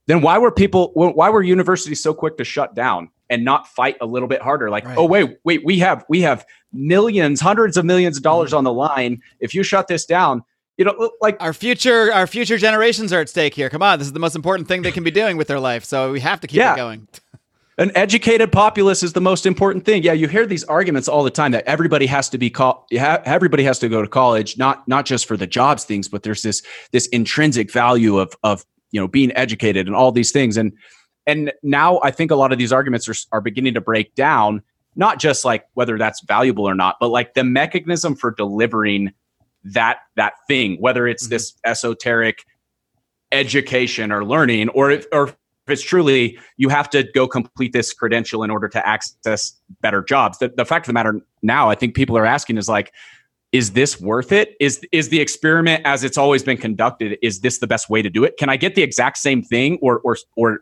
then 0.06 0.20
why 0.20 0.38
were 0.38 0.52
people 0.52 0.92
why 0.94 1.30
were 1.30 1.42
universities 1.42 2.02
so 2.02 2.12
quick 2.12 2.36
to 2.36 2.44
shut 2.44 2.74
down 2.74 3.08
and 3.30 3.44
not 3.44 3.66
fight 3.68 3.96
a 4.00 4.06
little 4.06 4.28
bit 4.28 4.42
harder? 4.42 4.68
Like, 4.70 4.84
right. 4.84 4.98
oh 4.98 5.06
wait, 5.06 5.38
wait, 5.44 5.64
we 5.64 5.78
have 5.78 6.04
we 6.08 6.20
have 6.20 6.44
millions, 6.72 7.40
hundreds 7.40 7.76
of 7.76 7.84
millions 7.84 8.16
of 8.16 8.22
dollars 8.22 8.50
mm-hmm. 8.50 8.58
on 8.58 8.64
the 8.64 8.72
line. 8.72 9.20
If 9.40 9.54
you 9.54 9.62
shut 9.62 9.88
this 9.88 10.04
down, 10.04 10.42
you 10.80 10.86
know, 10.86 11.10
like 11.20 11.36
our 11.40 11.52
future, 11.52 12.10
our 12.10 12.26
future 12.26 12.56
generations 12.56 13.12
are 13.12 13.20
at 13.20 13.28
stake 13.28 13.52
here. 13.52 13.68
Come 13.68 13.82
on, 13.82 13.98
this 13.98 14.08
is 14.08 14.14
the 14.14 14.18
most 14.18 14.34
important 14.34 14.66
thing 14.66 14.80
they 14.80 14.90
can 14.90 15.04
be 15.04 15.10
doing 15.10 15.36
with 15.36 15.46
their 15.46 15.60
life, 15.60 15.84
so 15.84 16.10
we 16.10 16.20
have 16.20 16.40
to 16.40 16.46
keep 16.46 16.56
yeah. 16.56 16.72
it 16.72 16.76
going. 16.78 17.06
An 17.76 17.92
educated 17.94 18.50
populace 18.50 19.02
is 19.02 19.12
the 19.12 19.20
most 19.20 19.44
important 19.44 19.84
thing. 19.84 20.02
Yeah, 20.02 20.14
you 20.14 20.26
hear 20.26 20.46
these 20.46 20.64
arguments 20.64 21.06
all 21.06 21.22
the 21.22 21.30
time 21.30 21.52
that 21.52 21.64
everybody 21.66 22.06
has 22.06 22.30
to 22.30 22.38
be 22.38 22.48
called. 22.48 22.84
everybody 22.92 23.62
has 23.64 23.78
to 23.80 23.90
go 23.90 24.00
to 24.00 24.08
college, 24.08 24.56
not 24.56 24.88
not 24.88 25.04
just 25.04 25.26
for 25.26 25.36
the 25.36 25.46
jobs 25.46 25.84
things, 25.84 26.08
but 26.08 26.22
there's 26.22 26.40
this 26.40 26.62
this 26.92 27.06
intrinsic 27.08 27.70
value 27.70 28.18
of 28.18 28.34
of 28.42 28.64
you 28.90 29.00
know 29.00 29.06
being 29.06 29.36
educated 29.36 29.86
and 29.86 29.94
all 29.94 30.12
these 30.12 30.32
things. 30.32 30.56
And 30.56 30.72
and 31.26 31.52
now 31.62 32.00
I 32.02 32.10
think 32.10 32.30
a 32.30 32.36
lot 32.36 32.52
of 32.52 32.58
these 32.58 32.72
arguments 32.72 33.06
are 33.06 33.14
are 33.32 33.42
beginning 33.42 33.74
to 33.74 33.82
break 33.82 34.14
down. 34.14 34.62
Not 34.96 35.20
just 35.20 35.44
like 35.44 35.66
whether 35.74 35.98
that's 35.98 36.22
valuable 36.22 36.66
or 36.66 36.74
not, 36.74 36.96
but 37.00 37.08
like 37.08 37.34
the 37.34 37.44
mechanism 37.44 38.16
for 38.16 38.30
delivering 38.30 39.12
that 39.64 39.98
that 40.16 40.34
thing, 40.48 40.76
whether 40.80 41.06
it's 41.06 41.24
mm-hmm. 41.24 41.30
this 41.30 41.54
esoteric 41.64 42.44
education 43.32 44.10
or 44.10 44.24
learning, 44.24 44.68
or 44.70 44.90
if, 44.90 45.06
or 45.12 45.28
if 45.28 45.36
it's 45.68 45.82
truly 45.82 46.38
you 46.56 46.68
have 46.68 46.90
to 46.90 47.04
go 47.14 47.28
complete 47.28 47.72
this 47.72 47.92
credential 47.92 48.42
in 48.42 48.50
order 48.50 48.68
to 48.68 48.86
access 48.86 49.52
better 49.80 50.02
jobs. 50.02 50.38
The, 50.38 50.48
the 50.48 50.64
fact 50.64 50.84
of 50.84 50.88
the 50.88 50.92
matter 50.94 51.20
now, 51.42 51.70
I 51.70 51.74
think 51.74 51.94
people 51.94 52.16
are 52.16 52.26
asking 52.26 52.58
is 52.58 52.68
like, 52.68 52.92
is 53.52 53.72
this 53.72 54.00
worth 54.00 54.32
it? 54.32 54.54
Is 54.60 54.80
is 54.92 55.08
the 55.08 55.20
experiment 55.20 55.82
as 55.84 56.04
it's 56.04 56.16
always 56.16 56.42
been 56.42 56.56
conducted? 56.56 57.18
Is 57.20 57.40
this 57.40 57.58
the 57.58 57.66
best 57.66 57.90
way 57.90 58.00
to 58.02 58.10
do 58.10 58.24
it? 58.24 58.36
Can 58.36 58.48
I 58.48 58.56
get 58.56 58.74
the 58.74 58.82
exact 58.82 59.18
same 59.18 59.42
thing 59.42 59.78
or 59.82 60.00
or 60.00 60.16
or 60.36 60.60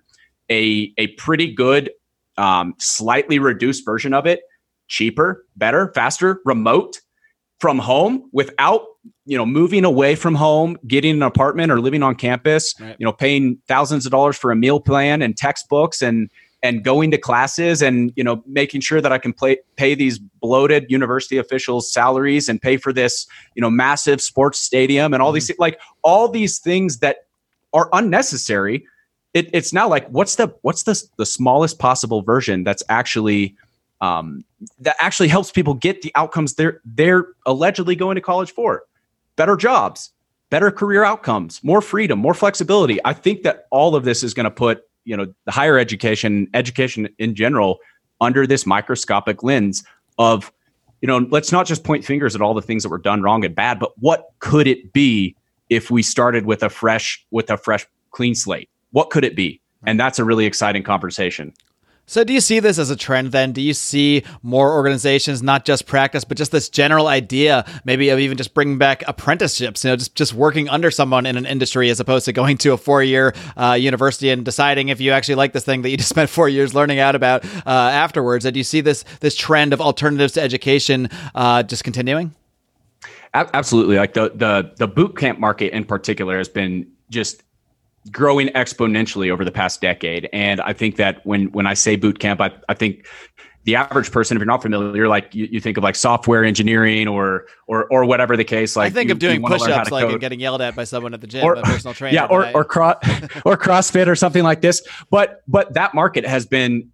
a 0.51 0.93
a 0.97 1.09
pretty 1.09 1.53
good, 1.53 1.91
um, 2.39 2.75
slightly 2.79 3.39
reduced 3.39 3.85
version 3.85 4.15
of 4.15 4.27
it, 4.27 4.41
cheaper, 4.89 5.45
better, 5.57 5.93
faster, 5.95 6.41
remote? 6.47 7.01
From 7.59 7.79
home 7.79 8.29
without 8.33 8.85
you 9.27 9.37
know 9.37 9.47
moving 9.47 9.85
away 9.85 10.15
from 10.15 10.35
home 10.35 10.77
getting 10.87 11.17
an 11.17 11.23
apartment 11.23 11.73
or 11.73 11.81
living 11.81 12.03
on 12.03 12.15
campus 12.15 12.75
right. 12.81 12.97
you 12.99 13.05
know 13.05 13.13
paying 13.13 13.59
thousands 13.67 14.07
of 14.07 14.13
dollars 14.13 14.37
for 14.37 14.51
a 14.51 14.57
meal 14.57 14.81
plan 14.81 15.23
and 15.23 15.37
textbooks 15.37 16.03
and 16.03 16.31
and 16.63 16.83
going 16.83 17.11
to 17.11 17.19
classes 17.19 17.83
and 17.83 18.13
you 18.17 18.25
know 18.25 18.43
making 18.47 18.81
sure 18.81 19.01
that 19.01 19.13
i 19.13 19.19
can 19.19 19.33
play, 19.33 19.57
pay 19.77 19.95
these 19.95 20.19
bloated 20.19 20.87
university 20.89 21.37
officials 21.37 21.93
salaries 21.93 22.49
and 22.49 22.61
pay 22.61 22.77
for 22.77 22.93
this 22.93 23.27
you 23.55 23.61
know 23.61 23.71
massive 23.71 24.21
sports 24.21 24.59
stadium 24.59 25.13
and 25.13 25.23
all 25.23 25.31
mm-hmm. 25.31 25.47
these 25.47 25.59
like 25.59 25.81
all 26.03 26.29
these 26.29 26.59
things 26.59 26.99
that 26.99 27.27
are 27.73 27.89
unnecessary 27.93 28.85
it, 29.35 29.51
it's 29.53 29.73
now 29.73 29.89
like 29.89 30.09
what's 30.09 30.37
the 30.37 30.55
what's 30.63 30.85
the 30.85 31.01
the 31.17 31.27
smallest 31.27 31.79
possible 31.79 32.23
version 32.23 32.65
that's 32.65 32.83
actually 32.89 33.57
um, 34.01 34.45
that 34.81 34.97
actually 35.01 35.29
helps 35.29 35.51
people 35.51 35.75
get 35.75 36.03
the 36.03 36.13
outcomes 36.15 36.55
they're 36.55 36.81
they're 36.85 37.27
allegedly 37.47 37.97
going 37.97 38.15
to 38.15 38.21
college 38.21 38.53
for. 38.53 38.83
Better 39.37 39.57
jobs 39.57 40.13
better 40.51 40.71
career 40.71 41.05
outcomes 41.05 41.63
more 41.63 41.81
freedom 41.81 42.19
more 42.19 42.35
flexibility. 42.35 42.99
I 43.05 43.13
think 43.13 43.43
that 43.43 43.67
all 43.71 43.95
of 43.95 44.05
this 44.05 44.23
is 44.23 44.35
going 44.35 44.45
to 44.45 44.51
put 44.51 44.83
you 45.05 45.17
know 45.17 45.27
the 45.45 45.53
higher 45.53 45.79
education 45.79 46.49
education 46.55 47.09
in 47.19 47.35
general 47.35 47.79
under 48.21 48.47
this 48.47 48.67
microscopic 48.67 49.43
lens 49.43 49.85
of 50.19 50.53
you 51.01 51.07
know 51.07 51.19
let's 51.31 51.53
not 51.53 51.67
just 51.67 51.85
point 51.85 52.05
fingers 52.05 52.35
at 52.35 52.41
all 52.41 52.55
the 52.55 52.63
things 52.63 52.83
that 52.83 52.89
were 52.89 52.99
done 52.99 53.23
wrong 53.23 53.45
and 53.45 53.55
bad 53.55 53.79
but 53.79 53.93
what 53.99 54.27
could 54.39 54.67
it 54.67 54.93
be 54.93 55.35
if 55.71 55.91
we 55.91 56.03
started 56.03 56.47
with 56.47 56.63
a 56.63 56.69
fresh 56.69 57.25
with 57.31 57.51
a 57.51 57.57
fresh 57.57 57.87
clean 58.11 58.35
slate? 58.35 58.69
What 58.91 59.11
could 59.11 59.25
it 59.25 59.37
be? 59.37 59.61
And 59.87 60.01
that's 60.01 60.19
a 60.19 60.25
really 60.25 60.47
exciting 60.47 60.83
conversation 60.83 61.53
So, 62.11 62.25
do 62.25 62.33
you 62.33 62.41
see 62.41 62.59
this 62.59 62.79
as 62.79 62.89
a 62.89 62.97
trend 62.97 63.33
then? 63.33 63.53
Do 63.53 63.61
you 63.61 63.75
see 63.75 64.23
more 64.43 64.73
organizations, 64.73 65.43
not 65.43 65.67
just 65.67 65.85
Praxis, 65.85 66.25
but 66.25 66.39
just 66.39 66.53
this 66.53 66.71
general 66.71 67.07
idea, 67.07 67.67
maybe 67.85 68.09
of 68.09 68.19
even 68.19 68.39
just 68.39 68.55
bringing 68.55 68.79
back 68.79 69.07
apprenticeships, 69.07 69.85
you 69.85 69.91
know, 69.91 69.97
just, 69.97 70.15
just 70.15 70.33
working 70.33 70.71
under 70.71 70.91
someone 70.91 71.27
in 71.27 71.37
an 71.37 71.45
industry 71.45 71.91
as 71.91 72.01
opposed 72.01 72.25
to 72.25 72.33
going 72.33 72.57
to 72.57 72.73
a 72.73 72.79
four 72.79 73.03
year 73.03 73.35
uh, 73.59 73.75
university 73.75 74.31
and 74.31 74.43
deciding 74.43 74.89
if 74.89 75.03
you 75.03 75.13
actually 75.13 75.35
like 75.35 75.53
this 75.53 75.67
thing 75.67 75.83
that 75.83 75.91
you 75.91 75.99
just 75.99 76.09
spent 76.17 76.31
four 76.31 76.49
years 76.49 76.75
learning 76.75 76.99
out 76.99 77.15
about 77.15 77.45
uh, 77.45 77.61
afterwards? 77.67 78.47
And 78.47 78.55
do 78.55 78.59
you 78.59 78.65
see 78.65 78.81
this, 78.81 79.05
this 79.21 79.37
trend 79.37 79.75
of 79.75 79.83
alternatives 79.83 80.33
to 80.33 80.41
education 80.41 81.11
uh, 81.35 81.63
just 81.63 81.85
continuing? 81.85 82.35
Absolutely. 83.35 83.97
Like 83.97 84.15
the, 84.15 84.33
the, 84.35 84.73
the 84.79 84.89
boot 84.89 85.15
camp 85.15 85.39
market 85.39 85.75
in 85.75 85.85
particular 85.85 86.39
has 86.39 86.49
been 86.49 86.91
just 87.11 87.43
growing 88.09 88.49
exponentially 88.49 89.31
over 89.31 89.45
the 89.45 89.53
past 89.53 89.81
decade. 89.81 90.29
And 90.33 90.61
I 90.61 90.73
think 90.73 90.97
that 90.97 91.25
when 91.25 91.47
when 91.53 91.67
I 91.67 91.75
say 91.75 91.97
boot 91.97 92.19
camp, 92.19 92.41
I, 92.41 92.53
I 92.69 92.75
think 92.75 93.07
the 93.65 93.77
average 93.77 94.11
person, 94.11 94.37
if 94.37 94.41
you're 94.41 94.47
not 94.47 94.63
familiar, 94.63 94.97
you're 94.97 95.09
like 95.09 95.35
you, 95.35 95.47
you 95.51 95.61
think 95.61 95.77
of 95.77 95.85
like 95.85 95.95
software 95.95 96.45
engineering 96.45 97.07
or 97.07 97.47
or 97.67 97.87
or 97.93 98.05
whatever 98.05 98.37
the 98.37 98.45
case. 98.45 98.77
Like 98.77 98.93
I 98.93 98.95
think 98.95 99.09
you, 99.09 99.13
of 99.13 99.19
doing 99.19 99.43
push-ups, 99.43 99.91
like 99.91 100.09
and 100.09 100.21
getting 100.21 100.41
yelled 100.41 100.63
at 100.63 100.75
by 100.75 100.85
someone 100.85 101.13
at 101.13 101.21
the 101.21 101.27
gym, 101.27 101.45
or, 101.45 101.55
a 101.55 101.63
personal 101.63 101.95
trainer. 101.95 102.15
Yeah, 102.15 102.27
or 102.27 102.51
or, 102.55 102.65
cro- 102.65 102.89
or 103.45 103.57
CrossFit 103.57 104.07
or 104.07 104.17
something 104.17 104.43
like 104.43 104.63
this. 104.63 104.83
But 105.11 105.43
but 105.47 105.75
that 105.75 105.95
market 105.95 106.25
has 106.25 106.47
been 106.47 106.91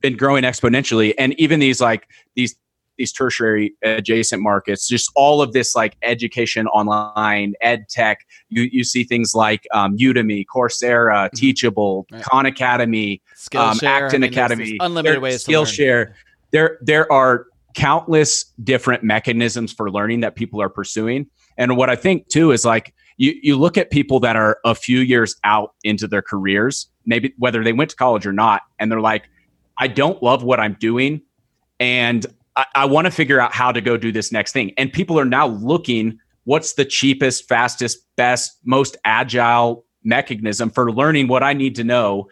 been 0.00 0.16
growing 0.16 0.44
exponentially, 0.44 1.14
and 1.18 1.38
even 1.40 1.60
these 1.60 1.80
like 1.80 2.08
these 2.34 2.56
these 2.98 3.12
tertiary 3.12 3.74
adjacent 3.82 4.42
markets, 4.42 4.88
just 4.88 5.10
all 5.14 5.42
of 5.42 5.52
this 5.52 5.74
like 5.74 5.96
education 6.02 6.66
online, 6.68 7.54
ed 7.60 7.86
tech. 7.88 8.26
You, 8.48 8.68
you 8.70 8.84
see 8.84 9.04
things 9.04 9.34
like 9.34 9.66
um, 9.72 9.96
Udemy, 9.96 10.44
Coursera, 10.52 11.26
mm-hmm. 11.26 11.36
Teachable, 11.36 12.06
right. 12.10 12.22
Khan 12.22 12.46
Academy, 12.46 13.22
um, 13.54 13.78
Acton 13.82 14.22
I 14.22 14.26
mean, 14.26 14.32
Academy, 14.32 14.76
unlimited 14.80 15.16
there, 15.16 15.20
ways 15.20 15.44
Skillshare. 15.44 16.12
There, 16.50 16.78
there 16.82 17.10
are 17.10 17.46
countless 17.74 18.52
different 18.62 19.02
mechanisms 19.02 19.72
for 19.72 19.90
learning 19.90 20.20
that 20.20 20.34
people 20.34 20.60
are 20.60 20.68
pursuing. 20.68 21.26
And 21.56 21.76
what 21.76 21.90
I 21.90 21.96
think 21.96 22.28
too 22.28 22.52
is 22.52 22.64
like 22.64 22.94
you, 23.16 23.34
you 23.42 23.56
look 23.56 23.78
at 23.78 23.90
people 23.90 24.20
that 24.20 24.36
are 24.36 24.58
a 24.64 24.74
few 24.74 25.00
years 25.00 25.36
out 25.44 25.74
into 25.84 26.06
their 26.06 26.22
careers, 26.22 26.88
maybe 27.06 27.32
whether 27.38 27.62
they 27.64 27.72
went 27.72 27.90
to 27.90 27.96
college 27.96 28.26
or 28.26 28.32
not, 28.32 28.62
and 28.78 28.90
they're 28.90 29.00
like, 29.00 29.24
I 29.78 29.88
don't 29.88 30.22
love 30.22 30.42
what 30.42 30.60
I'm 30.60 30.76
doing. 30.78 31.22
And 31.80 32.26
I, 32.56 32.66
I 32.74 32.84
want 32.84 33.06
to 33.06 33.10
figure 33.10 33.40
out 33.40 33.52
how 33.52 33.72
to 33.72 33.80
go 33.80 33.96
do 33.96 34.12
this 34.12 34.32
next 34.32 34.52
thing. 34.52 34.72
And 34.76 34.92
people 34.92 35.18
are 35.18 35.24
now 35.24 35.46
looking 35.46 36.18
what's 36.44 36.74
the 36.74 36.84
cheapest, 36.84 37.48
fastest, 37.48 38.04
best, 38.16 38.58
most 38.64 38.96
agile 39.04 39.84
mechanism 40.04 40.70
for 40.70 40.92
learning 40.92 41.28
what 41.28 41.42
I 41.42 41.52
need 41.52 41.76
to 41.76 41.84
know 41.84 42.28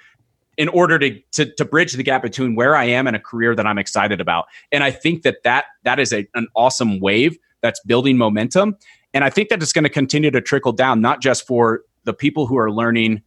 in 0.57 0.69
order 0.69 0.99
to, 0.99 1.19
to, 1.33 1.55
to 1.55 1.65
bridge 1.65 1.95
the 1.95 2.03
gap 2.03 2.23
between 2.23 2.55
where 2.55 2.77
I 2.77 2.85
am 2.85 3.07
and 3.07 3.17
a 3.17 3.21
career 3.21 3.55
that 3.55 3.67
I'm 3.67 3.79
excited 3.79 4.21
about. 4.21 4.47
And 4.73 4.85
I 4.85 4.91
think 4.91 5.23
that 5.23 5.43
that 5.45 5.67
that 5.85 5.99
is 5.99 6.13
a, 6.13 6.27
an 6.35 6.49
awesome 6.55 7.01
wave 7.01 7.39
that's 7.63 7.81
building 7.81 8.19
momentum. 8.19 8.77
And 9.15 9.25
I 9.25 9.31
think 9.31 9.49
that 9.49 9.63
it's 9.63 9.73
going 9.73 9.85
to 9.85 9.91
continue 9.91 10.31
to 10.31 10.41
trickle 10.41 10.73
down, 10.73 11.01
not 11.01 11.21
just 11.21 11.47
for 11.47 11.83
the 12.05 12.13
people 12.13 12.47
who 12.47 12.59
are 12.59 12.71
learning, 12.71 13.23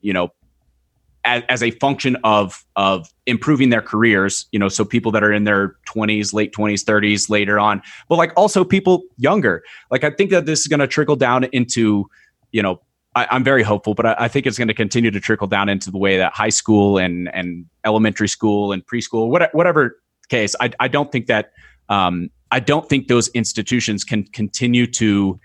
you 0.00 0.12
know, 0.12 0.28
as, 1.24 1.42
as, 1.48 1.62
a 1.62 1.70
function 1.72 2.16
of 2.24 2.64
of 2.76 3.08
improving 3.26 3.70
their 3.70 3.82
careers 3.82 4.46
you 4.52 4.58
know 4.58 4.68
so 4.68 4.84
people 4.84 5.10
that 5.12 5.22
are 5.24 5.32
in 5.32 5.44
their 5.44 5.76
20s 5.88 6.32
late 6.32 6.52
20s 6.52 6.84
30s 6.84 7.30
later 7.30 7.58
on 7.58 7.82
but 8.08 8.16
like 8.16 8.32
also 8.36 8.64
people 8.64 9.02
younger. 9.16 9.62
Like 9.90 10.04
i 10.04 10.10
think 10.10 10.30
that 10.30 10.46
this 10.46 10.60
is 10.60 10.66
going 10.66 10.80
to 10.80 10.86
trickle 10.86 11.16
down 11.16 11.44
into 11.44 12.08
you 12.52 12.62
know 12.62 12.80
I, 13.16 13.36
am 13.36 13.44
very 13.44 13.62
hopeful 13.62 13.94
but 13.94 14.06
I, 14.06 14.16
I 14.20 14.28
think 14.28 14.46
it's 14.46 14.58
going 14.58 14.68
to 14.68 14.74
continue 14.74 15.10
to 15.10 15.20
trickle 15.20 15.46
down 15.46 15.68
into 15.68 15.90
the 15.90 15.98
way 15.98 16.16
that 16.18 16.32
high 16.34 16.48
school 16.50 16.98
and 16.98 17.32
and 17.34 17.66
elementary 17.84 18.28
school 18.28 18.72
and 18.72 18.84
preschool 18.86 19.28
whatever, 19.28 19.50
whatever 19.52 19.96
case 20.28 20.54
I, 20.60 20.70
I 20.80 20.88
don't 20.88 21.10
think 21.10 21.26
that 21.26 21.52
um, 21.88 22.30
i 22.50 22.60
don't 22.60 22.88
think 22.88 23.08
those 23.08 23.28
institutions 23.28 24.04
can 24.04 24.24
continue 24.24 24.86
to 24.86 25.38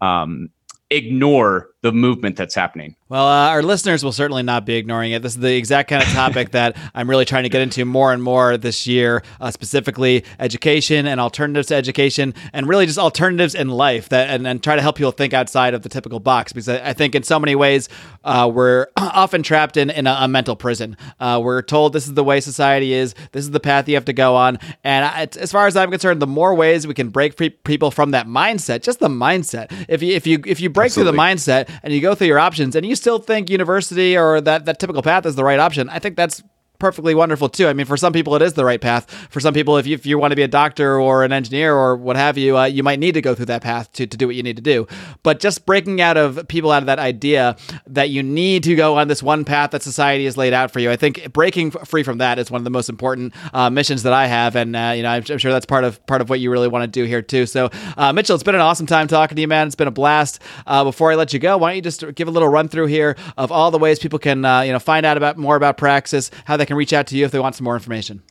um, 0.00 0.50
ignore 0.90 1.70
the 1.82 1.92
movement 1.92 2.36
that's 2.36 2.54
happening 2.54 2.94
well, 3.14 3.28
uh, 3.28 3.50
our 3.50 3.62
listeners 3.62 4.02
will 4.02 4.10
certainly 4.10 4.42
not 4.42 4.66
be 4.66 4.74
ignoring 4.74 5.12
it. 5.12 5.22
This 5.22 5.36
is 5.36 5.38
the 5.38 5.54
exact 5.54 5.88
kind 5.88 6.02
of 6.02 6.08
topic 6.08 6.50
that 6.50 6.76
I'm 6.96 7.08
really 7.08 7.24
trying 7.24 7.44
to 7.44 7.48
get 7.48 7.60
into 7.60 7.84
more 7.84 8.12
and 8.12 8.20
more 8.20 8.56
this 8.56 8.88
year, 8.88 9.22
uh, 9.40 9.52
specifically 9.52 10.24
education 10.40 11.06
and 11.06 11.20
alternatives 11.20 11.68
to 11.68 11.76
education, 11.76 12.34
and 12.52 12.66
really 12.66 12.86
just 12.86 12.98
alternatives 12.98 13.54
in 13.54 13.68
life 13.68 14.08
that 14.08 14.30
and, 14.30 14.48
and 14.48 14.64
try 14.64 14.74
to 14.74 14.82
help 14.82 14.96
people 14.96 15.12
think 15.12 15.32
outside 15.32 15.74
of 15.74 15.82
the 15.82 15.88
typical 15.88 16.18
box. 16.18 16.52
Because 16.52 16.68
I, 16.68 16.88
I 16.88 16.92
think 16.92 17.14
in 17.14 17.22
so 17.22 17.38
many 17.38 17.54
ways 17.54 17.88
uh, 18.24 18.50
we're 18.52 18.88
often 18.96 19.44
trapped 19.44 19.76
in, 19.76 19.90
in 19.90 20.08
a, 20.08 20.16
a 20.22 20.26
mental 20.26 20.56
prison. 20.56 20.96
Uh, 21.20 21.40
we're 21.40 21.62
told 21.62 21.92
this 21.92 22.08
is 22.08 22.14
the 22.14 22.24
way 22.24 22.40
society 22.40 22.94
is, 22.94 23.14
this 23.30 23.44
is 23.44 23.52
the 23.52 23.60
path 23.60 23.88
you 23.88 23.94
have 23.94 24.06
to 24.06 24.12
go 24.12 24.34
on, 24.34 24.58
and 24.82 25.04
I, 25.04 25.28
as 25.38 25.52
far 25.52 25.68
as 25.68 25.76
I'm 25.76 25.92
concerned, 25.92 26.20
the 26.20 26.26
more 26.26 26.52
ways 26.52 26.84
we 26.84 26.94
can 26.94 27.10
break 27.10 27.36
pre- 27.36 27.50
people 27.50 27.92
from 27.92 28.10
that 28.10 28.26
mindset, 28.26 28.82
just 28.82 28.98
the 28.98 29.06
mindset. 29.06 29.70
If 29.88 30.02
you 30.02 30.16
if 30.16 30.26
you 30.26 30.42
if 30.44 30.58
you 30.58 30.68
break 30.68 30.86
Absolutely. 30.86 31.12
through 31.12 31.16
the 31.16 31.22
mindset 31.22 31.70
and 31.84 31.94
you 31.94 32.00
go 32.00 32.16
through 32.16 32.26
your 32.26 32.40
options 32.40 32.74
and 32.74 32.84
you 32.84 32.96
still 33.04 33.18
think 33.18 33.50
university 33.50 34.16
or 34.16 34.40
that, 34.40 34.64
that 34.64 34.78
typical 34.78 35.02
path 35.02 35.26
is 35.26 35.36
the 35.36 35.44
right 35.44 35.60
option, 35.60 35.90
I 35.90 35.98
think 35.98 36.16
that's 36.16 36.42
perfectly 36.78 37.14
wonderful 37.14 37.48
too. 37.48 37.68
I 37.68 37.72
mean, 37.72 37.86
for 37.86 37.96
some 37.96 38.12
people, 38.12 38.34
it 38.36 38.42
is 38.42 38.54
the 38.54 38.64
right 38.64 38.80
path. 38.80 39.10
For 39.30 39.40
some 39.40 39.54
people, 39.54 39.76
if 39.76 39.86
you, 39.86 39.94
if 39.94 40.06
you 40.06 40.18
want 40.18 40.32
to 40.32 40.36
be 40.36 40.42
a 40.42 40.48
doctor 40.48 41.00
or 41.00 41.24
an 41.24 41.32
engineer 41.32 41.74
or 41.74 41.96
what 41.96 42.16
have 42.16 42.36
you, 42.36 42.58
uh, 42.58 42.64
you 42.64 42.82
might 42.82 42.98
need 42.98 43.12
to 43.12 43.22
go 43.22 43.34
through 43.34 43.46
that 43.46 43.62
path 43.62 43.92
to, 43.92 44.06
to 44.06 44.16
do 44.16 44.26
what 44.26 44.36
you 44.36 44.42
need 44.42 44.56
to 44.56 44.62
do. 44.62 44.86
But 45.22 45.40
just 45.40 45.66
breaking 45.66 46.00
out 46.00 46.16
of 46.16 46.46
people 46.48 46.70
out 46.70 46.82
of 46.82 46.86
that 46.86 46.98
idea 46.98 47.56
that 47.86 48.10
you 48.10 48.22
need 48.22 48.62
to 48.64 48.74
go 48.74 48.98
on 48.98 49.08
this 49.08 49.22
one 49.22 49.44
path 49.44 49.70
that 49.70 49.82
society 49.82 50.24
has 50.24 50.36
laid 50.36 50.52
out 50.52 50.70
for 50.70 50.80
you, 50.80 50.90
I 50.90 50.96
think 50.96 51.32
breaking 51.32 51.70
free 51.70 52.02
from 52.02 52.18
that 52.18 52.38
is 52.38 52.50
one 52.50 52.60
of 52.60 52.64
the 52.64 52.70
most 52.70 52.88
important 52.88 53.34
uh, 53.52 53.70
missions 53.70 54.02
that 54.02 54.12
I 54.12 54.26
have, 54.26 54.56
and 54.56 54.74
uh, 54.76 54.92
you 54.96 55.02
know, 55.02 55.10
I'm, 55.10 55.24
I'm, 55.28 55.38
sure 55.38 55.52
that's 55.52 55.66
part 55.66 55.84
of 55.84 56.04
part 56.06 56.20
of 56.20 56.30
what 56.30 56.40
you 56.40 56.50
really 56.50 56.68
want 56.68 56.82
to 56.82 56.86
do 57.00 57.04
here 57.04 57.22
too. 57.22 57.46
So, 57.46 57.70
uh, 57.96 58.12
Mitchell, 58.12 58.34
it's 58.34 58.44
been 58.44 58.54
an 58.54 58.60
awesome 58.60 58.86
time 58.86 59.08
talking 59.08 59.36
to 59.36 59.40
you, 59.40 59.48
man. 59.48 59.66
It's 59.66 59.76
been 59.76 59.88
a 59.88 59.92
blast. 59.92 60.40
Uh, 60.66 60.84
before 60.84 61.12
I 61.12 61.14
let 61.14 61.32
you 61.32 61.38
go, 61.38 61.56
why 61.58 61.70
don't 61.70 61.76
you 61.76 61.82
just 61.82 62.14
give 62.14 62.28
a 62.28 62.30
little 62.30 62.48
run 62.48 62.68
through 62.68 62.86
here 62.86 63.16
of 63.36 63.52
all 63.52 63.70
the 63.70 63.78
ways 63.78 63.98
people 63.98 64.18
can 64.18 64.44
uh, 64.44 64.60
you 64.62 64.72
know 64.72 64.78
find 64.78 65.06
out 65.06 65.16
about 65.16 65.36
more 65.36 65.56
about 65.56 65.76
Praxis, 65.76 66.30
how 66.44 66.56
they 66.56 66.63
can 66.64 66.76
reach 66.76 66.92
out 66.92 67.06
to 67.08 67.16
you 67.16 67.24
if 67.24 67.30
they 67.30 67.38
want 67.38 67.54
some 67.54 67.64
more 67.64 67.74
information. 67.74 68.22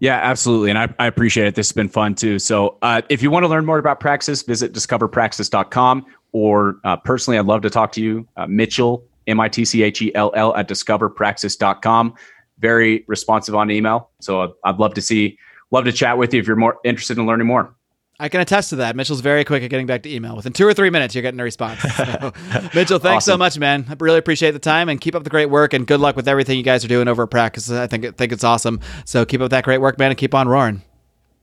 Yeah, 0.00 0.20
absolutely. 0.22 0.70
And 0.70 0.78
I, 0.78 0.94
I 0.98 1.06
appreciate 1.06 1.46
it. 1.46 1.54
This 1.54 1.68
has 1.68 1.72
been 1.72 1.88
fun 1.88 2.14
too. 2.14 2.38
So 2.38 2.78
uh, 2.82 3.02
if 3.08 3.22
you 3.22 3.30
want 3.30 3.44
to 3.44 3.48
learn 3.48 3.66
more 3.66 3.78
about 3.78 3.98
Praxis, 3.98 4.42
visit 4.42 4.72
discoverpraxis.com 4.72 6.06
or 6.32 6.78
uh, 6.84 6.96
personally, 6.98 7.38
I'd 7.38 7.46
love 7.46 7.62
to 7.62 7.70
talk 7.70 7.92
to 7.92 8.00
you, 8.00 8.26
uh, 8.36 8.46
Mitchell, 8.46 9.04
M 9.26 9.40
I 9.40 9.48
T 9.48 9.64
C 9.64 9.82
H 9.82 10.00
E 10.02 10.14
L 10.14 10.32
L 10.34 10.54
at 10.54 10.68
discoverpraxis.com. 10.68 12.14
Very 12.60 13.04
responsive 13.08 13.54
on 13.54 13.70
email. 13.70 14.10
So 14.20 14.42
I'd, 14.42 14.50
I'd 14.64 14.78
love 14.78 14.94
to 14.94 15.02
see, 15.02 15.38
love 15.70 15.84
to 15.84 15.92
chat 15.92 16.16
with 16.16 16.32
you 16.32 16.40
if 16.40 16.46
you're 16.46 16.56
more 16.56 16.78
interested 16.84 17.18
in 17.18 17.26
learning 17.26 17.46
more. 17.46 17.74
I 18.20 18.28
can 18.28 18.40
attest 18.40 18.70
to 18.70 18.76
that. 18.76 18.96
Mitchell's 18.96 19.20
very 19.20 19.44
quick 19.44 19.62
at 19.62 19.70
getting 19.70 19.86
back 19.86 20.02
to 20.02 20.12
email. 20.12 20.34
Within 20.34 20.52
two 20.52 20.66
or 20.66 20.74
three 20.74 20.90
minutes, 20.90 21.14
you're 21.14 21.22
getting 21.22 21.38
a 21.38 21.44
response. 21.44 21.80
So, 21.80 22.32
Mitchell, 22.74 22.98
thanks 22.98 23.22
awesome. 23.24 23.34
so 23.34 23.36
much, 23.38 23.58
man. 23.60 23.86
I 23.88 23.94
really 24.00 24.18
appreciate 24.18 24.50
the 24.50 24.58
time 24.58 24.88
and 24.88 25.00
keep 25.00 25.14
up 25.14 25.22
the 25.22 25.30
great 25.30 25.50
work. 25.50 25.72
And 25.72 25.86
good 25.86 26.00
luck 26.00 26.16
with 26.16 26.26
everything 26.26 26.56
you 26.56 26.64
guys 26.64 26.84
are 26.84 26.88
doing 26.88 27.06
over 27.06 27.22
at 27.22 27.30
Praxis. 27.30 27.70
I 27.70 27.86
think 27.86 28.16
think 28.16 28.32
it's 28.32 28.42
awesome. 28.42 28.80
So 29.04 29.24
keep 29.24 29.40
up 29.40 29.50
that 29.50 29.62
great 29.62 29.78
work, 29.78 29.98
man, 30.00 30.10
and 30.10 30.18
keep 30.18 30.34
on 30.34 30.48
roaring. 30.48 30.82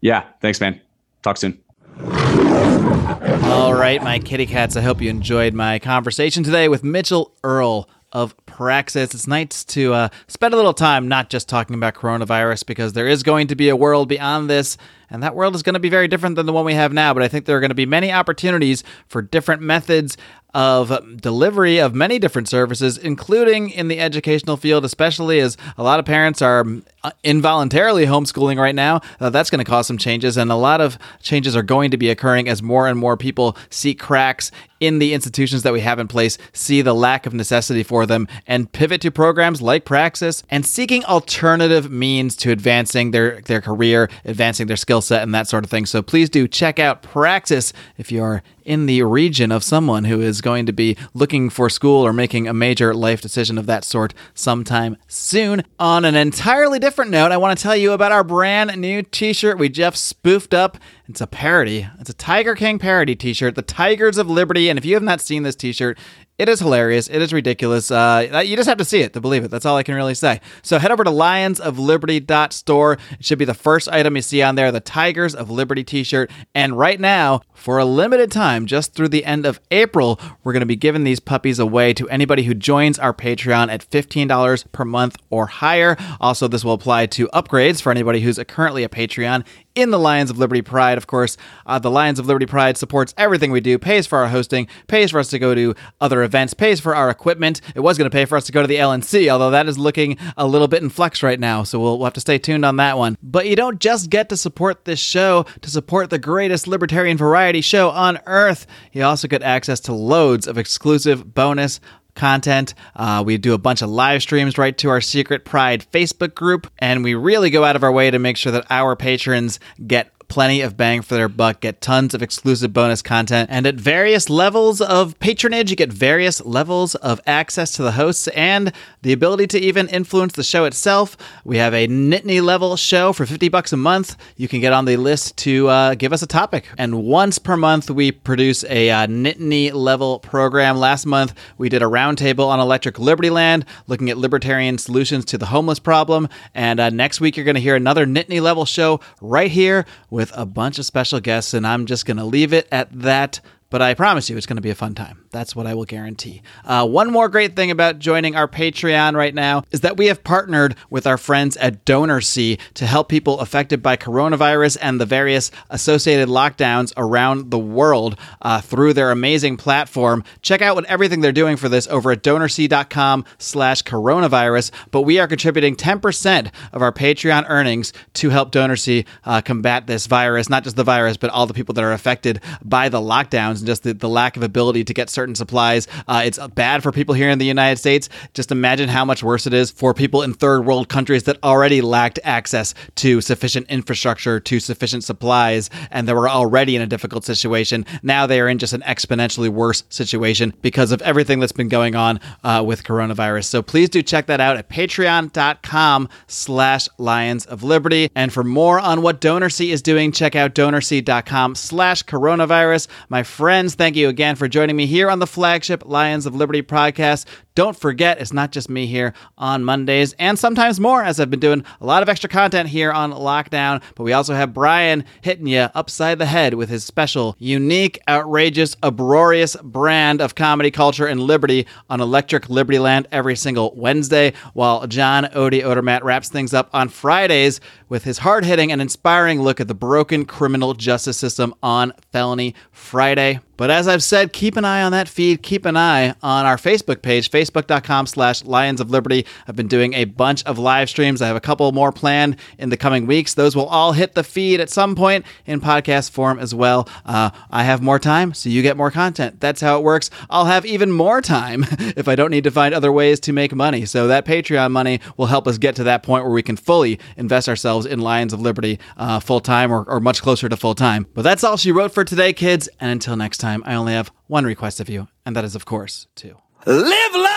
Yeah, 0.02 0.26
thanks, 0.42 0.60
man. 0.60 0.82
Talk 1.22 1.38
soon. 1.38 1.62
All 2.02 3.74
right, 3.74 4.04
my 4.04 4.20
kitty 4.20 4.46
cats. 4.46 4.76
I 4.76 4.82
hope 4.82 5.02
you 5.02 5.10
enjoyed 5.10 5.54
my 5.54 5.80
conversation 5.80 6.44
today 6.44 6.68
with 6.68 6.84
Mitchell 6.84 7.34
Earl 7.42 7.90
of 8.16 8.34
Praxis. 8.46 9.14
It's 9.14 9.28
nice 9.28 9.66
to 9.66 9.94
uh, 9.94 10.10
spend 10.30 10.54
a 10.54 10.58
little 10.58 10.74
time 10.74 11.10
not 11.10 11.30
just 11.30 11.50
talking 11.50 11.76
about 11.76 11.96
coronavirus 11.96 12.66
because 12.66 12.94
there 12.94 13.10
is 13.10 13.24
going 13.24 13.48
to 13.48 13.56
be 13.58 13.68
a 13.68 13.76
world 13.76 14.08
beyond 14.08 14.50
this 14.50 14.78
and 15.10 15.22
that 15.22 15.36
world 15.36 15.54
is 15.54 15.64
going 15.64 15.74
to 15.74 15.82
be 15.82 15.90
very 15.90 16.08
different 16.08 16.38
than 16.38 16.46
the 16.46 16.54
one 16.54 16.64
we 16.64 16.76
have 16.76 16.94
now. 16.94 17.14
But 17.14 17.24
I 17.24 17.28
think 17.28 17.44
there 17.46 17.58
are 17.58 17.60
going 17.60 17.72
to 17.72 17.76
be 17.76 17.86
many 17.86 18.14
opportunities 18.14 18.86
for 19.08 19.22
different 19.22 19.62
methods 19.64 20.16
of 20.56 21.20
delivery 21.22 21.80
of 21.80 21.94
many 21.94 22.18
different 22.18 22.48
services, 22.48 22.98
including 22.98 23.70
in 23.70 23.90
the 23.90 24.00
educational 24.00 24.56
field, 24.56 24.86
especially 24.86 25.42
as 25.42 25.58
a 25.78 25.84
lot 25.84 26.00
of 26.00 26.06
parents 26.06 26.42
are 26.42 26.66
uh, 27.04 27.12
involuntarily 27.26 28.06
homeschooling 28.06 28.58
right 28.58 28.74
now. 28.74 29.02
Uh, 29.20 29.30
that's 29.30 29.50
going 29.50 29.60
to 29.60 29.70
cause 29.70 29.86
some 29.86 29.98
changes, 29.98 30.38
and 30.38 30.50
a 30.50 30.56
lot 30.56 30.80
of 30.80 30.98
changes 31.22 31.58
are 31.58 31.62
going 31.62 31.92
to 31.92 31.98
be 31.98 32.10
occurring 32.10 32.48
as 32.48 32.64
more 32.64 32.88
and 32.88 32.98
more 32.98 33.18
people 33.18 33.58
see 33.70 33.94
cracks 33.94 34.50
in 34.80 35.00
the 35.00 35.14
institutions 35.14 35.64
that 35.64 35.74
we 35.74 35.82
have 35.82 36.00
in 36.00 36.08
place, 36.08 36.38
see 36.54 36.82
the 36.82 36.94
lack 36.94 37.26
of 37.26 37.34
necessity 37.34 37.84
for 37.84 38.06
them, 38.06 38.26
and 38.48 38.72
pivot 38.72 39.02
to 39.02 39.12
programs 39.12 39.62
like 39.62 39.84
Praxis 39.84 40.44
and 40.50 40.66
seeking 40.66 41.04
alternative 41.06 41.92
means 41.92 42.36
to 42.38 42.52
advancing 42.52 43.12
their, 43.12 43.42
their 43.42 43.62
career, 43.62 44.10
advancing 44.24 44.68
their 44.68 44.78
skill 44.78 45.02
set, 45.02 45.22
and 45.22 45.34
that 45.34 45.50
sort 45.50 45.66
of 45.66 45.70
thing. 45.70 45.86
So 45.86 46.02
please 46.02 46.30
do 46.30 46.48
check 46.48 46.80
out 46.80 47.02
Praxis 47.02 47.74
if 47.98 48.10
you're 48.12 48.42
in 48.66 48.88
the 48.88 49.04
region 49.04 49.52
of 49.52 49.64
someone 49.64 50.04
who 50.06 50.20
is 50.20 50.42
going 50.42 50.66
to 50.66 50.74
be 50.74 50.98
looking 51.14 51.50
for 51.50 51.70
school 51.70 52.06
or 52.06 52.12
making 52.12 52.48
a 52.48 52.54
major 52.54 52.94
life 52.94 53.22
decision 53.22 53.58
of 53.58 53.68
that 53.68 53.86
sort 53.86 54.14
sometime 54.34 54.98
soon. 55.08 55.64
On 55.80 56.04
an 56.04 56.16
entirely 56.16 56.80
different 56.80 57.12
note, 57.12 57.32
I 57.32 57.38
want 57.38 57.58
to 57.58 57.64
tell 57.64 57.76
you 57.76 57.92
about 57.92 58.12
our 58.12 58.24
brand 58.24 58.76
new 58.78 59.04
t 59.04 59.32
shirt 59.32 59.58
we 59.58 59.70
just 59.70 60.04
spoofed 60.04 60.54
up. 60.54 60.78
It's 61.08 61.22
a 61.22 61.28
parody, 61.28 61.88
it's 62.00 62.10
a 62.10 62.14
Tiger 62.14 62.56
King 62.56 62.80
parody 62.80 63.16
t 63.16 63.34
shirt, 63.34 63.56
the 63.56 63.62
Tigers 63.62 64.18
of 64.18 64.30
Liberty. 64.30 64.70
And 64.70 64.80
if 64.80 64.86
you 64.86 64.96
have 64.96 65.04
not 65.04 65.22
seen 65.22 65.44
this 65.44 65.56
t 65.56 65.72
shirt, 65.72 65.98
It 66.38 66.50
is 66.50 66.60
hilarious. 66.60 67.08
It 67.08 67.22
is 67.22 67.32
ridiculous. 67.32 67.90
Uh, 67.90 68.42
you 68.46 68.58
just 68.58 68.68
have 68.68 68.78
to 68.80 68.86
see 68.86 69.00
it 69.00 69.14
to 69.14 69.22
believe 69.22 69.46
it. 69.46 69.52
That's 69.52 69.66
all 69.66 69.78
I 69.78 69.84
can 69.84 69.96
really 69.96 70.16
say. 70.16 70.42
So 70.64 70.78
head 70.80 70.92
over 70.92 71.06
to 71.06 71.10
lionsofliberty.store. 71.10 72.98
It 73.12 73.26
should 73.26 73.40
be 73.40 73.46
the 73.46 73.54
first 73.54 73.88
item 73.88 74.18
you 74.18 74.22
see 74.22 74.42
on 74.42 74.56
there, 74.56 74.70
the 74.70 74.82
Tigers 74.82 75.34
of 75.34 75.50
Liberty 75.50 75.86
t-shirt. 75.86 76.30
And 76.54 76.78
right 76.78 77.00
now, 77.00 77.40
for 77.54 77.78
a 77.78 77.86
limited 77.86 78.34
time, 78.34 78.66
just 78.66 78.94
through 78.94 79.08
the 79.08 79.24
end 79.24 79.46
of 79.46 79.62
April, 79.72 80.20
we're 80.44 80.52
going 80.52 80.60
to 80.60 80.66
be 80.66 80.76
giving 80.76 81.06
these 81.06 81.22
puppies 81.22 81.58
away 81.58 81.94
to 81.94 82.10
anybody 82.10 82.44
who 82.44 82.54
joins 82.54 83.00
our 83.00 83.14
Patreon 83.14 83.70
at 83.70 83.90
$15 83.90 84.72
per 84.74 84.84
month 84.84 85.16
or 85.30 85.48
higher. 85.48 85.96
Also, 86.20 86.50
this 86.50 86.66
will 86.66 86.74
apply 86.74 87.06
to 87.06 87.30
upgrades 87.30 87.82
for 87.82 87.92
anybody 87.92 88.20
who's 88.20 88.38
currently 88.46 88.84
a 88.84 88.90
Patreon 88.90 89.46
in 89.76 89.92
the 89.92 90.00
Lions 90.00 90.30
of 90.30 90.38
Liberty 90.38 90.62
Pride. 90.62 90.98
Of 90.98 91.08
course, 91.08 91.38
uh, 91.66 91.80
the 91.80 91.92
Lions 91.92 92.18
of 92.18 92.26
Liberty 92.26 92.46
Pride 92.46 92.78
supports 92.78 93.14
everything 93.18 93.52
we 93.52 93.62
do, 93.62 93.78
pays 93.78 94.08
for 94.08 94.18
our 94.20 94.28
hosting, 94.28 94.68
pays 94.88 95.12
for 95.12 95.20
us 95.20 95.30
to 95.30 95.40
go 95.40 95.54
to 95.54 95.76
other 96.02 96.24
events, 96.24 96.54
pays 96.54 96.80
for 96.80 96.96
our 96.96 97.10
equipment. 97.10 97.62
It 97.76 97.82
was 97.82 97.98
going 97.98 98.10
to 98.10 98.16
pay 98.16 98.26
for 98.26 98.38
us 98.38 98.46
to 98.46 98.52
go 98.52 98.62
to 98.62 98.68
the 98.68 98.78
LNC, 98.78 99.30
although 99.30 99.52
that 99.52 99.68
is 99.68 99.78
looking 99.78 100.18
a 100.38 100.48
little 100.48 100.68
bit 100.68 100.82
in 100.82 100.90
flux 100.90 101.22
right 101.22 101.40
now, 101.40 101.64
so 101.64 101.80
we'll, 101.80 101.98
we'll 101.98 102.06
have 102.06 102.14
to 102.14 102.22
stay 102.22 102.38
tuned 102.38 102.66
on 102.66 102.78
that 102.78 102.98
one. 102.98 103.18
But 103.22 103.48
you 103.48 103.56
don't 103.56 103.80
just 103.80 104.10
get 104.10 104.30
to 104.30 104.38
support 104.38 104.86
this 104.86 105.00
show 105.00 105.46
to 105.62 105.70
support 105.70 106.10
the 106.10 106.20
greatest 106.20 106.68
libertarian 106.68 107.18
variety 107.18 107.62
show 107.62 107.90
on 107.90 108.20
earth. 108.26 108.66
You 108.94 109.04
also 109.04 109.28
get 109.28 109.44
access 109.44 109.80
to 109.82 109.94
loads 109.94 110.48
of 110.48 110.58
exclusive 110.58 111.34
bonus 111.34 111.80
content. 112.16 112.74
Uh, 112.96 113.24
we 113.26 113.38
do 113.38 113.54
a 113.54 113.58
bunch 113.58 113.82
of 113.82 113.90
live 113.90 114.22
streams 114.22 114.58
right 114.58 114.78
to 114.78 114.90
our 114.90 115.02
Secret 115.02 115.46
Pride 115.46 115.86
Facebook 115.92 116.34
group, 116.34 116.72
and 116.80 117.04
we 117.04 117.14
really 117.14 117.50
go 117.50 117.64
out 117.64 117.76
of 117.76 117.84
our 117.84 117.92
way 117.92 118.10
to 118.10 118.20
make 118.20 118.38
sure 118.38 118.52
that 118.52 118.66
our 118.70 118.96
patrons 118.96 119.60
get 119.86 120.15
plenty 120.36 120.60
of 120.60 120.76
bang 120.76 121.02
for 121.02 121.16
their 121.16 121.30
buck, 121.30 121.62
get 121.62 121.80
tons 121.80 122.14
of 122.14 122.22
exclusive 122.22 122.74
bonus 122.74 123.02
content, 123.02 123.50
and 123.50 123.66
at 123.66 123.76
various 123.76 124.30
levels 124.30 124.82
of 124.82 125.18
patronage, 125.20 125.70
you 125.70 125.78
get 125.78 125.94
various 125.94 126.44
levels 126.44 126.94
of 126.96 127.22
access 127.26 127.72
to 127.72 127.82
the 127.82 127.94
hosts 127.94 128.28
and 128.36 128.74
the 129.02 129.14
ability 129.14 129.48
to 129.48 129.58
even 129.58 129.88
influence 129.88 130.34
the 130.34 130.44
show 130.44 130.66
itself. 130.66 131.16
We 131.46 131.56
have 131.56 131.74
a 131.74 131.88
Nittany 131.88 132.44
level 132.44 132.76
show 132.76 133.14
for 133.14 133.26
50 133.26 133.48
bucks 133.48 133.72
a 133.72 133.78
month. 133.78 134.18
You 134.36 134.50
can 134.50 134.60
get 134.60 134.74
on 134.74 134.84
the 134.84 134.98
list 134.98 135.38
to 135.38 135.70
uh, 135.70 135.96
give 135.96 136.12
us 136.12 136.22
a 136.22 136.28
topic. 136.28 136.68
And 136.78 137.06
once 137.06 137.40
per 137.40 137.56
month, 137.56 137.90
we 137.90 138.12
produce 138.12 138.66
a 138.66 138.90
uh, 138.90 139.08
Nittany 139.08 139.72
level 139.72 140.20
program. 140.20 140.76
Last 140.76 141.06
month, 141.06 141.34
we 141.58 141.70
did 141.70 141.82
a 141.82 141.86
roundtable 141.86 142.48
on 142.48 142.60
Electric 142.60 143.00
Liberty 143.00 143.30
Land, 143.30 143.64
looking 143.88 144.10
at 144.10 144.18
libertarian 144.18 144.78
solutions 144.80 145.24
to 145.26 145.38
the 145.38 145.46
homeless 145.46 145.80
problem. 145.80 146.28
And 146.54 146.82
uh, 146.82 146.90
next 146.90 147.22
week, 147.22 147.38
you're 147.38 147.46
going 147.46 147.56
to 147.56 147.62
hear 147.62 147.78
another 147.78 148.06
Nittany 148.06 148.42
level 148.42 148.66
show 148.66 149.00
right 149.22 149.50
here 149.50 149.86
with 150.10 150.25
a 150.36 150.46
bunch 150.46 150.80
of 150.80 150.86
special 150.86 151.20
guests, 151.20 151.54
and 151.54 151.66
I'm 151.66 151.86
just 151.86 152.06
going 152.06 152.18
to 152.18 152.26
leave 152.26 152.54
it 152.54 152.68
at 152.72 152.92
that. 153.02 153.40
But 153.70 153.82
I 153.82 153.94
promise 153.94 154.30
you, 154.30 154.38
it's 154.38 154.46
going 154.46 154.58
to 154.58 154.62
be 154.62 154.70
a 154.70 154.76
fun 154.76 154.96
time. 154.96 155.25
That's 155.36 155.54
what 155.54 155.68
I 155.68 155.74
will 155.74 155.84
guarantee. 155.84 156.42
Uh, 156.64 156.88
one 156.88 157.12
more 157.12 157.28
great 157.28 157.58
thing 157.58 157.70
about 157.70 158.00
joining 158.00 158.38
our 158.38 158.48
Patreon 158.48 159.16
right 159.18 159.36
now 159.36 159.64
is 159.70 159.82
that 159.82 159.98
we 159.98 160.06
have 160.06 160.24
partnered 160.24 160.78
with 160.90 161.06
our 161.06 161.18
friends 161.18 161.58
at 161.58 161.84
DonorSee 161.84 162.58
to 162.76 162.86
help 162.86 163.10
people 163.10 163.42
affected 163.42 163.84
by 163.84 163.98
coronavirus 163.98 164.78
and 164.82 165.00
the 165.00 165.06
various 165.06 165.52
associated 165.70 166.30
lockdowns 166.30 166.94
around 166.96 167.52
the 167.52 167.60
world 167.60 168.18
uh, 168.42 168.62
through 168.62 168.94
their 168.94 169.12
amazing 169.12 169.58
platform. 169.58 170.24
Check 170.42 170.62
out 170.62 170.76
what 170.76 170.86
everything 170.86 171.20
they're 171.20 171.34
doing 171.34 171.58
for 171.58 171.68
this 171.68 171.86
over 171.88 172.12
at 172.12 172.24
donorsee.com 172.24 173.26
slash 173.38 173.84
coronavirus. 173.84 174.72
But 174.92 175.02
we 175.02 175.20
are 175.20 175.28
contributing 175.28 175.76
10% 175.76 176.50
of 176.72 176.82
our 176.82 176.94
Patreon 176.94 177.44
earnings 177.50 177.92
to 178.14 178.30
help 178.30 178.54
DonorSee 178.54 179.06
uh, 179.26 179.42
combat 179.42 179.86
this 179.86 180.08
virus, 180.08 180.48
not 180.48 180.64
just 180.64 180.78
the 180.78 180.86
virus, 180.86 181.18
but 181.18 181.30
all 181.30 181.46
the 181.46 181.54
people 181.54 181.74
that 181.74 181.84
are 181.84 181.92
affected 181.92 182.40
by 182.64 182.88
the 182.88 183.02
lockdowns 183.02 183.58
and 183.58 183.66
just 183.66 183.84
the, 183.84 183.94
the 183.94 184.08
lack 184.08 184.38
of 184.38 184.44
ability 184.44 184.86
to 184.86 184.94
get 184.94 185.10
certain 185.10 185.25
supplies. 185.34 185.88
Uh, 186.08 186.22
it's 186.24 186.38
bad 186.50 186.84
for 186.84 186.92
people 186.92 187.16
here 187.16 187.32
in 187.32 187.40
the 187.40 187.46
United 187.46 187.78
States. 187.78 188.10
Just 188.36 188.52
imagine 188.52 188.90
how 188.90 189.06
much 189.06 189.24
worse 189.24 189.48
it 189.48 189.54
is 189.54 189.72
for 189.72 189.96
people 189.96 190.22
in 190.22 190.34
third 190.34 190.66
world 190.66 190.90
countries 190.90 191.24
that 191.24 191.42
already 191.44 191.82
lacked 191.82 192.20
access 192.24 192.74
to 192.96 193.22
sufficient 193.22 193.68
infrastructure, 193.70 194.40
to 194.40 194.60
sufficient 194.60 195.04
supplies, 195.04 195.70
and 195.90 196.08
they 196.08 196.14
were 196.14 196.30
already 196.30 196.76
in 196.76 196.82
a 196.82 196.88
difficult 196.88 197.24
situation. 197.24 197.86
Now 198.04 198.28
they 198.28 198.40
are 198.40 198.48
in 198.48 198.60
just 198.60 198.74
an 198.74 198.82
exponentially 198.82 199.50
worse 199.50 199.84
situation 199.90 200.54
because 200.62 200.92
of 200.92 201.02
everything 201.02 201.40
that's 201.40 201.52
been 201.52 201.70
going 201.70 201.96
on 201.96 202.20
uh, 202.44 202.64
with 202.66 202.84
coronavirus. 202.84 203.46
So 203.46 203.62
please 203.62 203.90
do 203.90 204.02
check 204.02 204.28
that 204.28 204.42
out 204.42 204.58
at 204.58 204.70
patreon.com 204.70 206.10
slash 206.28 206.88
lions 206.98 207.46
of 207.46 207.64
liberty. 207.64 208.10
And 208.16 208.32
for 208.34 208.44
more 208.44 208.80
on 208.80 209.02
what 209.02 209.22
DonorSee 209.22 209.72
is 209.72 209.82
doing, 209.82 210.12
check 210.12 210.36
out 210.36 210.54
donorsee.com 210.54 211.56
slash 211.56 212.04
coronavirus. 212.04 212.88
My 213.10 213.24
friends, 213.24 213.76
thank 213.76 213.96
you 213.96 214.10
again 214.10 214.36
for 214.36 214.48
joining 214.48 214.76
me 214.76 214.86
here 214.86 215.10
on 215.10 215.15
the 215.20 215.28
flagship 215.28 215.84
Lions 215.86 216.26
of 216.26 216.36
Liberty 216.36 216.62
podcast. 216.62 217.26
Don't 217.56 217.80
forget, 217.80 218.20
it's 218.20 218.34
not 218.34 218.52
just 218.52 218.70
me 218.70 218.86
here 218.86 219.14
on 219.38 219.64
Mondays 219.64 220.14
and 220.20 220.38
sometimes 220.38 220.78
more, 220.78 221.02
as 221.02 221.22
I've 221.22 221.32
been 221.32 221.40
doing 221.40 221.64
a 221.80 221.86
lot 221.86 222.04
of 222.04 222.10
extra 222.10 222.30
content 222.30 222.68
here 222.68 222.92
on 222.92 223.14
lockdown. 223.14 223.82
But 223.96 224.04
we 224.04 224.12
also 224.12 224.34
have 224.34 224.54
Brian 224.54 225.06
hitting 225.22 225.48
you 225.48 225.70
upside 225.74 226.20
the 226.20 226.26
head 226.26 226.56
with 226.56 226.68
his 226.68 226.84
special, 226.84 227.38
unique, 227.40 227.98
outrageous, 228.10 228.76
uproarious 228.84 229.56
brand 229.64 230.20
of 230.20 230.36
comedy, 230.36 230.70
culture, 230.70 231.08
and 231.08 231.22
liberty 231.22 231.66
on 231.90 232.02
Electric 232.02 232.50
Liberty 232.50 232.78
Land 232.78 233.08
every 233.14 233.38
single 233.38 233.74
Wednesday, 233.74 234.34
while 234.54 234.86
John 234.86 235.24
Odie 235.26 235.64
Odermatt 235.64 236.04
wraps 236.04 236.28
things 236.28 236.54
up 236.54 236.70
on 236.74 236.90
Fridays 236.90 237.62
with 237.88 238.04
his 238.04 238.18
hard 238.18 238.44
hitting 238.44 238.70
and 238.70 238.82
inspiring 238.82 239.42
look 239.42 239.62
at 239.62 239.70
the 239.70 239.74
broken 239.74 240.26
criminal 240.26 240.74
justice 240.74 241.18
system 241.18 241.54
on 241.64 241.94
Felony 242.12 242.54
Friday. 242.72 243.40
But 243.58 243.72
as 243.72 243.88
I've 243.88 244.04
said, 244.04 244.34
keep 244.34 244.58
an 244.58 244.66
eye 244.66 244.84
on 244.84 244.92
that 244.92 245.08
feed. 245.08 245.42
Keep 245.42 245.66
an 245.66 245.78
eye 245.78 246.14
on 246.22 246.46
our 246.46 246.58
Facebook 246.58 247.02
page, 247.02 247.32
facebook.com 247.46 248.08
slash 248.08 248.44
Lions 248.44 248.82
of 248.82 248.90
Liberty. 248.90 249.26
I've 249.48 249.56
been 249.56 249.68
doing 249.68 249.94
a 249.94 250.06
bunch 250.06 250.44
of 250.44 250.58
live 250.58 250.90
streams. 250.90 251.22
I 251.22 251.28
have 251.28 251.36
a 251.36 251.42
couple 251.42 251.72
more 251.72 251.92
planned 251.92 252.38
in 252.58 252.70
the 252.70 252.78
coming 252.78 253.06
weeks. 253.06 253.34
Those 253.34 253.56
will 253.56 253.68
all 253.68 253.94
hit 253.94 254.14
the 254.14 254.24
feed 254.24 254.60
at 254.60 254.70
some 254.70 254.96
point 254.96 255.26
in 255.46 255.62
podcast 255.62 256.12
form 256.12 256.40
as 256.40 256.54
well. 256.54 256.90
Uh, 257.06 257.30
I 257.50 257.64
have 257.64 257.82
more 257.82 258.00
time, 258.00 258.34
so 258.34 258.50
you 258.50 258.62
get 258.62 258.78
more 258.78 258.92
content. 258.92 259.40
That's 259.40 259.62
how 259.62 259.78
it 259.78 259.84
works. 259.84 260.10
I'll 260.30 260.46
have 260.46 260.66
even 260.66 260.92
more 260.92 261.22
time 261.22 261.66
if 261.80 262.08
I 262.08 262.16
don't 262.16 262.32
need 262.32 262.44
to 262.46 262.52
find 262.52 262.74
other 262.74 262.92
ways 262.92 263.20
to 263.22 263.34
make 263.34 263.54
money. 263.54 263.86
So 263.86 264.08
that 264.08 264.26
Patreon 264.26 264.72
money 264.72 265.00
will 265.18 265.28
help 265.28 265.48
us 265.48 265.58
get 265.58 265.76
to 265.78 265.84
that 265.84 266.04
point 266.04 266.24
where 266.24 266.34
we 266.34 266.44
can 266.44 266.58
fully 266.58 267.00
invest 267.18 267.48
ourselves 267.50 267.86
in 267.86 268.00
Lions 268.00 268.34
of 268.34 268.42
Liberty 268.42 268.80
uh, 268.98 269.20
full 269.20 269.40
time 269.40 269.72
or, 269.72 269.84
or 269.84 270.00
much 270.00 270.22
closer 270.22 270.50
to 270.50 270.58
full 270.58 270.76
time. 270.76 271.08
But 271.14 271.22
that's 271.22 271.44
all 271.44 271.58
she 271.58 271.72
wrote 271.72 271.94
for 271.94 272.04
today, 272.04 272.34
kids. 272.34 272.68
And 272.80 272.92
until 272.92 273.16
next 273.16 273.38
time, 273.38 273.64
I 273.66 273.76
only 273.76 273.94
have 273.94 274.12
one 274.28 274.46
request 274.46 274.80
of 274.80 274.90
you, 274.90 275.08
and 275.26 275.36
that 275.36 275.46
is, 275.46 275.56
of 275.56 275.66
course, 275.66 276.08
to 276.16 276.38
Live 276.68 277.14
long 277.14 277.28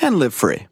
and 0.00 0.20
live 0.20 0.32
free. 0.32 0.68